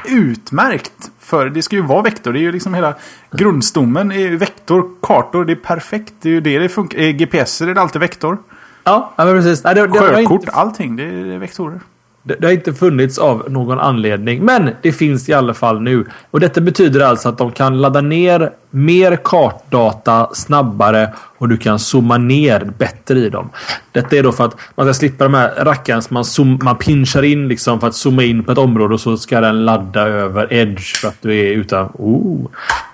[0.09, 1.11] utmärkt.
[1.20, 2.32] För det ska ju vara vektor.
[2.32, 2.95] Det är ju liksom hela
[3.30, 4.90] grundstommen är vektor.
[5.03, 6.14] Kartor, det är perfekt.
[6.20, 6.99] Det är ju det det funkar.
[6.99, 8.38] GPS är det alltid vektor.
[8.85, 9.64] Ja, men precis.
[9.64, 10.53] Nej, det, det Sjökort, inte...
[10.53, 10.97] allting.
[10.97, 11.80] Det är vektorer.
[12.22, 14.45] Det, det, har inte funnits av någon anledning.
[14.45, 16.07] Men det finns i alla fall nu.
[16.30, 21.78] Och detta betyder alltså att de kan ladda ner mer kartdata snabbare och du kan
[21.78, 23.51] zooma ner bättre i dem.
[23.93, 26.76] Detta är då för att man ska slippa de här rackarna som man, zoom, man
[26.76, 30.01] pinchar in liksom för att zooma in på ett område och så ska den ladda
[30.01, 31.91] över edge för att du är utan...
[31.95, 32.47] Oh,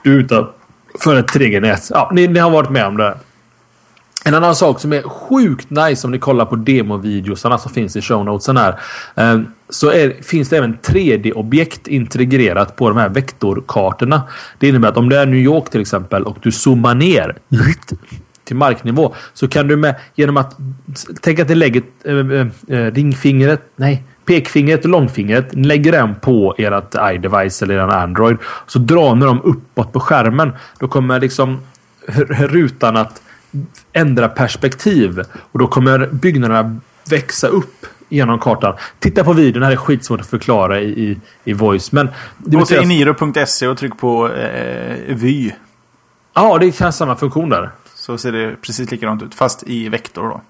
[0.02, 1.90] du är utanför ett 3G-nät.
[1.90, 3.14] Ja, ni, ni har varit med om det.
[4.24, 8.02] En annan sak som är sjukt nice om ni kollar på demovideosarna som finns i
[8.02, 8.78] show notesen här.
[9.14, 14.22] Eh, så är, finns det även 3D-objekt integrerat på de här vektorkartorna.
[14.58, 17.36] Det innebär att om det är New York till exempel och du zoomar ner
[18.44, 20.56] till marknivå så kan du med genom att
[21.20, 22.46] tänka att ni lägger äh,
[22.78, 28.36] äh, ringfingret, nej, pekfingret och långfingret, lägger den på ert iDevice eller er Android.
[28.66, 30.52] Så drar ni dem uppåt på skärmen.
[30.78, 31.58] Då kommer liksom
[32.28, 33.22] rutan att
[33.92, 35.20] ändra perspektiv.
[35.52, 36.80] Och då kommer byggnaderna
[37.10, 38.74] växa upp genom kartan.
[38.98, 39.60] Titta på videon.
[39.60, 41.92] Det här är skitsvårt att förklara i, i, i voice.
[41.92, 45.52] Men Gå till eniro.se och tryck på eh, vy.
[46.34, 47.70] Ja, det kan samma funktion där.
[47.94, 49.34] Så ser det precis likadant ut.
[49.34, 50.40] Fast i vektor då.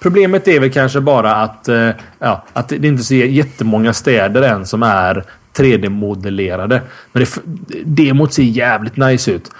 [0.00, 4.66] Problemet är väl kanske bara att, eh, ja, att det inte ser jättemånga städer än
[4.66, 5.24] som är
[5.56, 6.80] 3D-modellerade.
[7.12, 7.42] Men det,
[7.84, 9.50] demot ser jävligt nice ut.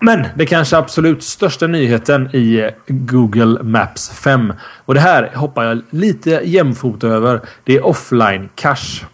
[0.00, 4.52] Men det kanske absolut största nyheten i eh, Google Maps 5.
[4.84, 7.40] Och det här hoppar jag lite jämfota över.
[7.64, 9.06] Det är offline cache.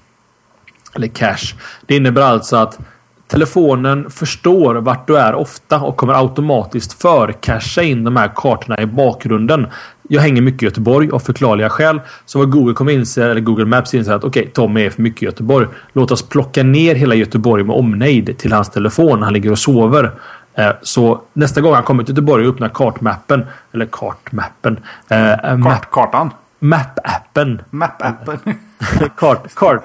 [0.95, 1.57] Eller cache.
[1.87, 2.79] Det innebär alltså att
[3.27, 8.87] telefonen förstår vart du är ofta och kommer automatiskt förcasha in de här kartorna i
[8.87, 9.67] bakgrunden.
[10.09, 12.01] Jag hänger mycket i Göteborg av förklarliga skäl.
[12.27, 15.03] Så vad Google kommer inse, eller Google Maps inser att okej, okay, Tommy är för
[15.03, 15.67] mycket i Göteborg.
[15.93, 19.59] Låt oss plocka ner hela Göteborg med omnejd till hans telefon när han ligger och
[19.59, 20.11] sover.
[20.55, 23.47] Eh, så nästa gång han kommer till Göteborg och öppnar kartmappen.
[23.73, 24.81] Eller kartmappen.
[25.09, 26.31] Eh, eh Kart, kartan?
[26.61, 27.65] Map-appen.
[27.71, 28.55] Map-appen.
[29.17, 29.83] kart, kart,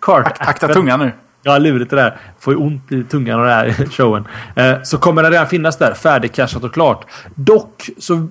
[0.00, 1.12] kart Akta tungan nu.
[1.42, 2.16] Ja, lurigt det där.
[2.40, 4.24] Får ju ont i tungan av den här showen.
[4.84, 5.94] så kommer den redan finnas där.
[5.94, 7.06] Färdigcashat och klart.
[7.34, 8.28] Dock så...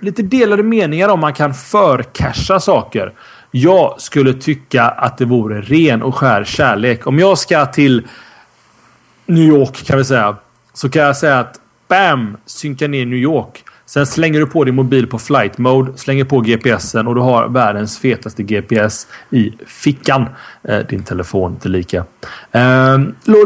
[0.00, 3.12] lite delade meningar om man kan förcasha saker.
[3.50, 7.06] Jag skulle tycka att det vore ren och skär kärlek.
[7.06, 8.06] Om jag ska till
[9.26, 10.36] New York kan vi säga
[10.74, 12.36] så kan jag säga att BAM!
[12.46, 13.63] Synka ner New York.
[13.86, 17.48] Sen slänger du på din mobil på flight mode, slänger på GPSen och du har
[17.48, 20.26] världens fetaste GPS i fickan.
[20.68, 22.04] Eh, din telefon tillika.
[22.52, 22.98] Eh,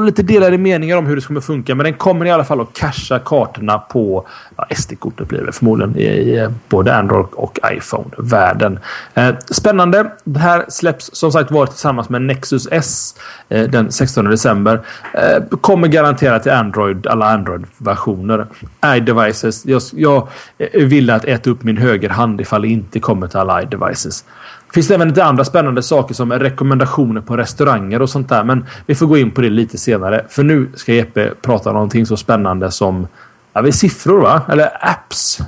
[0.05, 2.73] lite delade meningar om hur det kommer funka men den kommer i alla fall att
[2.73, 8.79] casha kartorna på ja, SD-kortet blir det förmodligen i, i eh, både Android och iPhone-världen.
[9.15, 10.13] Eh, spännande.
[10.25, 13.15] Det här släpps som sagt var tillsammans med Nexus S
[13.49, 14.81] eh, den 16 december.
[15.15, 18.47] Eh, kommer garanterat till Android, alla Android-versioner.
[18.97, 19.67] iDevices.
[19.67, 20.28] Jag, jag
[20.75, 24.25] vill att äta upp min högerhand ifall det inte kommer till alla iDevices.
[24.75, 28.45] Finns det även lite andra spännande saker som rekommendationer på restauranger och sånt där.
[28.45, 30.25] Men vi får gå in på det lite senare.
[30.29, 33.07] För nu ska Jeppe prata om någonting så spännande som
[33.53, 34.43] ja, vi siffror va?
[34.49, 35.39] Eller apps.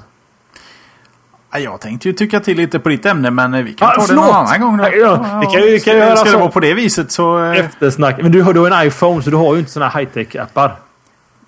[1.52, 4.24] Jag tänkte ju tycka till lite på ditt ämne men vi kan ah, ta förlåt.
[4.24, 4.76] det någon annan gång.
[4.78, 4.84] Då.
[4.84, 6.32] Ja, det kan, vi, kan ska så.
[6.32, 7.44] det vara på det viset så...
[7.44, 8.22] Eh, Eftersnack.
[8.22, 10.70] Men du har, du har en iPhone så du har ju inte såna high-tech-appar.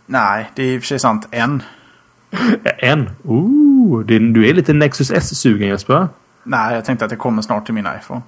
[0.06, 1.28] Nej, det är i och för sig sant.
[1.30, 1.62] En.
[2.78, 3.10] En?
[3.24, 6.08] Ooh, du är lite Nexus S-sugen Jesper.
[6.44, 8.22] Nej, jag tänkte att det kommer snart till min iPhone.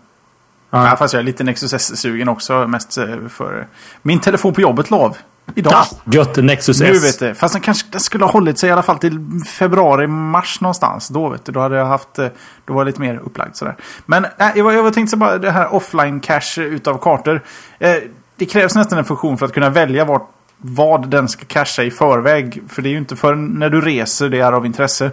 [0.70, 0.89] Ja.
[0.89, 2.66] ja fast jag är lite Nexus S-sugen också.
[2.66, 3.66] Mest eh, för...
[4.02, 5.16] Min telefon på jobbet lov.
[5.55, 5.72] Idag.
[5.72, 7.05] Ja, gött, Nexus nu, S.
[7.05, 10.06] Vet du, fast den kanske den skulle ha hållit sig i alla fall till februari,
[10.06, 11.09] mars någonstans.
[11.09, 12.18] Då vet du, då hade jag haft...
[12.18, 12.28] Eh,
[12.64, 13.76] då var jag lite mer upplagd sådär.
[14.06, 17.40] Men äh, jag, jag tänkte bara det här offline cache utav kartor.
[17.78, 17.97] Eh,
[18.36, 20.31] det krävs nästan en funktion för att kunna välja vart,
[20.66, 22.62] vad den ska cacha i förväg.
[22.69, 25.11] För det är ju inte förrän när du reser det är av intresse.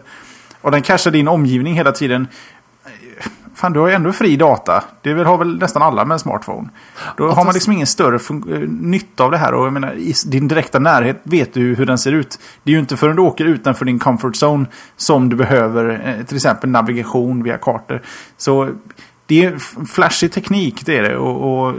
[0.62, 2.28] Och den cashar din omgivning hela tiden
[3.62, 4.84] fan du har ju ändå fri data.
[5.02, 6.70] Det har väl nästan alla med en smartphone.
[7.18, 9.54] Då har man liksom ingen större eh, nytta av det här.
[9.54, 12.40] Och jag menar, i din direkta närhet vet du hur den ser ut.
[12.64, 14.66] Det är ju inte förrän du åker utanför din comfort zone
[14.96, 18.02] som du behöver eh, till exempel navigation via kartor.
[18.38, 18.70] Så
[19.26, 21.18] det är flashig teknik, det är det.
[21.18, 21.76] Och, och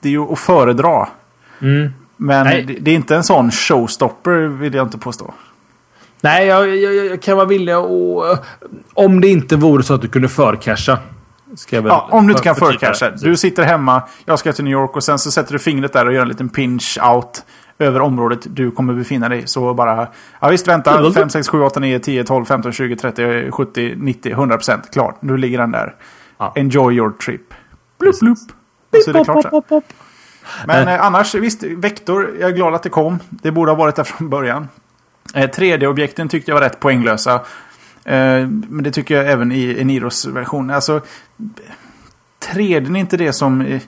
[0.00, 1.08] det är ju att föredra.
[1.60, 1.90] Mm.
[2.16, 5.34] Men det, det, är inte en sån showstopper vill jag inte påstå.
[6.20, 7.84] Nej, jag, jag, jag kan vara villig att...
[8.94, 10.98] Om det inte vore så att du kunde förcasha.
[11.70, 13.10] Ja, om du inte kan förcasha.
[13.10, 16.06] Du sitter hemma, jag ska till New York och sen så sätter du fingret där
[16.06, 17.44] och gör en liten pinch out
[17.78, 19.46] över området du kommer befinna dig.
[19.46, 20.08] Så bara...
[20.40, 21.12] Ja visst, vänta.
[21.12, 24.90] 5, 6, 7, 8, 9, 10, 12, 15, 20, 30, 70, 90, 100 procent.
[24.92, 25.22] Klart.
[25.22, 25.94] Nu ligger den där.
[26.38, 26.52] Ja.
[26.56, 27.54] Enjoy your trip.
[27.98, 28.38] Blup, blup.
[28.90, 29.82] Och så är det klart sen.
[30.66, 32.36] Men eh, annars, visst, Vektor.
[32.40, 33.18] Jag är glad att det kom.
[33.30, 34.68] Det borde ha varit där från början.
[35.34, 37.34] 3D-objekten eh, tyckte jag var rätt poänglösa.
[38.04, 40.70] Eh, men det tycker jag även i Eniros version.
[40.70, 41.00] Alltså,
[42.52, 43.60] 3D är inte det som...
[43.60, 43.80] Eh,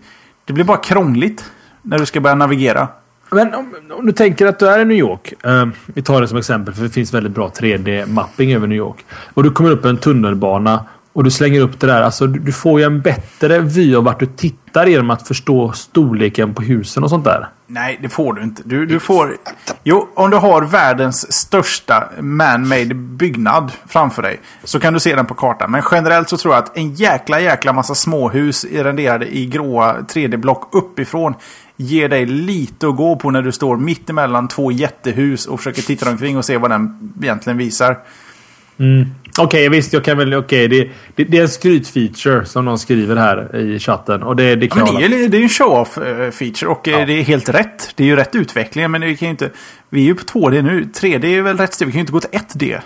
[0.44, 1.50] det blir bara krångligt
[1.82, 2.88] när du ska börja navigera.
[3.30, 5.32] Men om, om, du tänker att du är i New York.
[5.44, 9.04] Eh, vi tar det som exempel för det finns väldigt bra 3D-mapping över New York.
[9.34, 10.84] Och du kommer upp en tunnelbana
[11.16, 12.02] och du slänger upp det där.
[12.02, 15.72] Alltså, du, du får ju en bättre vy av vart du tittar genom att förstå
[15.72, 17.48] storleken på husen och sånt där.
[17.66, 18.62] Nej, det får du inte.
[18.64, 19.36] Du, du får...
[19.84, 25.26] Jo, om du har världens största man-made byggnad framför dig så kan du se den
[25.26, 25.70] på kartan.
[25.70, 30.68] Men generellt så tror jag att en jäkla jäkla massa småhus renderade i gråa 3D-block
[30.72, 31.34] uppifrån
[31.76, 35.82] ger dig lite att gå på när du står mitt emellan två jättehus och försöker
[35.82, 37.96] titta omkring och se vad den egentligen visar.
[38.78, 39.06] Mm.
[39.38, 39.92] Okej, okay, visst.
[39.92, 40.34] Jag kan väl...
[40.34, 44.22] Okej, okay, det, det, det, är en skrytfeature som någon skriver här i chatten.
[44.22, 47.06] Och det, det, kan ja, men det, är, det är en show-off-feature och eh, ja.
[47.06, 47.92] det är helt rätt.
[47.94, 49.50] Det är ju rätt utveckling, men vi kan ju inte...
[49.90, 50.88] Vi är ju på 2D nu.
[50.94, 51.86] 3D är väl rätt steg.
[51.86, 52.80] Vi kan ju inte gå till 1D.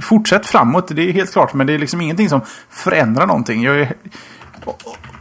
[0.00, 1.54] Fortsätt framåt, det är helt klart.
[1.54, 2.40] Men det är liksom ingenting som
[2.70, 3.62] förändrar någonting.
[3.62, 3.92] Jag är,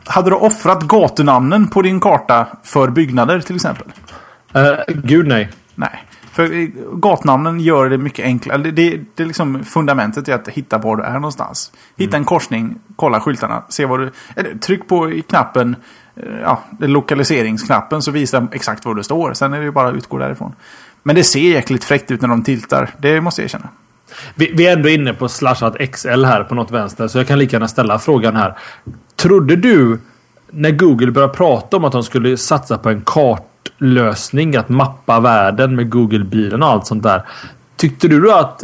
[0.06, 3.88] hade du offrat gatunamnen på din karta för byggnader till exempel?
[4.56, 5.50] Uh, gud nej.
[5.76, 6.04] Nej.
[6.34, 6.68] För
[7.00, 8.58] gatnamnen gör det mycket enklare.
[8.58, 11.72] Det, det, det är liksom fundamentet i att hitta var du är någonstans.
[11.98, 12.22] Hitta mm.
[12.22, 14.12] en korsning, kolla skyltarna, se vad du...
[14.36, 15.76] Eller, tryck på knappen,
[16.16, 19.34] eh, ja, lokaliseringsknappen så visar den exakt var du står.
[19.34, 20.56] Sen är det ju bara att utgå därifrån.
[21.04, 22.90] Men det ser jäkligt fräckt ut när de tiltar.
[22.98, 23.70] Det måste jag erkänna.
[24.36, 27.08] Vi, vi, är ändå inne på slashat XL här på något vänster.
[27.08, 28.58] Så jag kan lika gärna ställa frågan här.
[29.16, 30.00] Trodde du
[30.52, 35.19] när Google började prata om att de skulle satsa på en karta lösning att mappa
[35.19, 37.23] världen med Google-bilen och allt sånt där.
[37.76, 38.64] Tyckte du då att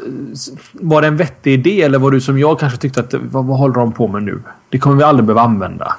[0.73, 3.57] var det en vettig idé eller var du som jag kanske tyckte att vad, vad
[3.57, 4.41] håller de på med nu?
[4.69, 5.95] Det kommer vi aldrig behöva använda.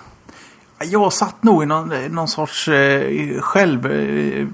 [0.85, 3.87] Jag satt nog i någon, någon sorts eh, själv...
[3.87, 4.47] Eh,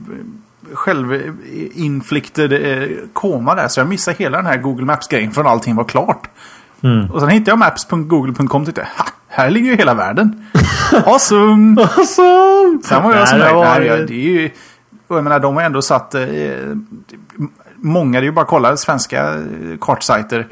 [0.72, 3.68] självinfliktad eh, eh, koma där.
[3.68, 6.28] Så jag missade hela den här Google Maps-grejen förrän allting var klart.
[6.82, 7.10] Mm.
[7.10, 8.88] Och sen hittade jag maps.google.com och tänkte,
[9.28, 10.46] här ligger ju hela världen.
[11.04, 11.82] awesome!
[11.82, 12.78] awesome!
[12.84, 14.50] Sen var jag som nej, nej, det är ju...
[15.08, 16.14] Jag menar, de har ändå satt...
[16.14, 16.20] Eh,
[17.76, 19.42] många, det är ju bara att kolla svenska eh,
[19.80, 20.46] kartsajter.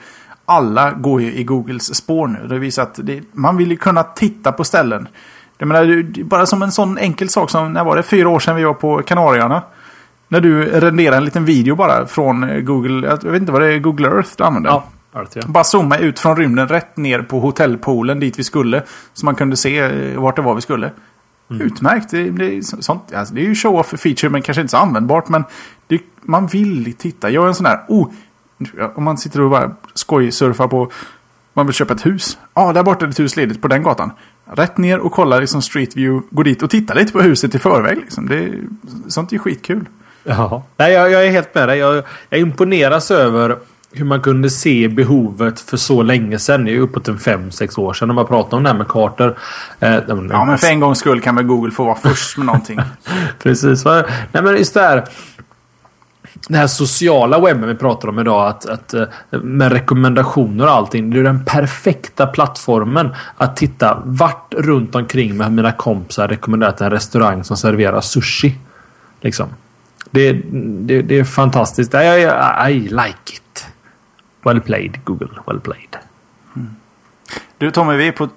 [0.46, 2.48] Alla går ju i Googles spår nu.
[2.48, 5.08] Det visar att det, man vill ju kunna titta på ställen.
[5.58, 8.02] Jag menar, bara som en sån enkel sak som, när var det?
[8.02, 9.62] Fyra år sedan vi var på Kanarieöarna.
[10.28, 13.78] När du renderar en liten video bara från Google, jag vet inte vad det är,
[13.78, 14.70] Google Earth du använder.
[14.70, 14.84] Ja,
[15.14, 15.42] Earth, ja.
[15.46, 18.82] Bara zooma ut från rymden rätt ner på hotellpoolen dit vi skulle.
[19.12, 20.90] Så man kunde se eh, vart det var vi skulle.
[21.48, 22.10] Utmärkt.
[22.10, 25.28] Det, det, sånt, alltså, det är ju show-off feature men kanske inte så användbart.
[25.28, 25.44] Men
[25.86, 27.30] det, man vill titta.
[27.30, 27.80] Jag är en sån här...
[27.88, 28.10] Oh,
[28.94, 30.90] om man sitter och bara skojsurfar på...
[31.52, 32.38] Man vill köpa ett hus.
[32.54, 34.12] Ja, ah, där borta är det ett hus ledigt på den gatan.
[34.44, 36.26] Rätt ner och kolla liksom Street View.
[36.30, 37.96] Gå dit och titta lite på huset i förväg.
[37.96, 38.28] Liksom.
[38.28, 38.52] Det,
[39.08, 39.88] sånt är skitkul.
[40.24, 40.64] Ja.
[40.76, 41.78] Nej, jag, jag är helt med dig.
[41.78, 43.58] Jag, jag imponeras över
[43.94, 46.64] hur man kunde se behovet för så länge sedan.
[46.64, 49.38] Det är uppåt en 5-6 år sedan när man pratade om det här med kartor.
[49.80, 52.80] Eh, ja, men för en gångs skull kan väl Google få vara först med någonting.
[53.42, 53.84] Precis.
[53.84, 55.04] Nej, men just det här.
[56.48, 58.48] Den här sociala webben vi pratar om idag.
[58.48, 61.10] Att, att, eh, med rekommendationer och allting.
[61.10, 66.90] Det är den perfekta plattformen att titta vart runt omkring med mina kompisar rekommenderat en
[66.90, 68.58] restaurang som serverar sushi.
[69.20, 69.48] Liksom.
[70.10, 71.94] Det, det, det är fantastiskt.
[71.94, 73.43] I, I, I like it.
[74.44, 75.28] Well played Google.
[75.46, 75.96] Well played.
[76.56, 76.76] Mm.
[77.58, 78.28] Du Tommy, vi är på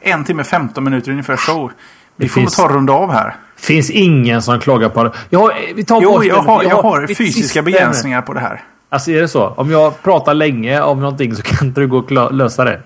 [0.00, 1.72] en timme 15 minuter ungefär show.
[2.16, 3.36] Vi det får finns, ta runda av här.
[3.56, 5.12] finns ingen som klagar på det.
[5.30, 8.62] Jag, vi tar jo, jag har, jag har fysiska begränsningar på det här.
[8.88, 9.48] Alltså är det så?
[9.48, 12.82] Om jag pratar länge om någonting så kan inte du gå och lösa det?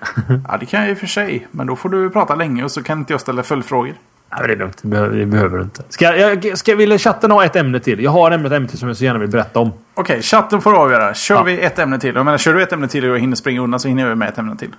[0.48, 1.46] ja, det kan jag i och för sig.
[1.50, 3.94] Men då får du prata länge och så kan inte jag ställa följdfrågor.
[4.30, 4.78] Ja, det är lugnt.
[4.82, 5.82] Det behöver, det behöver du inte.
[5.88, 8.02] Ska, jag, ska, vill chatten ha ett ämne till?
[8.02, 9.68] Jag har ett ämne till som jag så gärna vill berätta om.
[9.68, 11.14] Okej, okay, chatten får avgöra.
[11.14, 11.42] Kör ja.
[11.42, 12.14] vi ett ämne till?
[12.14, 14.18] Jag menar, kör du ett ämne till och jag hinner springa undan så hinner jag
[14.18, 14.70] med ett ämne till.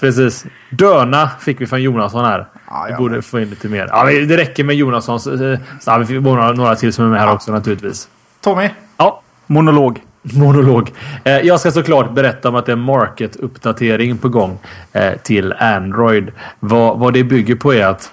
[0.00, 0.46] Precis.
[0.70, 2.46] Döna fick vi från Jonasson här.
[2.66, 3.88] Ja, vi borde få in lite mer.
[3.90, 5.26] Ja, det räcker med Jonassons.
[5.26, 8.08] Eh, ja, vi får några, några till som är med här också naturligtvis.
[8.40, 8.70] Tommy.
[8.96, 9.22] Ja.
[9.46, 10.00] Monolog.
[10.22, 10.92] Monolog.
[11.24, 14.58] Eh, jag ska såklart berätta om att det är market-uppdatering på gång
[14.92, 16.32] eh, till Android.
[16.60, 18.12] Vad, vad det bygger på är att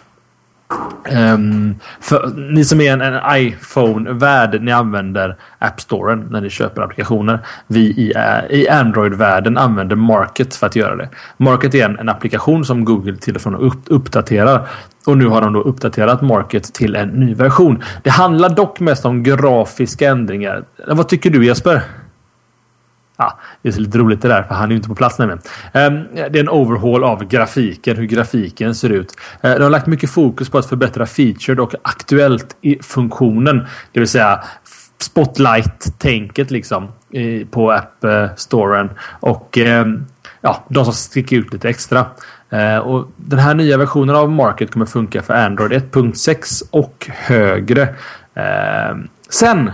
[1.11, 6.81] Um, för ni som är en, en iPhone-värld, ni använder App Storen när ni köper
[6.81, 7.39] applikationer.
[7.67, 11.09] Vi i, uh, i Android-världen använder Market för att göra det.
[11.37, 14.67] Market är en, en applikation som Google till och från upp, uppdaterar.
[15.05, 17.83] Och nu har de då uppdaterat Market till en ny version.
[18.03, 20.63] Det handlar dock mest om grafiska ändringar.
[20.87, 21.81] Vad tycker du Jesper?
[23.21, 25.41] Ja, det är lite roligt det där, för han är ju inte på plats nämligen.
[25.73, 29.13] Ehm, det är en overhaul av grafiken, hur grafiken ser ut.
[29.41, 33.67] Eh, de har lagt mycket fokus på att förbättra feature och aktuellt i funktionen.
[33.91, 34.43] Det vill säga
[35.01, 36.87] spotlight-tänket liksom
[37.51, 38.85] på App-storen.
[38.85, 40.05] Eh, och ehm,
[40.41, 42.05] ja, de som sticker ut lite extra.
[42.49, 47.95] Eh, och den här nya versionen av Market kommer funka för Android 1.6 och högre.
[48.35, 49.71] Ehm, sen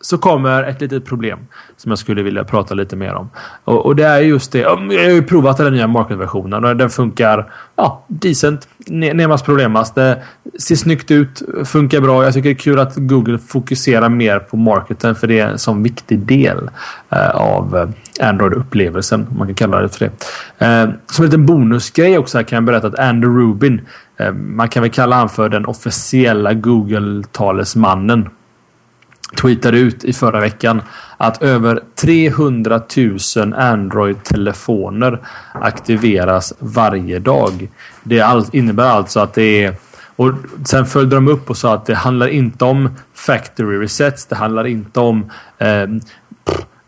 [0.00, 1.38] så kommer ett litet problem
[1.76, 3.30] som jag skulle vilja prata lite mer om.
[3.64, 4.64] Och, och det är just det.
[4.64, 8.68] Um, jag har ju provat den nya marketversionen och den funkar ja, decent.
[8.86, 9.94] Nemas problemas.
[9.94, 10.22] Det
[10.58, 12.24] ser snyggt ut, funkar bra.
[12.24, 15.58] Jag tycker det är kul att Google fokuserar mer på marketen för det är en
[15.58, 16.70] sån viktig del
[17.10, 19.26] eh, av eh, Android-upplevelsen.
[19.30, 20.66] Om man kan kalla det för det.
[20.66, 23.80] Eh, som en liten bonusgrej också här kan jag berätta att Andrew Rubin
[24.16, 28.28] eh, man kan väl kalla han för den officiella Google-talesmannen
[29.36, 30.82] tweetade ut i förra veckan
[31.16, 32.80] att över 300
[33.36, 35.18] 000 Android-telefoner
[35.52, 37.68] aktiveras varje dag.
[38.02, 39.74] Det innebär alltså att det är
[40.20, 40.32] och
[40.64, 44.26] sen följde de upp och sa att det handlar inte om factory resets.
[44.26, 45.86] Det handlar inte om eh,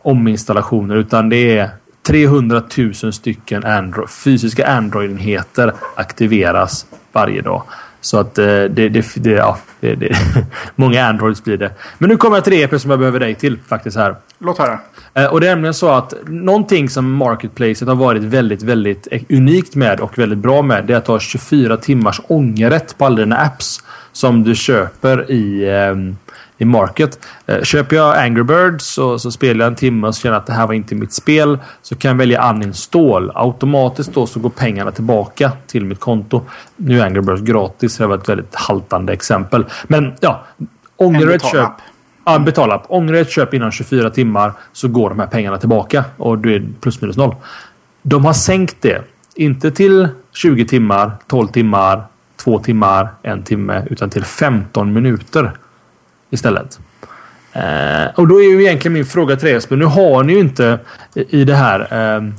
[0.02, 1.70] ominstallationer utan det är
[2.02, 7.62] 300 000 stycken Android, fysiska Android-enheter aktiveras varje dag.
[8.02, 10.16] Så att eh, det, det, det, ja, det, det,
[10.76, 11.70] många Androids blir det.
[11.98, 14.16] Men nu kommer jag till det som jag behöver dig till faktiskt här.
[14.38, 14.78] Låt höra.
[15.14, 19.74] Eh, och det är nämligen så att någonting som Marketplacet har varit väldigt, väldigt unikt
[19.74, 20.84] med och väldigt bra med.
[20.84, 23.80] Det är att ha 24 timmars ångerrätt på alla dina apps
[24.12, 26.16] som du köper i um,
[26.58, 27.18] i Market.
[27.46, 30.52] Eh, köper jag Angry Birds så, så spelar jag en timme och känner att det
[30.52, 31.58] här var inte mitt spel.
[31.82, 33.32] Så kan jag välja uninstall.
[33.34, 36.42] Automatiskt då så går pengarna tillbaka till mitt konto.
[36.76, 37.96] Nu är Angry Birds gratis.
[37.96, 39.64] Det var ett väldigt haltande exempel.
[39.86, 40.44] Men ja,
[40.96, 41.70] ångrar ett köp.
[42.24, 42.84] Ja, en betalapp.
[42.88, 46.68] Ångrar ett köp innan 24 timmar så går de här pengarna tillbaka och du är
[46.80, 47.34] plus minus noll.
[48.02, 49.02] De har sänkt det.
[49.34, 52.02] Inte till 20 timmar, 12 timmar,
[52.36, 55.52] 2 timmar, en timme utan till 15 minuter
[56.32, 56.80] istället.
[57.52, 60.78] Eh, och då är ju egentligen min fråga till men Nu har ni ju inte
[61.14, 61.80] i det här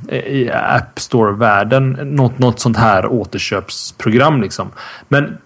[0.08, 4.72] eh, i App Store-världen något, något sånt här återköpsprogram liksom.
[5.08, 5.38] Men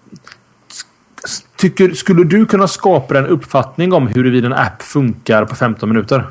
[1.56, 6.24] tycker, skulle du kunna skapa en uppfattning om huruvida en app funkar på 15 minuter?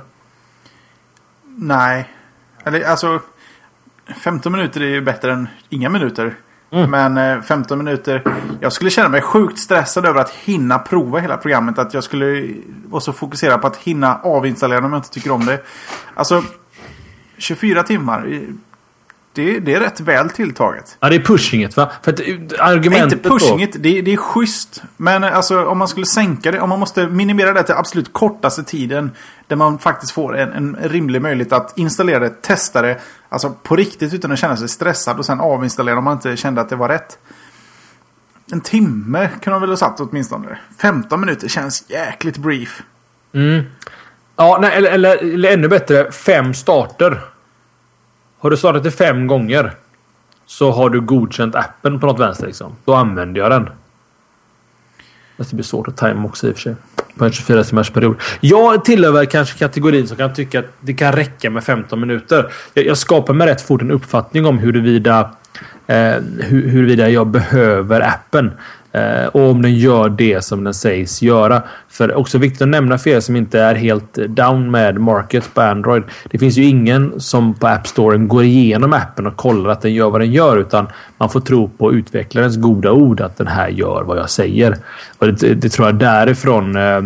[1.58, 2.10] Nej.
[2.64, 3.22] Eller alltså
[4.24, 6.36] 15 minuter är ju bättre än inga minuter.
[6.72, 6.92] Mm.
[6.92, 8.24] Men eh, 15 minuter.
[8.60, 11.80] Jag skulle känna mig sjukt stressad över att hinna prova hela programmet.
[11.80, 12.54] Att jag skulle
[12.86, 15.64] vara så fokuserad på att hinna avinstallera om jag inte tycker om det.
[16.14, 16.44] Alltså
[17.38, 18.42] 24 timmar.
[19.34, 20.98] Det, det är rätt väl tilltaget.
[21.00, 21.92] Ja, det är pushing it va?
[22.04, 22.20] För att
[22.60, 23.76] argumentet Nej, inte pushing it.
[23.80, 24.84] Det, det är schysst.
[24.98, 26.60] Men alltså om man skulle sänka det.
[26.60, 29.12] Om man måste minimera det till absolut kortaste tiden.
[29.48, 33.00] Där man faktiskt får en, en rimlig möjlighet att installera det, testa det.
[33.30, 35.20] Alltså på riktigt utan att känna sig stressad.
[35.20, 37.20] Och sen avinstallera om man inte kände att det var rätt.
[38.52, 40.60] En timme kunde man väl ha satt åtminstone.
[40.82, 42.84] 15 minuter känns jäkligt brief.
[43.34, 43.64] Mm.
[44.36, 46.12] Ja, nej, eller, eller, eller ännu bättre.
[46.12, 47.22] Fem starter.
[48.40, 49.76] Har du startat det fem gånger
[50.46, 52.48] så har du godkänt appen på något vänster.
[52.48, 52.76] Liksom.
[52.86, 53.70] Då använder jag den.
[55.38, 56.76] Fast det blir svårt att tajma också i och för sig.
[57.18, 58.16] På en 24 timmars period.
[58.42, 62.52] Jag tillhör kanske kategorin som kan tycka att det kan räcka med 15 minuter.
[62.74, 65.32] Jag, jag skapar mig rätt fort en uppfattning om huruvida,
[65.88, 68.52] eh, hur, huruvida jag behöver appen.
[68.98, 71.62] Eh, och om den gör det som den sägs göra.
[71.90, 75.62] För också viktigt att nämna för er som inte är helt down med market på
[75.62, 76.04] Android.
[76.32, 79.94] Det finns ju ingen som på App Store går igenom appen och kollar att den
[79.94, 80.58] gör vad den gör.
[80.58, 80.88] Utan
[81.18, 84.78] man får tro på utvecklarens goda ord att den här gör vad jag säger.
[85.18, 87.02] Och det, det tror jag därifrån eh,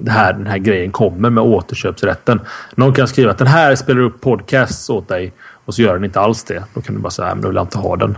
[0.00, 2.40] det här, den här grejen kommer med återköpsrätten.
[2.74, 5.32] Någon kan skriva att den här spelar upp podcasts åt dig
[5.64, 6.64] och så gör den inte alls det.
[6.74, 8.16] Då kan du bara säga att då vill jag inte ha den.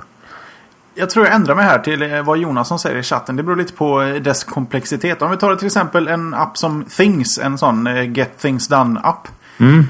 [0.94, 3.36] Jag tror jag ändrar mig här till eh, vad Jonasson säger i chatten.
[3.36, 5.22] Det beror lite på eh, dess komplexitet.
[5.22, 7.38] Om vi tar till exempel en app som Things.
[7.38, 9.28] En sån eh, Get Things Done-app.
[9.58, 9.84] Mm.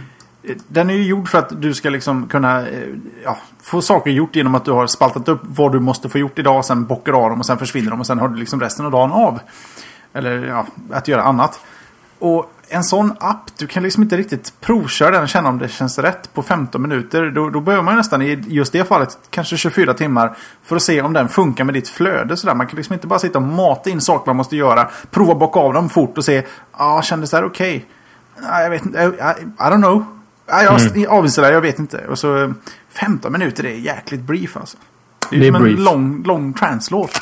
[0.69, 2.65] Den är ju gjord för att du ska liksom kunna
[3.25, 6.39] ja, få saker gjort genom att du har spaltat upp vad du måste få gjort
[6.39, 6.65] idag.
[6.65, 8.93] Sen bockar av dem och sen försvinner de och sen har du liksom resten av
[8.93, 9.41] dagen av.
[10.13, 11.61] Eller ja, att göra annat.
[12.19, 15.69] Och en sån app, du kan liksom inte riktigt provköra den och känna om det
[15.69, 17.31] känns rätt på 15 minuter.
[17.31, 21.03] Då, då behöver man nästan i just det fallet kanske 24 timmar för att se
[21.03, 22.37] om den funkar med ditt flöde.
[22.37, 22.55] Sådär.
[22.55, 24.91] Man kan liksom inte bara sitta och mata in saker man måste göra.
[25.11, 27.87] Prova bocka av dem fort och se, ja, ah, kändes det här okej?
[28.37, 28.51] Okay?
[28.51, 30.05] Ah, jag vet inte, I, I don't know.
[30.47, 31.11] Ah, jag mm.
[31.11, 32.07] avinstallerar, jag vet inte.
[32.07, 32.55] Och så
[32.89, 34.77] 15 minuter är jäkligt brief alltså.
[35.31, 35.79] Det är, det är som brief.
[35.79, 37.21] en lång, lång translåt.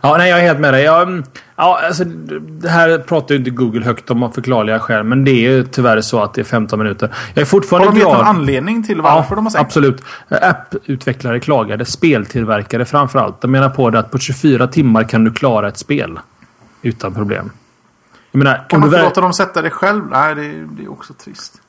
[0.00, 0.82] Ja, nej, jag är helt med dig.
[0.82, 1.22] Jag,
[1.56, 5.04] ja, alltså, det här pratar ju inte Google högt om av förklarliga skäl.
[5.04, 7.14] Men det är ju tyvärr så att det är 15 minuter.
[7.34, 8.06] Jag är fortfarande glad.
[8.06, 10.02] Har de gett någon anledning till varför ja, de har sagt Absolut.
[10.28, 11.84] Apputvecklare klagade.
[11.84, 13.40] Speltillverkare framförallt.
[13.40, 16.18] De menar på det att på 24 timmar kan du klara ett spel.
[16.82, 17.50] Utan problem.
[18.32, 20.02] Menar, kan man inte låta dem sätta det själv?
[20.10, 21.60] Nej, det, det är också trist.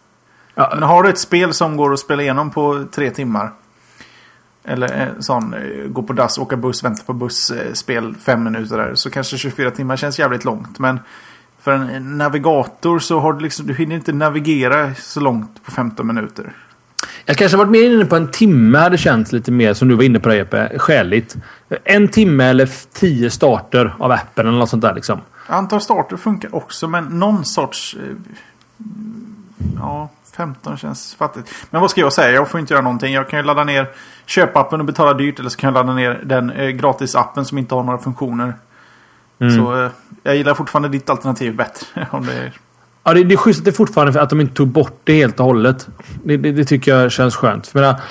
[0.56, 0.72] Ja.
[0.74, 3.52] Men har du ett spel som går att spela igenom på tre timmar.
[4.68, 8.78] Eller sån eh, gå på dass, åka buss, vänta på buss, eh, spel fem minuter
[8.78, 8.96] där.
[8.96, 10.80] Så kanske 24 timmar känns jävligt långt.
[10.80, 11.00] Men
[11.62, 16.08] för en navigator så har du liksom, du hinner inte navigera så långt på 15
[16.08, 16.54] minuter.
[17.26, 20.04] Jag kanske varit mer inne på en timme hade känts lite mer som du var
[20.04, 20.80] inne på det Jeppe.
[20.80, 21.36] Skäligt.
[21.84, 25.22] En timme eller tio starter av appen eller något sånt där liksom.
[25.48, 27.96] Antal starter funkar också men någon sorts...
[27.96, 28.16] Eh,
[29.80, 31.52] ja, 15 känns fattigt.
[31.70, 32.32] Men vad ska jag säga?
[32.32, 33.14] Jag får inte göra någonting.
[33.14, 33.88] Jag kan ju ladda ner
[34.26, 35.40] köpappen och betala dyrt.
[35.40, 38.54] Eller så kan jag ladda ner den eh, gratisappen som inte har några funktioner.
[39.40, 39.56] Mm.
[39.56, 39.92] Så eh,
[40.24, 42.08] jag gillar fortfarande ditt alternativ bättre.
[42.12, 42.54] Om det är...
[43.04, 45.14] Ja, det, det är schysst att det fortfarande för att de inte tog bort det
[45.14, 45.88] helt och hållet.
[46.24, 47.68] Det, det, det tycker jag känns skönt.
[47.68, 48.02] För menar,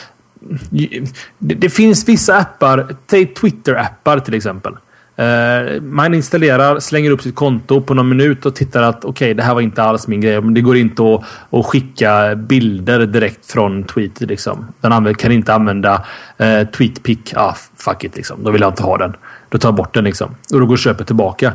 [1.38, 2.96] det, det, finns vissa appar,
[3.34, 4.76] Twitter-appar till exempel.
[5.16, 9.34] Eh, man installerar, slänger upp sitt konto på någon minut och tittar att okej, okay,
[9.34, 10.40] det här var inte alls min grej.
[10.40, 14.20] Men det går inte att, att skicka bilder direkt från tweet.
[14.20, 14.66] Liksom.
[14.80, 16.04] Den kan inte använda
[16.36, 17.32] eh, tweetpick.
[17.36, 18.44] Ah, fuck it liksom.
[18.44, 19.16] Då vill jag inte ha den.
[19.48, 20.36] Då tar jag bort den liksom.
[20.52, 21.52] Och då går köpet tillbaka.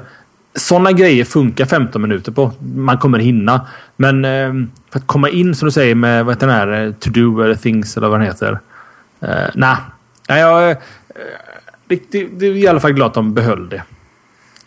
[0.55, 2.51] Sådana grejer funkar 15 minuter på.
[2.75, 3.67] Man kommer hinna.
[3.97, 4.53] Men eh,
[4.91, 7.41] för att komma in som du säger med vad heter den här eh, to do
[7.41, 8.59] eller things eller vad den heter.
[9.21, 9.77] Eh, nah.
[10.29, 10.77] Nej, jag eh,
[12.11, 13.83] det, det, är i alla fall glad att de behöll det.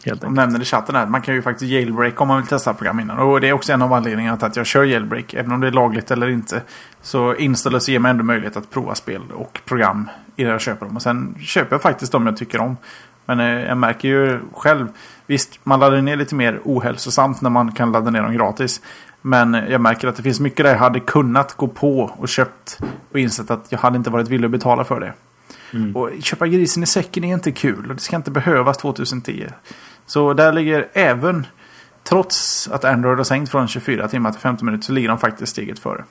[0.05, 1.07] Helt de nämner i chatten här.
[1.07, 3.19] Man kan ju faktiskt jailbreak om man vill testa program innan.
[3.19, 5.35] Och det är också en av anledningarna till att jag kör jailbreak.
[5.35, 6.63] Även om det är lagligt eller inte.
[7.03, 10.97] Så Installers ger mig ändå möjlighet att prova spel och program innan jag köper dem.
[10.97, 12.77] Och sen köper jag faktiskt de jag tycker om.
[13.25, 14.89] Men eh, jag märker ju själv.
[15.27, 18.81] Visst, man laddar ner lite mer ohälsosamt när man kan ladda ner dem gratis.
[19.23, 22.81] Men jag märker att det finns mycket där jag hade kunnat gå på och köpt.
[23.11, 25.13] Och insett att jag hade inte varit villig att betala för det.
[25.73, 25.97] Mm.
[25.97, 29.47] Och köpa grisen i säcken är inte kul och det ska inte behövas 2010.
[30.07, 31.47] Så där ligger även,
[32.09, 35.53] trots att Android har sänkt från 24 timmar till 15 minuter, så ligger de faktiskt
[35.53, 36.05] steget före.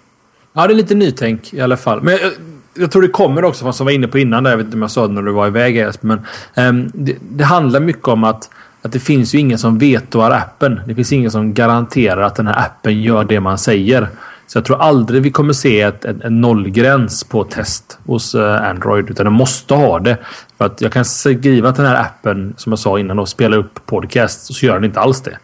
[0.54, 2.02] Ja, det är lite nytänk i alla fall.
[2.02, 2.32] Men jag,
[2.74, 4.76] jag tror det kommer också, vad som var inne på innan, där, jag vet inte
[4.76, 6.22] om jag sa det när du var iväg Esp, men
[6.56, 8.50] um, det, det, handlar mycket om att,
[8.82, 10.82] att det finns ju ingen som vetoar appen.
[10.86, 14.08] Det finns ingen som garanterar att den här appen gör det man säger.
[14.52, 18.70] Så jag tror aldrig vi kommer se ett, en, en nollgräns på test hos eh,
[18.70, 19.10] Android.
[19.10, 20.18] Utan den måste ha det.
[20.58, 23.56] För att jag kan skriva att den här appen, som jag sa innan, och spela
[23.56, 24.54] upp podcast.
[24.54, 25.38] Så gör den inte alls det.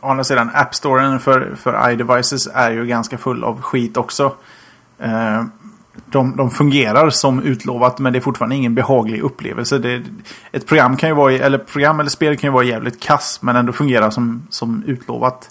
[0.00, 4.34] Å andra sidan, appstoren för, för iDevices är ju ganska full av skit också.
[4.98, 5.44] Eh,
[6.06, 9.78] de, de fungerar som utlovat men det är fortfarande ingen behaglig upplevelse.
[9.78, 10.02] Det,
[10.52, 13.56] ett program kan ju vara, eller program eller spel kan ju vara jävligt kass men
[13.56, 15.50] ändå fungera som, som utlovat.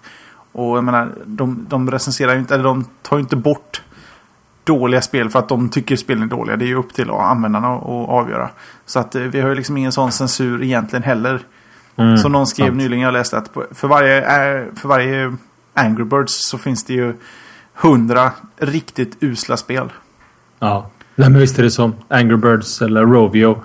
[0.52, 3.82] Och jag menar, de, de recenserar ju inte, eller de tar ju inte bort
[4.64, 6.56] dåliga spel för att de tycker spelen är dåliga.
[6.58, 8.50] Det är ju upp till användarna att avgöra.
[8.86, 11.40] Så att eh, vi har ju liksom ingen sån censur egentligen heller.
[11.96, 12.78] Mm, Som någon skrev sant.
[12.78, 15.36] nyligen, jag läste att för varje, eh, för varje
[15.74, 17.14] Angry Birds så finns det ju
[17.76, 19.92] hundra riktigt usla spel.
[20.60, 20.90] Ja.
[21.16, 21.92] Nej, men visst är det så.
[22.08, 23.62] Angry Birds eller Rovio.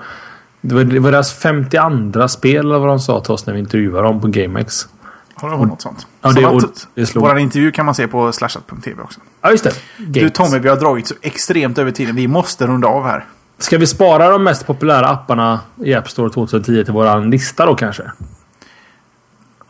[0.60, 3.60] Det var, det var deras 52 spel eller vad de sa till oss när vi
[3.60, 4.88] intervjuade dem på GameX.
[5.36, 6.06] Har du något sånt?
[6.20, 6.62] Ja, det, och,
[6.94, 7.24] det slog.
[7.24, 9.20] Vår intervju kan man se på slashat.tv också.
[9.40, 9.72] Ja, just det.
[9.98, 10.14] Games.
[10.14, 12.16] Du Tommy, vi har dragit så extremt över tiden.
[12.16, 13.24] Vi måste runda av här.
[13.58, 17.74] Ska vi spara de mest populära apparna i App Store 2010 till våran lista då
[17.74, 18.02] kanske?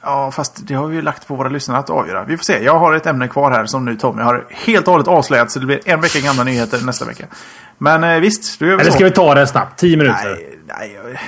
[0.03, 2.25] Ja, fast det har vi ju lagt på våra lyssnare att avgöra.
[2.25, 2.65] Vi får se.
[2.65, 5.51] Jag har ett ämne kvar här som nu Tommy har helt och hållet avslöjat.
[5.51, 7.27] Så det blir en vecka gamla nyheter nästa vecka.
[7.79, 9.79] Men eh, visst, då gör vi Eller ska vi ta det snabbt?
[9.79, 10.25] Tio minuter?
[10.25, 10.59] Nej.
[10.67, 11.21] Nej.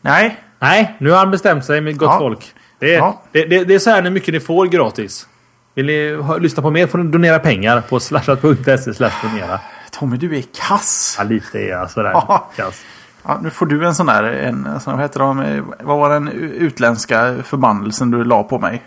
[0.00, 0.44] Nej.
[0.58, 2.18] nej nu har han bestämt sig med gott ja.
[2.18, 2.54] folk.
[2.80, 3.22] Det är, ja.
[3.32, 5.26] det, det, det är så här när mycket ni får gratis.
[5.74, 9.60] Vill ni ha, lyssna på mer får ni donera pengar på slashat.se donera.
[9.92, 11.16] Tommy, du är kass.
[11.18, 12.50] Ja, lite är jag sådär ja.
[12.56, 12.82] kass.
[13.22, 16.28] Ja, nu får du en sån där, en, sån, vad heter de, vad var den
[16.38, 18.82] utländska förbannelsen du la på mig?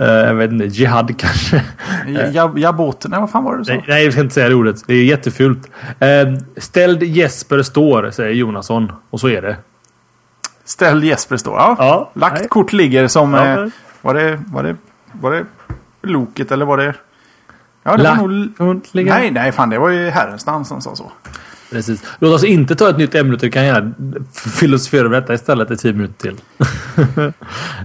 [0.00, 1.62] Uh, jag vet inte, Jihad kanske?
[2.56, 3.72] Jabot, nej vad fan var det så?
[3.72, 4.76] Nej, nej, jag ska inte säga det ordet.
[4.86, 5.66] Det är jättefult.
[5.66, 8.92] Uh, ställd Jesper står, säger Jonasson.
[9.10, 9.56] Och så är det.
[10.68, 11.76] Ställd Jesper står, ja.
[11.78, 12.48] ja Lagt nej.
[12.48, 13.68] kort ligger som, ja, eh,
[14.00, 14.76] var, det, var, det,
[15.12, 15.46] var det
[16.02, 16.94] Loket eller var det?
[17.82, 18.16] Ja, det var
[18.64, 18.86] nog...
[18.92, 21.12] Nej, nej, fan det var ju Herrenstam som sa så.
[21.70, 22.02] Precis.
[22.18, 23.36] Låt oss inte ta ett nytt ämne.
[23.36, 23.94] Du kan gärna
[24.32, 26.40] filosofera över detta istället i tio minuter till.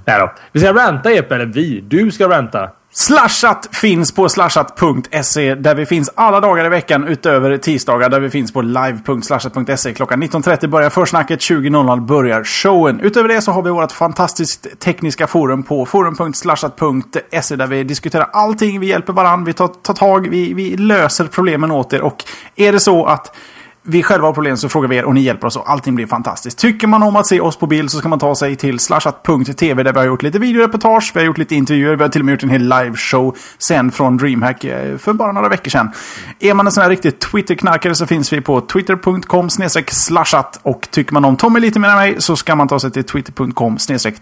[0.05, 0.34] Nej då.
[0.51, 1.81] Vi ska ranta Epe, eller vi.
[1.81, 2.69] Du ska ranta.
[2.95, 8.30] Slashat finns på slashat.se där vi finns alla dagar i veckan utöver tisdagar där vi
[8.30, 9.94] finns på live.slashat.se.
[9.94, 12.99] Klockan 19.30 börjar försnacket, 20.00 börjar showen.
[12.99, 18.80] Utöver det så har vi vårt fantastiskt tekniska forum på forum.slashat.se där vi diskuterar allting,
[18.80, 22.24] vi hjälper varandra, vi tar, tar tag, vi, vi löser problemen åt er och
[22.56, 23.36] är det så att
[23.85, 26.07] vi själva har problem så frågar vi er och ni hjälper oss och allting blir
[26.07, 26.57] fantastiskt.
[26.57, 29.84] Tycker man om att se oss på bild så ska man ta sig till slashat.tv
[29.84, 32.26] där vi har gjort lite videoreportage, vi har gjort lite intervjuer, vi har till och
[32.26, 35.91] med gjort en hel liveshow sen från DreamHack eh, för bara några veckor sedan.
[36.39, 39.49] Är man en sån här riktig Twitter-knarkare så finns vi på twitter.com
[39.88, 42.91] slashat och tycker man om Tommy lite mer än mig så ska man ta sig
[42.91, 43.77] till twitter.com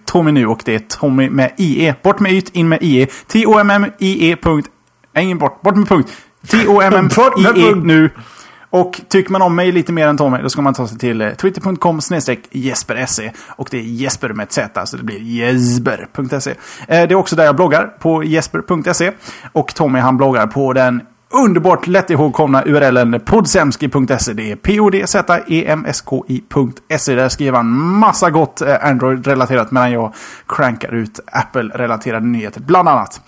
[0.05, 1.95] Tommy nu och det är Tommy med IE.
[2.03, 3.07] Bort med yt, in med IE.
[3.27, 4.38] T-O-M-M-I-E.
[5.17, 6.11] Ingen bort, bort med punkt.
[6.47, 8.09] T-O-M-M-I-E nu.
[8.72, 11.22] Och tycker man om mig lite mer än Tommy, då ska man ta sig till
[11.22, 11.99] eh, twitter.com
[12.52, 13.31] jesperse.
[13.48, 16.52] Och det är Jesper med ett Z, så det blir jesper.se.
[16.52, 16.56] Eh,
[16.88, 19.11] det är också där jag bloggar, på jesper.se.
[19.52, 24.34] Och Tommy han bloggar på den underbart lätt ihågkomna URLen podsemski.se.
[24.34, 27.15] Det är podzemski.se.
[27.15, 30.14] Där skriver han massa gott eh, Android-relaterat medan jag
[30.48, 33.22] crankar ut Apple-relaterade nyheter, bland annat.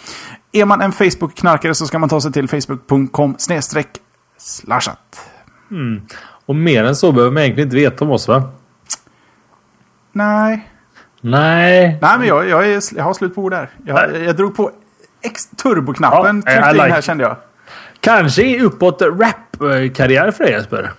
[0.52, 3.36] Är man en Facebook-knarkare så ska man ta sig till facebook.com
[4.38, 5.33] slashat.
[5.74, 6.02] Mm.
[6.46, 8.52] Och mer än så behöver man egentligen inte veta om oss va?
[10.12, 10.70] Nej.
[11.22, 11.98] Nej.
[12.02, 13.70] Nej men jag, jag, är, jag har slut på ord där.
[13.86, 14.72] Jag, jag drog på
[15.64, 16.44] turboknappen.
[16.46, 16.84] Ja, like.
[16.84, 17.36] här kände jag.
[18.00, 20.92] Kanske uppåt rap-karriär för dig Jesper?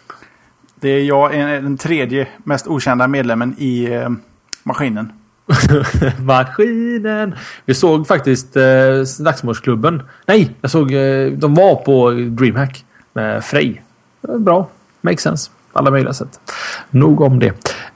[0.81, 4.11] Det är jag, den tredje mest okända medlemmen i eh,
[4.63, 5.13] maskinen.
[6.19, 7.35] Maskinen.
[7.65, 10.03] Vi såg faktiskt eh, Slagsmålsklubben.
[10.27, 13.83] Nej, jag såg eh, de var på DreamHack med Frej.
[14.39, 14.69] Bra.
[15.01, 15.51] Makes sense.
[15.73, 16.41] Alla möjliga sätt.
[16.91, 17.47] Nog om det.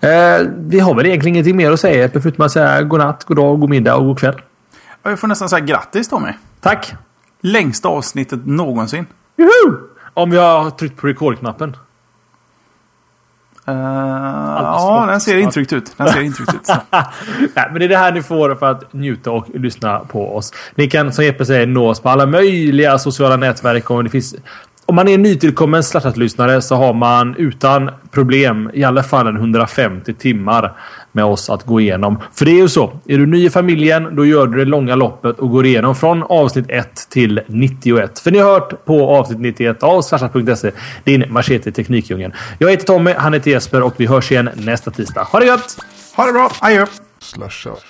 [0.00, 3.60] Eh, vi har väl egentligen ingenting mer att säga förutom att säga godnatt, god dag,
[3.60, 4.34] god middag och god kväll.
[5.02, 6.32] Jag får nästan säga grattis Tommy.
[6.60, 6.94] Tack.
[7.40, 9.06] Längsta avsnittet någonsin.
[9.36, 9.76] Juhu!
[10.14, 11.76] Om jag har tryckt på rekordknappen.
[13.68, 15.92] Uh, ja, den ser intryckt ut.
[15.96, 16.60] Den ser intryckt ut.
[17.54, 20.52] Nej, men det är det här ni får för att njuta och lyssna på oss.
[20.74, 23.90] Ni kan som Jeppe säger nå oss på alla möjliga sociala nätverk.
[23.90, 24.34] Och det finns
[24.88, 30.14] om man är nytillkommen Slashat-lyssnare så har man utan problem i alla fall en 150
[30.14, 30.72] timmar
[31.12, 32.18] med oss att gå igenom.
[32.34, 32.92] För det är ju så.
[33.06, 36.22] Är du ny i familjen, då gör du det långa loppet och går igenom från
[36.22, 38.18] avsnitt 1 till 91.
[38.18, 40.70] För ni har hört på avsnitt 91 av Slashat.se,
[41.04, 42.32] din machete teknikdjungeln.
[42.58, 45.22] Jag heter Tommy, han heter Jesper och vi hörs igen nästa tisdag.
[45.22, 45.76] Ha det gött!
[46.16, 46.50] Ha det bra!
[46.60, 46.86] Adjö!
[47.18, 47.84] Slashat.